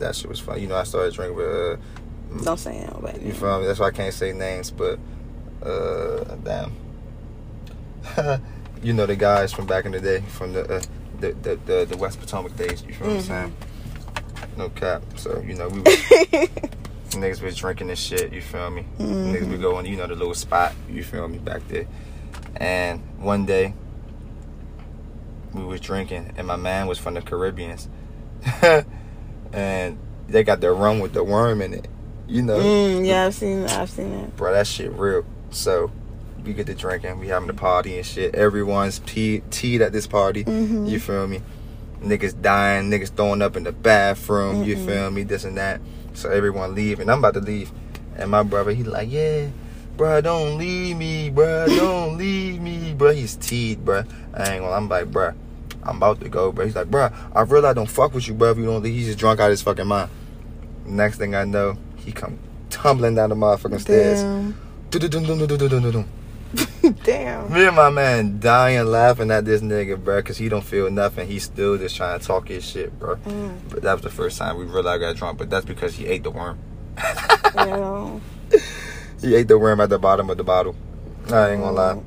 That 0.00 0.16
shit 0.16 0.28
was 0.28 0.40
fun. 0.40 0.60
You 0.60 0.66
know, 0.66 0.74
I 0.74 0.82
started 0.82 1.14
drinking 1.14 1.36
with. 1.36 1.46
Uh, 1.46 2.42
Don't 2.42 2.58
say 2.58 2.78
it, 2.78 2.92
but 3.00 3.22
you 3.22 3.32
feel 3.32 3.60
me? 3.60 3.66
That's 3.66 3.78
why 3.78 3.86
I 3.86 3.90
can't 3.92 4.12
say 4.12 4.32
names, 4.32 4.72
but 4.72 4.98
uh, 5.62 6.24
damn. 6.42 6.72
you 8.82 8.92
know 8.92 9.06
the 9.06 9.14
guys 9.14 9.52
from 9.52 9.66
back 9.66 9.84
in 9.84 9.92
the 9.92 10.00
day, 10.00 10.22
from 10.22 10.54
the 10.54 10.76
uh, 10.76 10.82
the, 11.20 11.32
the 11.34 11.56
the 11.64 11.86
the 11.90 11.96
West 11.96 12.18
Potomac 12.18 12.56
days. 12.56 12.82
You 12.82 12.94
feel 12.94 13.06
what 13.06 13.16
I'm 13.18 13.22
saying? 13.22 13.56
No 14.56 14.70
cap. 14.70 15.04
So 15.14 15.40
you 15.40 15.54
know 15.54 15.68
we 15.68 15.80
was, 15.82 15.96
niggas 17.10 17.42
was 17.42 17.56
drinking 17.56 17.86
this 17.86 18.00
shit. 18.00 18.32
You 18.32 18.42
feel 18.42 18.70
me? 18.70 18.86
Niggas 18.98 19.48
be 19.48 19.56
going, 19.56 19.86
you 19.86 19.96
know, 19.96 20.08
the 20.08 20.16
little 20.16 20.34
spot. 20.34 20.74
You 20.90 21.04
feel 21.04 21.28
me 21.28 21.38
back 21.38 21.62
there? 21.68 21.86
And 22.56 23.00
one 23.18 23.46
day 23.46 23.74
we 25.54 25.64
was 25.64 25.80
drinking, 25.80 26.32
and 26.36 26.46
my 26.46 26.56
man 26.56 26.86
was 26.86 26.98
from 26.98 27.14
the 27.14 27.22
Caribbeans, 27.22 27.88
and 29.52 29.98
they 30.28 30.42
got 30.44 30.60
their 30.60 30.74
rum 30.74 31.00
with 31.00 31.12
the 31.12 31.24
worm 31.24 31.60
in 31.62 31.74
it. 31.74 31.88
You 32.28 32.42
know, 32.42 32.58
Mm, 32.58 33.06
yeah, 33.06 33.26
I've 33.26 33.34
seen, 33.34 33.64
I've 33.64 33.90
seen 33.90 34.12
it. 34.12 34.36
bro, 34.36 34.52
that 34.52 34.66
shit 34.66 34.92
real. 34.92 35.24
So 35.50 35.90
we 36.44 36.54
get 36.54 36.66
to 36.66 36.74
drinking, 36.74 37.18
we 37.18 37.28
having 37.28 37.48
the 37.48 37.54
party 37.54 37.96
and 37.96 38.06
shit. 38.06 38.34
Everyone's 38.34 39.00
pee- 39.00 39.42
teed 39.50 39.82
at 39.82 39.92
this 39.92 40.06
party. 40.06 40.44
Mhm. 40.44 40.88
You 40.88 40.98
feel 40.98 41.26
me? 41.26 41.42
Niggas 42.00 42.40
dying, 42.40 42.90
niggas 42.90 43.10
throwing 43.14 43.42
up 43.42 43.56
in 43.56 43.64
the 43.64 43.72
bathroom. 43.72 44.64
You 44.64 44.76
feel 44.76 45.10
me? 45.10 45.22
This 45.24 45.44
and 45.44 45.56
that. 45.58 45.80
So 46.14 46.30
everyone 46.30 46.74
leave, 46.74 47.00
and 47.00 47.10
I'm 47.10 47.18
about 47.18 47.34
to 47.34 47.40
leave, 47.40 47.70
and 48.16 48.30
my 48.30 48.42
brother 48.42 48.72
he 48.72 48.82
like, 48.84 49.10
yeah. 49.10 49.46
Bruh, 49.96 50.22
don't 50.22 50.58
leave 50.58 50.96
me, 50.96 51.30
bruh. 51.30 51.66
Don't 51.76 52.16
leave 52.16 52.60
me, 52.60 52.94
bruh. 52.96 53.14
He's 53.14 53.36
teed, 53.36 53.84
bruh. 53.84 54.06
I 54.34 54.54
ain't 54.54 54.62
gonna. 54.62 54.74
I'm 54.74 54.88
like, 54.88 55.10
bruh. 55.10 55.34
I'm 55.82 55.96
about 55.96 56.20
to 56.20 56.28
go, 56.28 56.52
bruh. 56.52 56.64
He's 56.64 56.76
like, 56.76 56.88
bruh. 56.88 57.12
I 57.34 57.42
realize 57.42 57.70
I 57.70 57.74
don't 57.74 57.90
fuck 57.90 58.14
with 58.14 58.26
you, 58.26 58.34
bruh. 58.34 58.52
If 58.52 58.58
you 58.58 58.64
don't 58.64 58.82
leave, 58.82 58.94
he's 58.94 59.06
just 59.06 59.18
drunk 59.18 59.40
out 59.40 59.46
of 59.46 59.50
his 59.50 59.62
fucking 59.62 59.86
mind. 59.86 60.10
Next 60.86 61.18
thing 61.18 61.34
I 61.34 61.44
know, 61.44 61.76
he 61.96 62.12
come 62.12 62.38
tumbling 62.70 63.14
down 63.14 63.30
the 63.30 63.36
motherfucking 63.36 63.80
stairs. 63.80 64.22
Damn. 67.04 67.52
Me 67.52 67.66
and 67.66 67.76
my 67.76 67.90
man 67.90 68.40
dying 68.40 68.86
laughing 68.86 69.30
at 69.30 69.44
this 69.44 69.62
nigga, 69.62 70.02
bro, 70.02 70.18
because 70.18 70.36
he 70.36 70.48
don't 70.48 70.64
feel 70.64 70.90
nothing. 70.90 71.26
He's 71.28 71.44
still 71.44 71.78
just 71.78 71.96
trying 71.96 72.18
to 72.18 72.26
talk 72.26 72.48
his 72.48 72.64
shit, 72.64 72.98
bro. 72.98 73.16
Mm. 73.16 73.58
But 73.70 73.82
that 73.82 73.94
was 73.94 74.02
the 74.02 74.10
first 74.10 74.38
time 74.38 74.58
we 74.58 74.64
realized 74.64 75.02
I 75.02 75.06
got 75.06 75.16
drunk, 75.16 75.38
but 75.38 75.48
that's 75.48 75.64
because 75.64 75.94
he 75.94 76.06
ate 76.06 76.22
the 76.22 76.30
worm. 76.30 76.58
Yo. 77.54 78.20
He 79.22 79.34
ate 79.34 79.48
the 79.48 79.58
worm 79.58 79.80
at 79.80 79.88
the 79.88 79.98
bottom 79.98 80.28
of 80.30 80.36
the 80.36 80.44
bottle. 80.44 80.74
I 81.30 81.50
ain't 81.50 81.62
gonna 81.62 81.72
lie. 81.72 82.00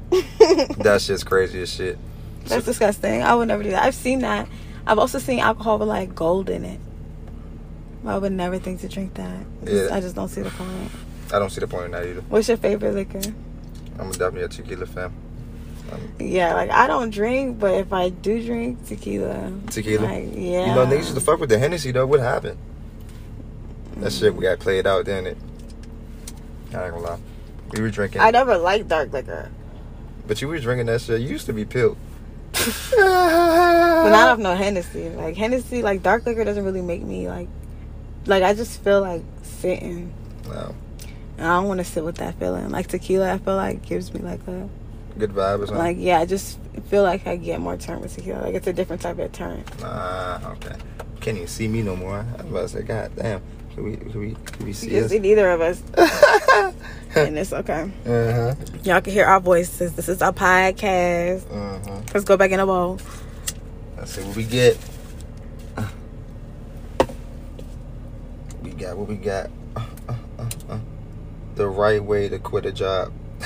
That's 0.78 1.08
just 1.08 1.25
crazy 1.25 1.62
as 1.62 1.73
shit. 1.73 1.97
That's 2.45 2.65
disgusting. 2.65 3.23
I 3.23 3.34
would 3.34 3.47
never 3.47 3.63
do 3.63 3.71
that. 3.71 3.84
I've 3.84 3.95
seen 3.95 4.19
that. 4.19 4.47
I've 4.86 4.99
also 4.99 5.17
seen 5.17 5.39
alcohol 5.39 5.80
with 5.80 5.88
like 5.88 6.13
gold 6.13 6.49
in 6.49 6.63
it. 6.65 6.80
I 8.06 8.17
would 8.17 8.34
never 8.34 8.60
think 8.60 8.82
to 8.82 8.88
drink 8.89 9.15
that. 9.15 9.39
I 9.63 9.65
just- 9.65 9.89
Yeah. 9.89 9.95
I 9.95 9.99
just 10.01 10.15
don't 10.15 10.28
see 10.28 10.41
the 10.41 10.51
point. 10.51 10.91
I 11.34 11.39
don't 11.39 11.49
see 11.49 11.60
the 11.62 11.67
point 11.67 11.86
in 11.86 11.91
that 11.91 12.06
either. 12.06 12.21
What's 12.30 12.47
your 12.49 12.58
favorite 12.58 12.93
liquor? 12.93 13.21
I'm 13.97 14.12
definitely 14.12 14.43
a 14.43 14.47
tequila 14.47 14.86
fan. 14.86 15.12
Um, 15.91 16.01
yeah, 16.19 16.54
like 16.54 16.69
I 16.69 16.86
don't 16.88 17.10
drink, 17.12 17.58
but 17.60 17.73
if 17.75 17.93
I 17.93 18.10
do 18.10 18.43
drink 18.43 18.86
tequila, 18.86 19.51
Tequila? 19.69 20.04
like, 20.06 20.30
yeah, 20.34 20.67
You 20.69 20.75
know, 20.75 20.86
niggas 20.86 20.97
used 20.97 21.15
to 21.15 21.21
fuck 21.21 21.39
with 21.39 21.49
the 21.49 21.58
Hennessy 21.58 21.91
though. 21.91 22.06
What 22.06 22.19
happened? 22.19 22.58
That 23.97 24.12
shit 24.12 24.36
we 24.36 24.41
got 24.43 24.60
played 24.60 24.86
out, 24.86 25.06
didn't 25.06 25.28
it? 25.28 25.38
I 26.75 26.85
ain't 26.85 26.93
gonna 26.93 27.05
lie. 27.05 27.19
We 27.71 27.81
were 27.81 27.89
drinking, 27.89 28.21
I 28.21 28.31
never 28.31 28.57
liked 28.57 28.88
dark 28.88 29.11
liquor, 29.11 29.49
but 30.27 30.41
you 30.41 30.47
were 30.47 30.59
drinking 30.59 30.85
that 30.88 31.01
shit. 31.01 31.21
You 31.21 31.27
used 31.29 31.45
to 31.47 31.53
be 31.53 31.65
pilled. 31.65 31.97
but 32.53 34.09
not 34.09 34.29
of 34.29 34.39
no 34.39 34.55
Hennessy. 34.55 35.09
Like 35.09 35.35
Hennessy, 35.35 35.81
like 35.81 36.03
dark 36.03 36.25
liquor 36.25 36.43
doesn't 36.43 36.63
really 36.63 36.81
make 36.81 37.01
me 37.01 37.27
like, 37.27 37.49
like 38.25 38.43
I 38.43 38.53
just 38.53 38.81
feel 38.81 39.01
like 39.01 39.23
sitting. 39.43 40.13
No. 40.47 40.75
And 41.38 41.47
I 41.47 41.57
don't 41.57 41.67
want 41.67 41.79
to 41.79 41.83
sit 41.83 42.03
with 42.03 42.17
that 42.17 42.35
feeling. 42.39 42.69
Like 42.69 42.88
tequila, 42.88 43.33
I 43.33 43.38
feel 43.39 43.55
like 43.55 43.85
gives 43.85 44.13
me 44.13 44.21
like 44.21 44.45
a 44.47 44.69
Good 45.17 45.31
vibe 45.31 45.59
or 45.63 45.67
something? 45.67 45.77
like 45.77 45.97
yeah. 45.99 46.19
I 46.19 46.25
just 46.25 46.59
feel 46.88 47.03
like 47.03 47.25
I 47.27 47.35
get 47.35 47.59
more 47.59 47.77
turn 47.77 47.99
with 48.01 48.15
tequila. 48.15 48.41
Like 48.43 48.55
it's 48.55 48.67
a 48.67 48.73
different 48.73 49.01
type 49.01 49.19
of 49.19 49.31
turn. 49.31 49.63
Nah, 49.81 50.39
okay. 50.51 50.75
Can't 51.19 51.38
even 51.38 51.47
see 51.47 51.67
me 51.67 51.81
no 51.81 51.95
more. 51.95 52.25
I 52.38 52.41
was 52.43 52.51
about 52.51 52.61
to 52.61 52.69
say, 52.69 52.81
God 52.83 53.11
damn. 53.15 53.41
Can 53.75 53.83
we, 53.83 53.97
can 53.97 54.19
we, 54.19 54.35
can 54.45 54.59
we 54.61 54.67
You 54.67 54.73
see 54.73 54.89
can 54.89 55.03
us? 55.03 55.09
see 55.11 55.19
neither 55.19 55.51
of 55.51 55.59
us, 55.59 55.83
and 57.15 57.38
it's 57.38 57.51
okay. 57.51 57.91
uh-huh. 58.05 58.55
Y'all 58.83 59.01
can 59.01 59.11
hear 59.11 59.25
our 59.25 59.41
voices. 59.41 59.93
This 59.95 60.07
is 60.07 60.21
our 60.21 60.31
podcast. 60.31 61.43
Uh-huh. 61.51 62.01
Let's 62.13 62.23
go 62.25 62.38
back 62.38 62.51
in 62.51 62.59
the 62.59 62.65
bowl. 62.65 62.99
Let's 63.97 64.11
see 64.11 64.21
what 64.23 64.38
we 64.38 64.45
get. 64.45 64.77
We 68.63 68.71
got 68.71 68.97
what 68.97 69.09
we 69.09 69.15
got. 69.17 69.49
Uh, 69.75 69.85
uh, 70.07 70.15
uh, 70.39 70.49
uh. 70.69 70.79
The 71.55 71.67
right 71.67 72.01
way 72.01 72.29
to 72.29 72.39
quit 72.39 72.65
a 72.65 72.71
job. 72.71 73.11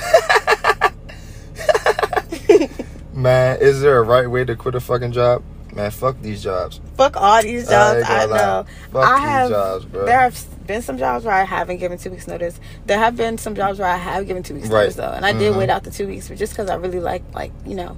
Man, 3.12 3.58
is 3.60 3.80
there 3.80 3.98
a 3.98 4.02
right 4.02 4.30
way 4.30 4.44
to 4.44 4.54
quit 4.54 4.76
a 4.76 4.80
fucking 4.80 5.10
job? 5.10 5.42
Man, 5.72 5.90
fuck 5.90 6.20
these 6.20 6.42
jobs. 6.42 6.80
Fuck 6.96 7.16
all 7.16 7.42
these 7.42 7.68
jobs. 7.68 7.98
ain't 8.00 8.10
I, 8.10 8.26
know. 8.26 8.66
Fuck 8.92 9.04
I 9.06 9.14
these 9.20 9.28
have. 9.28 9.50
jobs, 9.50 9.84
bro. 9.84 10.04
There 10.06 10.18
have 10.20 10.66
been 10.66 10.82
some 10.82 10.98
jobs 10.98 11.24
where 11.24 11.34
I 11.34 11.44
haven't 11.44 11.78
given 11.78 11.98
two 11.98 12.10
weeks 12.10 12.26
notice. 12.26 12.58
There 12.86 12.98
have 12.98 13.16
been 13.16 13.38
some 13.38 13.54
jobs 13.54 13.78
where 13.78 13.88
I 13.88 13.96
have 13.96 14.26
given 14.26 14.42
two 14.42 14.54
weeks 14.54 14.68
Right. 14.68 14.80
notice 14.82 14.96
though, 14.96 15.12
and 15.12 15.24
I 15.24 15.32
did 15.32 15.52
Mhm. 15.54 15.58
wait 15.58 15.70
out 15.70 15.84
the 15.84 15.90
two 15.90 16.06
weeks, 16.06 16.28
but 16.28 16.38
just 16.38 16.52
because 16.52 16.68
I 16.68 16.74
really 16.74 17.00
like, 17.00 17.22
like 17.34 17.52
you 17.64 17.74
know, 17.76 17.96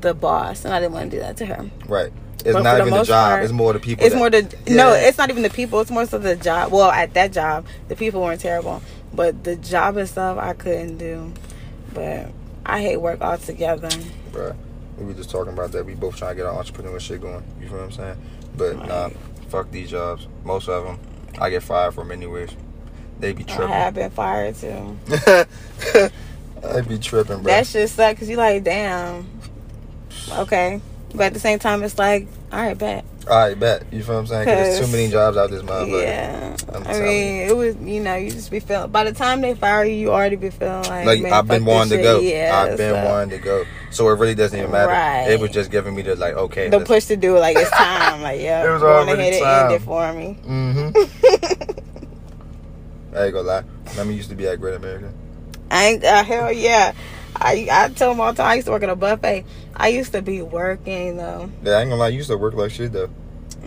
the 0.00 0.14
boss, 0.14 0.64
and 0.64 0.74
I 0.74 0.80
didn't 0.80 0.92
want 0.94 1.10
to 1.10 1.16
do 1.16 1.20
that 1.22 1.36
to 1.38 1.46
her. 1.46 1.66
Right. 1.86 2.12
It's 2.44 2.52
But 2.54 2.64
not 2.64 2.70
for 2.72 2.76
the 2.82 2.86
even 2.88 2.98
the 2.98 3.04
job. 3.04 3.28
part, 3.30 3.44
it's 3.44 3.52
more 3.52 3.72
the 3.72 3.78
people. 3.78 4.04
It's 4.04 4.14
that- 4.14 4.18
more 4.18 4.28
the 4.30 4.42
no. 4.68 4.92
It's 4.94 5.16
not 5.16 5.30
even 5.30 5.44
the 5.44 5.50
people. 5.50 5.80
It's 5.80 5.92
more 5.92 6.06
so 6.06 6.18
the 6.18 6.34
job. 6.34 6.72
Well, 6.72 6.90
at 6.90 7.14
that 7.14 7.30
job, 7.32 7.66
the 7.88 7.94
people 7.94 8.20
weren't 8.20 8.40
terrible, 8.40 8.82
but 9.14 9.44
the 9.44 9.54
job 9.54 9.96
and 9.96 10.08
stuff 10.08 10.38
I 10.38 10.52
couldn't 10.54 10.98
do. 10.98 11.32
But 11.94 12.30
I 12.66 12.80
hate 12.80 12.96
work 12.96 13.20
altogether. 13.20 13.90
Bruh. 14.32 14.54
We 15.02 15.08
were 15.08 15.14
just 15.14 15.30
talking 15.30 15.52
about 15.52 15.72
that. 15.72 15.84
We 15.84 15.94
both 15.94 16.16
trying 16.16 16.32
to 16.32 16.36
get 16.36 16.46
our 16.46 16.56
entrepreneur 16.56 16.98
shit 17.00 17.20
going. 17.20 17.42
You 17.60 17.66
feel 17.68 17.78
what 17.78 17.84
I'm 17.86 17.92
saying? 17.92 18.16
But 18.56 18.76
nah, 18.86 19.10
fuck 19.48 19.70
these 19.72 19.90
jobs. 19.90 20.28
Most 20.44 20.68
of 20.68 20.84
them, 20.84 20.98
I 21.40 21.50
get 21.50 21.62
fired 21.64 21.94
from 21.94 22.12
anyways. 22.12 22.50
They 23.18 23.32
be 23.32 23.42
tripping. 23.44 23.64
I 23.66 23.76
have 23.78 23.94
been 23.94 24.10
fired 24.10 24.54
too. 24.56 24.96
I 26.64 26.80
be 26.82 26.98
tripping, 26.98 27.42
bro. 27.42 27.52
That 27.52 27.66
shit 27.66 27.88
suck 27.90 28.14
because 28.14 28.28
you 28.30 28.36
like, 28.36 28.62
damn. 28.62 29.26
Okay. 30.30 30.80
But 31.14 31.24
at 31.24 31.34
the 31.34 31.40
same 31.40 31.58
time, 31.58 31.82
it's 31.82 31.98
like, 31.98 32.26
all 32.52 32.60
right, 32.62 32.78
bet. 32.78 33.04
All 33.28 33.36
right, 33.36 33.58
bet. 33.58 33.84
You 33.92 34.02
feel 34.02 34.14
what 34.14 34.20
I'm 34.20 34.26
saying? 34.28 34.44
'Cause 34.46 34.78
there's 34.78 34.86
too 34.86 34.96
many 34.96 35.10
jobs 35.10 35.36
out 35.36 35.50
this 35.50 35.62
motherfucker. 35.62 36.02
yeah. 36.02 36.56
I'm 36.74 36.86
I 36.86 37.00
mean, 37.00 37.48
it 37.48 37.56
was, 37.56 37.76
you 37.76 38.00
know, 38.02 38.14
you 38.16 38.30
just 38.30 38.50
be 38.50 38.60
feeling, 38.60 38.90
by 38.90 39.04
the 39.04 39.12
time 39.12 39.40
they 39.40 39.54
fire 39.54 39.84
you, 39.84 39.94
you 39.94 40.10
already 40.12 40.36
be 40.36 40.50
feeling 40.50 40.82
like, 40.84 41.06
Like 41.06 41.32
I've 41.32 41.46
been 41.46 41.64
wanting 41.64 41.90
to 41.90 41.96
shit. 41.96 42.02
go. 42.02 42.20
Yeah. 42.20 42.64
I've 42.70 42.76
been 42.78 42.94
so 42.94 43.04
wanting 43.04 43.30
to 43.30 43.44
go. 43.44 43.64
So 43.92 44.08
it 44.08 44.18
really 44.18 44.34
doesn't 44.34 44.58
even 44.58 44.70
matter. 44.70 44.92
Right. 44.92 45.28
It 45.28 45.40
was 45.40 45.50
just 45.50 45.70
giving 45.70 45.94
me 45.94 46.02
the 46.02 46.16
like, 46.16 46.34
okay. 46.34 46.68
The 46.68 46.80
push 46.80 47.04
to 47.06 47.16
do 47.16 47.36
it, 47.36 47.40
like, 47.40 47.56
it's 47.56 47.70
time. 47.70 48.22
Like, 48.22 48.40
yeah. 48.40 48.64
It 48.68 48.70
was 48.70 48.82
already 48.82 49.22
and 49.22 49.42
time. 49.42 49.66
end 49.66 49.74
it 49.74 49.82
for 49.82 50.12
me. 50.12 50.38
Mm-hmm. 50.44 51.76
I 53.16 53.24
ain't 53.24 53.34
gonna 53.34 53.46
lie. 53.46 53.64
Remember, 53.90 54.12
used 54.12 54.30
to 54.30 54.34
be 54.34 54.46
at 54.46 54.58
Great 54.60 54.74
America. 54.74 55.12
I 55.70 55.84
ain't, 55.84 56.04
uh, 56.04 56.24
hell 56.24 56.50
yeah. 56.52 56.92
I, 57.36 57.68
I 57.70 57.88
tell 57.90 58.10
them 58.10 58.20
all 58.20 58.32
the 58.32 58.36
time, 58.38 58.50
I 58.50 58.54
used 58.54 58.66
to 58.66 58.72
work 58.72 58.82
at 58.82 58.88
a 58.88 58.96
buffet. 58.96 59.44
I 59.74 59.88
used 59.88 60.12
to 60.12 60.22
be 60.22 60.42
working, 60.42 61.16
though. 61.16 61.50
Yeah, 61.62 61.72
I 61.72 61.80
ain't 61.80 61.90
gonna 61.90 62.00
lie. 62.00 62.08
You 62.08 62.18
used 62.18 62.30
to 62.30 62.38
work 62.38 62.54
like 62.54 62.70
shit 62.70 62.92
though. 62.92 63.10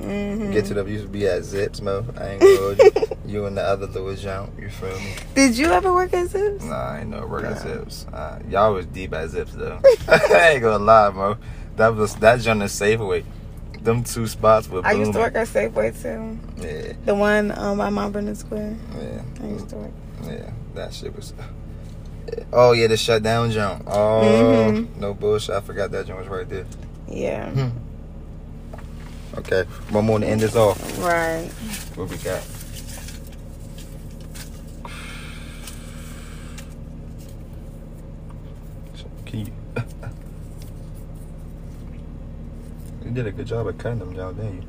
Hmm 0.05 0.51
Get 0.51 0.65
to 0.65 0.73
the 0.73 0.85
used 0.85 1.03
to 1.05 1.09
be 1.09 1.27
at 1.27 1.43
Zips, 1.43 1.81
mo. 1.81 2.05
I 2.17 2.29
ain't 2.29 2.41
gonna 2.41 2.83
you. 2.83 2.91
you 3.25 3.45
and 3.45 3.57
the 3.57 3.61
other 3.63 3.87
Louis 3.87 4.21
jump. 4.21 4.51
You 4.59 4.69
feel 4.69 4.97
me? 4.99 5.13
Did 5.33 5.57
you 5.57 5.71
ever 5.71 5.93
work 5.93 6.13
at 6.13 6.29
Zips? 6.29 6.63
Nah, 6.63 6.75
I 6.75 6.99
ain't 7.01 7.09
no 7.09 7.25
work 7.25 7.43
at 7.45 7.59
Zips. 7.61 8.05
Uh, 8.13 8.39
y'all 8.49 8.73
was 8.73 8.85
deep 8.85 9.13
at 9.13 9.29
Zips 9.29 9.53
though. 9.53 9.79
I 10.07 10.51
ain't 10.53 10.61
gonna 10.61 10.83
lie, 10.83 11.09
mo. 11.09 11.37
That 11.77 11.95
was 11.95 12.15
that 12.17 12.39
joint 12.41 12.61
is 12.63 12.71
Safeway. 12.71 13.23
Them 13.81 14.03
two 14.03 14.25
spots 14.27 14.67
were 14.67 14.79
I 14.85 14.91
booming. 14.93 14.99
used 15.07 15.13
to 15.13 15.19
work 15.19 15.35
at 15.35 15.47
Safeway, 15.47 16.01
too. 16.01 16.39
Yeah, 16.63 16.93
The 17.05 17.13
one 17.13 17.51
um, 17.51 17.77
by 17.77 17.89
Mount 17.91 18.13
Vernon 18.13 18.33
Square. 18.35 18.75
yeah, 18.99 19.21
I 19.43 19.47
used 19.47 19.69
to 19.69 19.75
work. 19.75 19.91
yeah. 20.23 20.51
That 20.73 20.93
shit 20.93 21.15
was. 21.15 21.33
Oh 22.51 22.71
yeah, 22.71 22.87
the 22.87 22.97
shutdown 22.97 23.51
jump. 23.51 23.83
Oh 23.87 24.71
Mhm. 24.73 24.95
no 24.97 25.13
bullshit. 25.13 25.55
I 25.55 25.61
forgot 25.61 25.91
that 25.91 26.07
joint 26.07 26.19
was 26.19 26.27
right 26.27 26.49
there. 26.49 26.65
Yeah. 27.07 27.49
Hmm. 27.51 27.77
Okay, 29.37 29.63
one 29.89 30.05
more 30.05 30.19
to 30.19 30.25
end 30.25 30.41
this 30.41 30.55
off. 30.55 30.79
Right. 30.99 31.49
What 31.95 32.09
we 32.09 32.17
got? 32.17 32.41
Can 39.25 39.39
you? 39.39 39.51
you 43.03 43.11
did 43.11 43.27
a 43.27 43.31
good 43.31 43.47
job 43.47 43.67
at 43.67 43.77
cutting 43.77 43.99
them 43.99 44.13
down, 44.13 44.35
didn't 44.35 44.61
you? 44.61 44.65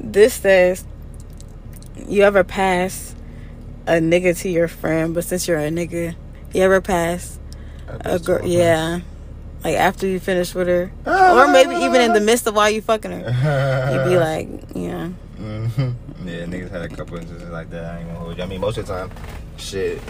this 0.00 0.34
says 0.34 0.84
you 2.08 2.22
ever 2.22 2.44
pass 2.44 3.14
a 3.86 3.92
nigga 3.92 4.36
to 4.40 4.48
your 4.48 4.68
friend, 4.68 5.14
but 5.14 5.24
since 5.24 5.46
you're 5.46 5.58
a 5.58 5.70
nigga, 5.70 6.14
you 6.52 6.62
ever 6.62 6.80
pass 6.80 7.38
a 7.88 8.18
girl? 8.18 8.46
Yeah. 8.46 9.00
Like 9.64 9.76
after 9.76 10.06
you 10.06 10.20
finish 10.20 10.54
with 10.54 10.68
her, 10.68 10.92
or 11.06 11.48
maybe 11.48 11.74
even 11.76 12.02
in 12.02 12.12
the 12.12 12.20
midst 12.20 12.46
of 12.46 12.54
while 12.54 12.68
you 12.68 12.82
fucking 12.82 13.10
her, 13.10 13.90
you'd 13.94 14.10
be 14.10 14.18
like, 14.18 14.46
yeah. 14.74 15.06
hmm 15.38 15.92
Yeah, 16.28 16.44
niggas 16.44 16.70
had 16.70 16.82
a 16.82 16.88
couple 16.88 17.16
instances 17.16 17.48
like 17.48 17.70
that. 17.70 17.84
I 17.84 17.98
ain't 18.00 18.08
gonna 18.08 18.18
hold 18.18 18.36
you. 18.36 18.42
I 18.42 18.46
mean, 18.46 18.60
most 18.60 18.76
of 18.76 18.86
the 18.86 18.92
time, 18.92 19.10
shit. 19.56 20.02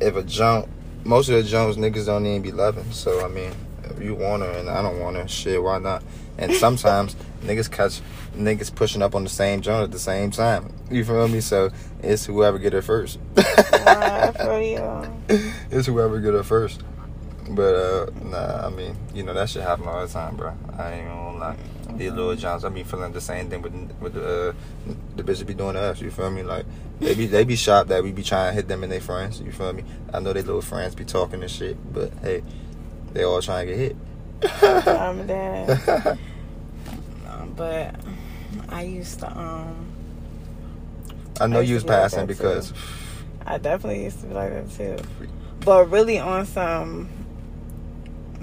If 0.00 0.16
a 0.16 0.22
jump, 0.22 0.66
most 1.04 1.28
of 1.28 1.34
the 1.34 1.42
jumps 1.42 1.76
niggas 1.76 2.06
don't 2.06 2.24
even 2.24 2.40
be 2.40 2.52
loving. 2.52 2.90
So 2.90 3.22
I 3.22 3.28
mean, 3.28 3.52
if 3.84 4.02
you 4.02 4.14
want 4.14 4.42
her 4.42 4.50
and 4.50 4.70
I 4.70 4.80
don't 4.80 4.98
want 4.98 5.16
her, 5.16 5.28
shit, 5.28 5.62
why 5.62 5.78
not? 5.78 6.02
And 6.38 6.54
sometimes 6.64 7.14
niggas 7.44 7.70
catch 7.70 8.00
niggas 8.34 8.74
pushing 8.74 9.02
up 9.02 9.14
on 9.14 9.24
the 9.24 9.30
same 9.30 9.60
jump 9.60 9.84
at 9.84 9.92
the 9.92 9.98
same 9.98 10.30
time. 10.30 10.72
You 10.90 11.04
feel 11.04 11.28
me? 11.28 11.42
So 11.42 11.70
it's 12.02 12.24
whoever 12.24 12.58
get 12.58 12.72
her 12.72 12.80
first. 12.80 13.18
Right, 13.36 14.32
for 14.36 14.60
you. 14.62 15.46
it's 15.70 15.86
whoever 15.86 16.18
get 16.18 16.32
her 16.32 16.42
first. 16.42 16.82
But 17.50 17.74
uh 17.74 18.06
nah, 18.24 18.66
I 18.66 18.70
mean, 18.70 18.96
you 19.14 19.22
know 19.22 19.34
that 19.34 19.48
shit 19.48 19.62
happen 19.62 19.86
all 19.86 20.06
the 20.06 20.12
time, 20.12 20.36
bro. 20.36 20.54
I 20.78 20.92
ain't 20.92 21.08
gonna 21.08 21.38
lie. 21.38 21.56
These 21.96 22.12
little 22.12 22.34
Johns, 22.36 22.64
I 22.64 22.68
be 22.70 22.82
feeling 22.84 23.12
the 23.12 23.20
same 23.20 23.50
thing 23.50 23.60
with 23.62 23.74
with 24.00 24.14
the 24.14 24.50
uh, 24.50 24.52
the 25.16 25.22
bitches 25.22 25.46
be 25.46 25.54
doing 25.54 25.74
to 25.74 25.80
us. 25.80 26.00
You 26.00 26.10
feel 26.10 26.30
me? 26.30 26.42
Like 26.42 26.64
they 27.00 27.14
be 27.14 27.26
they 27.26 27.44
be 27.44 27.56
shocked 27.56 27.88
that 27.88 28.02
we 28.02 28.12
be 28.12 28.22
trying 28.22 28.50
to 28.50 28.54
hit 28.54 28.68
them 28.68 28.82
and 28.82 28.92
their 28.92 29.00
friends. 29.00 29.40
You 29.40 29.52
feel 29.52 29.72
me? 29.72 29.84
I 30.14 30.20
know 30.20 30.32
they 30.32 30.42
little 30.42 30.62
friends 30.62 30.94
be 30.94 31.04
talking 31.04 31.42
and 31.42 31.50
shit, 31.50 31.76
but 31.92 32.12
hey, 32.22 32.42
they 33.12 33.24
all 33.24 33.42
trying 33.42 33.66
to 33.66 33.72
get 33.74 33.78
hit. 33.78 33.96
I'm 34.86 35.26
dead. 35.26 36.18
Um, 37.28 37.52
but 37.56 37.94
I 38.68 38.82
used 38.82 39.18
to 39.20 39.38
um 39.38 39.86
I 41.40 41.46
know 41.46 41.58
I 41.58 41.62
you 41.62 41.74
was 41.74 41.84
be 41.84 41.90
like 41.90 42.02
passing 42.02 42.20
too. 42.26 42.34
because 42.34 42.72
I 43.44 43.58
definitely 43.58 44.04
used 44.04 44.20
to 44.20 44.26
be 44.26 44.34
like 44.34 44.50
that 44.50 44.70
too. 44.70 44.96
But 45.64 45.90
really 45.90 46.18
on 46.18 46.46
some 46.46 47.08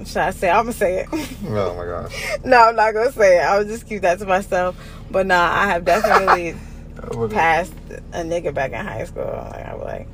Should 0.06 0.18
I 0.18 0.32
say? 0.32 0.50
I'm 0.50 0.66
gonna 0.66 0.74
say 0.74 1.02
it. 1.02 1.08
Oh 1.12 1.76
my 1.76 1.86
gosh. 1.86 2.38
no, 2.46 2.70
I'm 2.70 2.76
not 2.76 2.94
gonna 2.94 3.12
say 3.12 3.40
it. 3.40 3.42
I 3.42 3.58
would 3.58 3.68
just 3.68 3.88
keep 3.88 4.02
that 4.02 4.20
to 4.20 4.26
myself. 4.26 4.76
But 5.12 5.28
nah, 5.28 5.52
I 5.52 5.68
have 5.68 5.86
definitely 5.86 6.56
passed 7.30 7.74
a 8.14 8.22
nigga 8.22 8.54
back 8.54 8.72
in 8.72 8.86
high 8.86 9.06
school. 9.06 9.26
Like 9.26 9.66
I 9.66 9.76
was 9.76 9.86
like, 9.86 10.08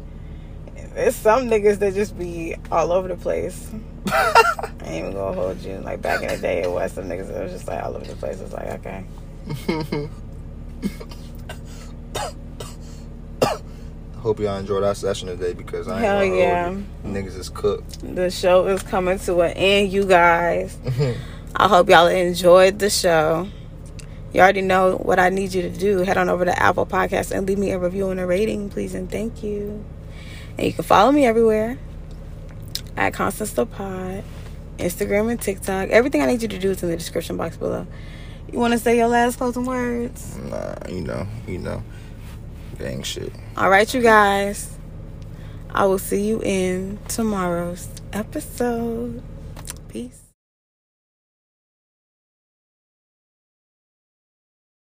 there's 0.94 1.16
some 1.16 1.50
niggas 1.50 1.80
that 1.80 1.94
just 1.94 2.18
be 2.18 2.56
all 2.72 2.92
over 2.92 3.08
the 3.08 3.18
place. 3.18 3.70
I 4.08 4.74
ain't 4.84 5.06
even 5.06 5.14
gonna 5.14 5.36
hold 5.36 5.62
you. 5.62 5.78
Like 5.80 6.02
back 6.02 6.22
in 6.22 6.30
the 6.30 6.38
day, 6.38 6.62
it 6.62 6.72
was 6.72 6.92
some 6.92 7.06
niggas 7.06 7.28
that 7.28 7.44
was 7.44 7.52
just 7.52 7.68
like 7.68 7.84
all 7.84 7.96
over 7.96 8.06
the 8.06 8.16
place. 8.16 8.40
It's 8.40 8.54
like 8.54 8.86
okay. 8.86 9.06
Hope 14.26 14.40
y'all 14.40 14.58
enjoyed 14.58 14.82
our 14.82 14.96
session 14.96 15.28
today 15.28 15.54
because 15.54 15.88
I 15.88 16.00
Hell 16.00 16.20
ain't 16.22 16.34
gonna 16.34 16.84
yeah. 17.04 17.12
Niggas 17.12 17.38
is 17.38 17.48
cooked. 17.48 18.00
The 18.16 18.32
show 18.32 18.66
is 18.66 18.82
coming 18.82 19.20
to 19.20 19.42
an 19.42 19.52
end, 19.52 19.94
you 19.94 20.04
guys. 20.04 20.76
I 21.56 21.68
hope 21.68 21.90
y'all 21.90 22.08
enjoyed 22.08 22.80
the 22.80 22.90
show. 22.90 23.48
You 24.34 24.40
already 24.42 24.64
know 24.64 24.96
what 24.96 25.20
I 25.20 25.30
need 25.30 25.54
you 25.54 25.62
to 25.62 25.70
do. 25.70 26.00
Head 26.00 26.18
on 26.18 26.28
over 26.28 26.44
to 26.44 26.60
Apple 26.60 26.88
Podcasts 26.88 27.32
and 27.32 27.46
leave 27.46 27.60
me 27.60 27.70
a 27.70 27.78
review 27.78 28.10
and 28.10 28.20
a 28.20 28.26
rating, 28.26 28.72
please 28.72 28.96
and 28.96 29.12
thank 29.12 29.44
you. 29.44 29.86
And 30.58 30.66
you 30.66 30.74
can 30.74 30.86
follow 30.86 31.12
me 31.12 31.28
everywhere 31.28 31.78
at 32.98 33.14
Constance 33.14 33.52
the 33.52 33.68
Pod, 33.68 34.24
Instagram 34.80 35.30
and 35.30 35.40
TikTok. 35.40 35.90
Everything 35.90 36.24
I 36.24 36.26
need 36.26 36.42
you 36.42 36.48
to 36.48 36.58
do 36.58 36.72
is 36.72 36.82
in 36.82 36.90
the 36.90 36.98
description 36.98 37.38
box 37.38 37.58
below. 37.58 37.86
You 38.52 38.58
want 38.58 38.74
to 38.74 38.80
say 38.80 38.98
your 38.98 39.08
last 39.08 39.38
closing 39.38 39.66
words? 39.66 40.36
Nah, 40.38 40.78
you 40.90 41.02
know, 41.02 41.28
you 41.48 41.60
know. 41.60 41.84
Gang 42.78 43.04
shit. 43.04 43.32
All 43.58 43.70
right, 43.70 43.92
you 43.94 44.02
guys. 44.02 44.78
I 45.74 45.86
will 45.86 46.00
see 46.00 46.22
you 46.28 46.42
in 46.42 47.00
tomorrow's 47.08 47.88
episode. 48.14 49.22
Peace. 49.90 50.25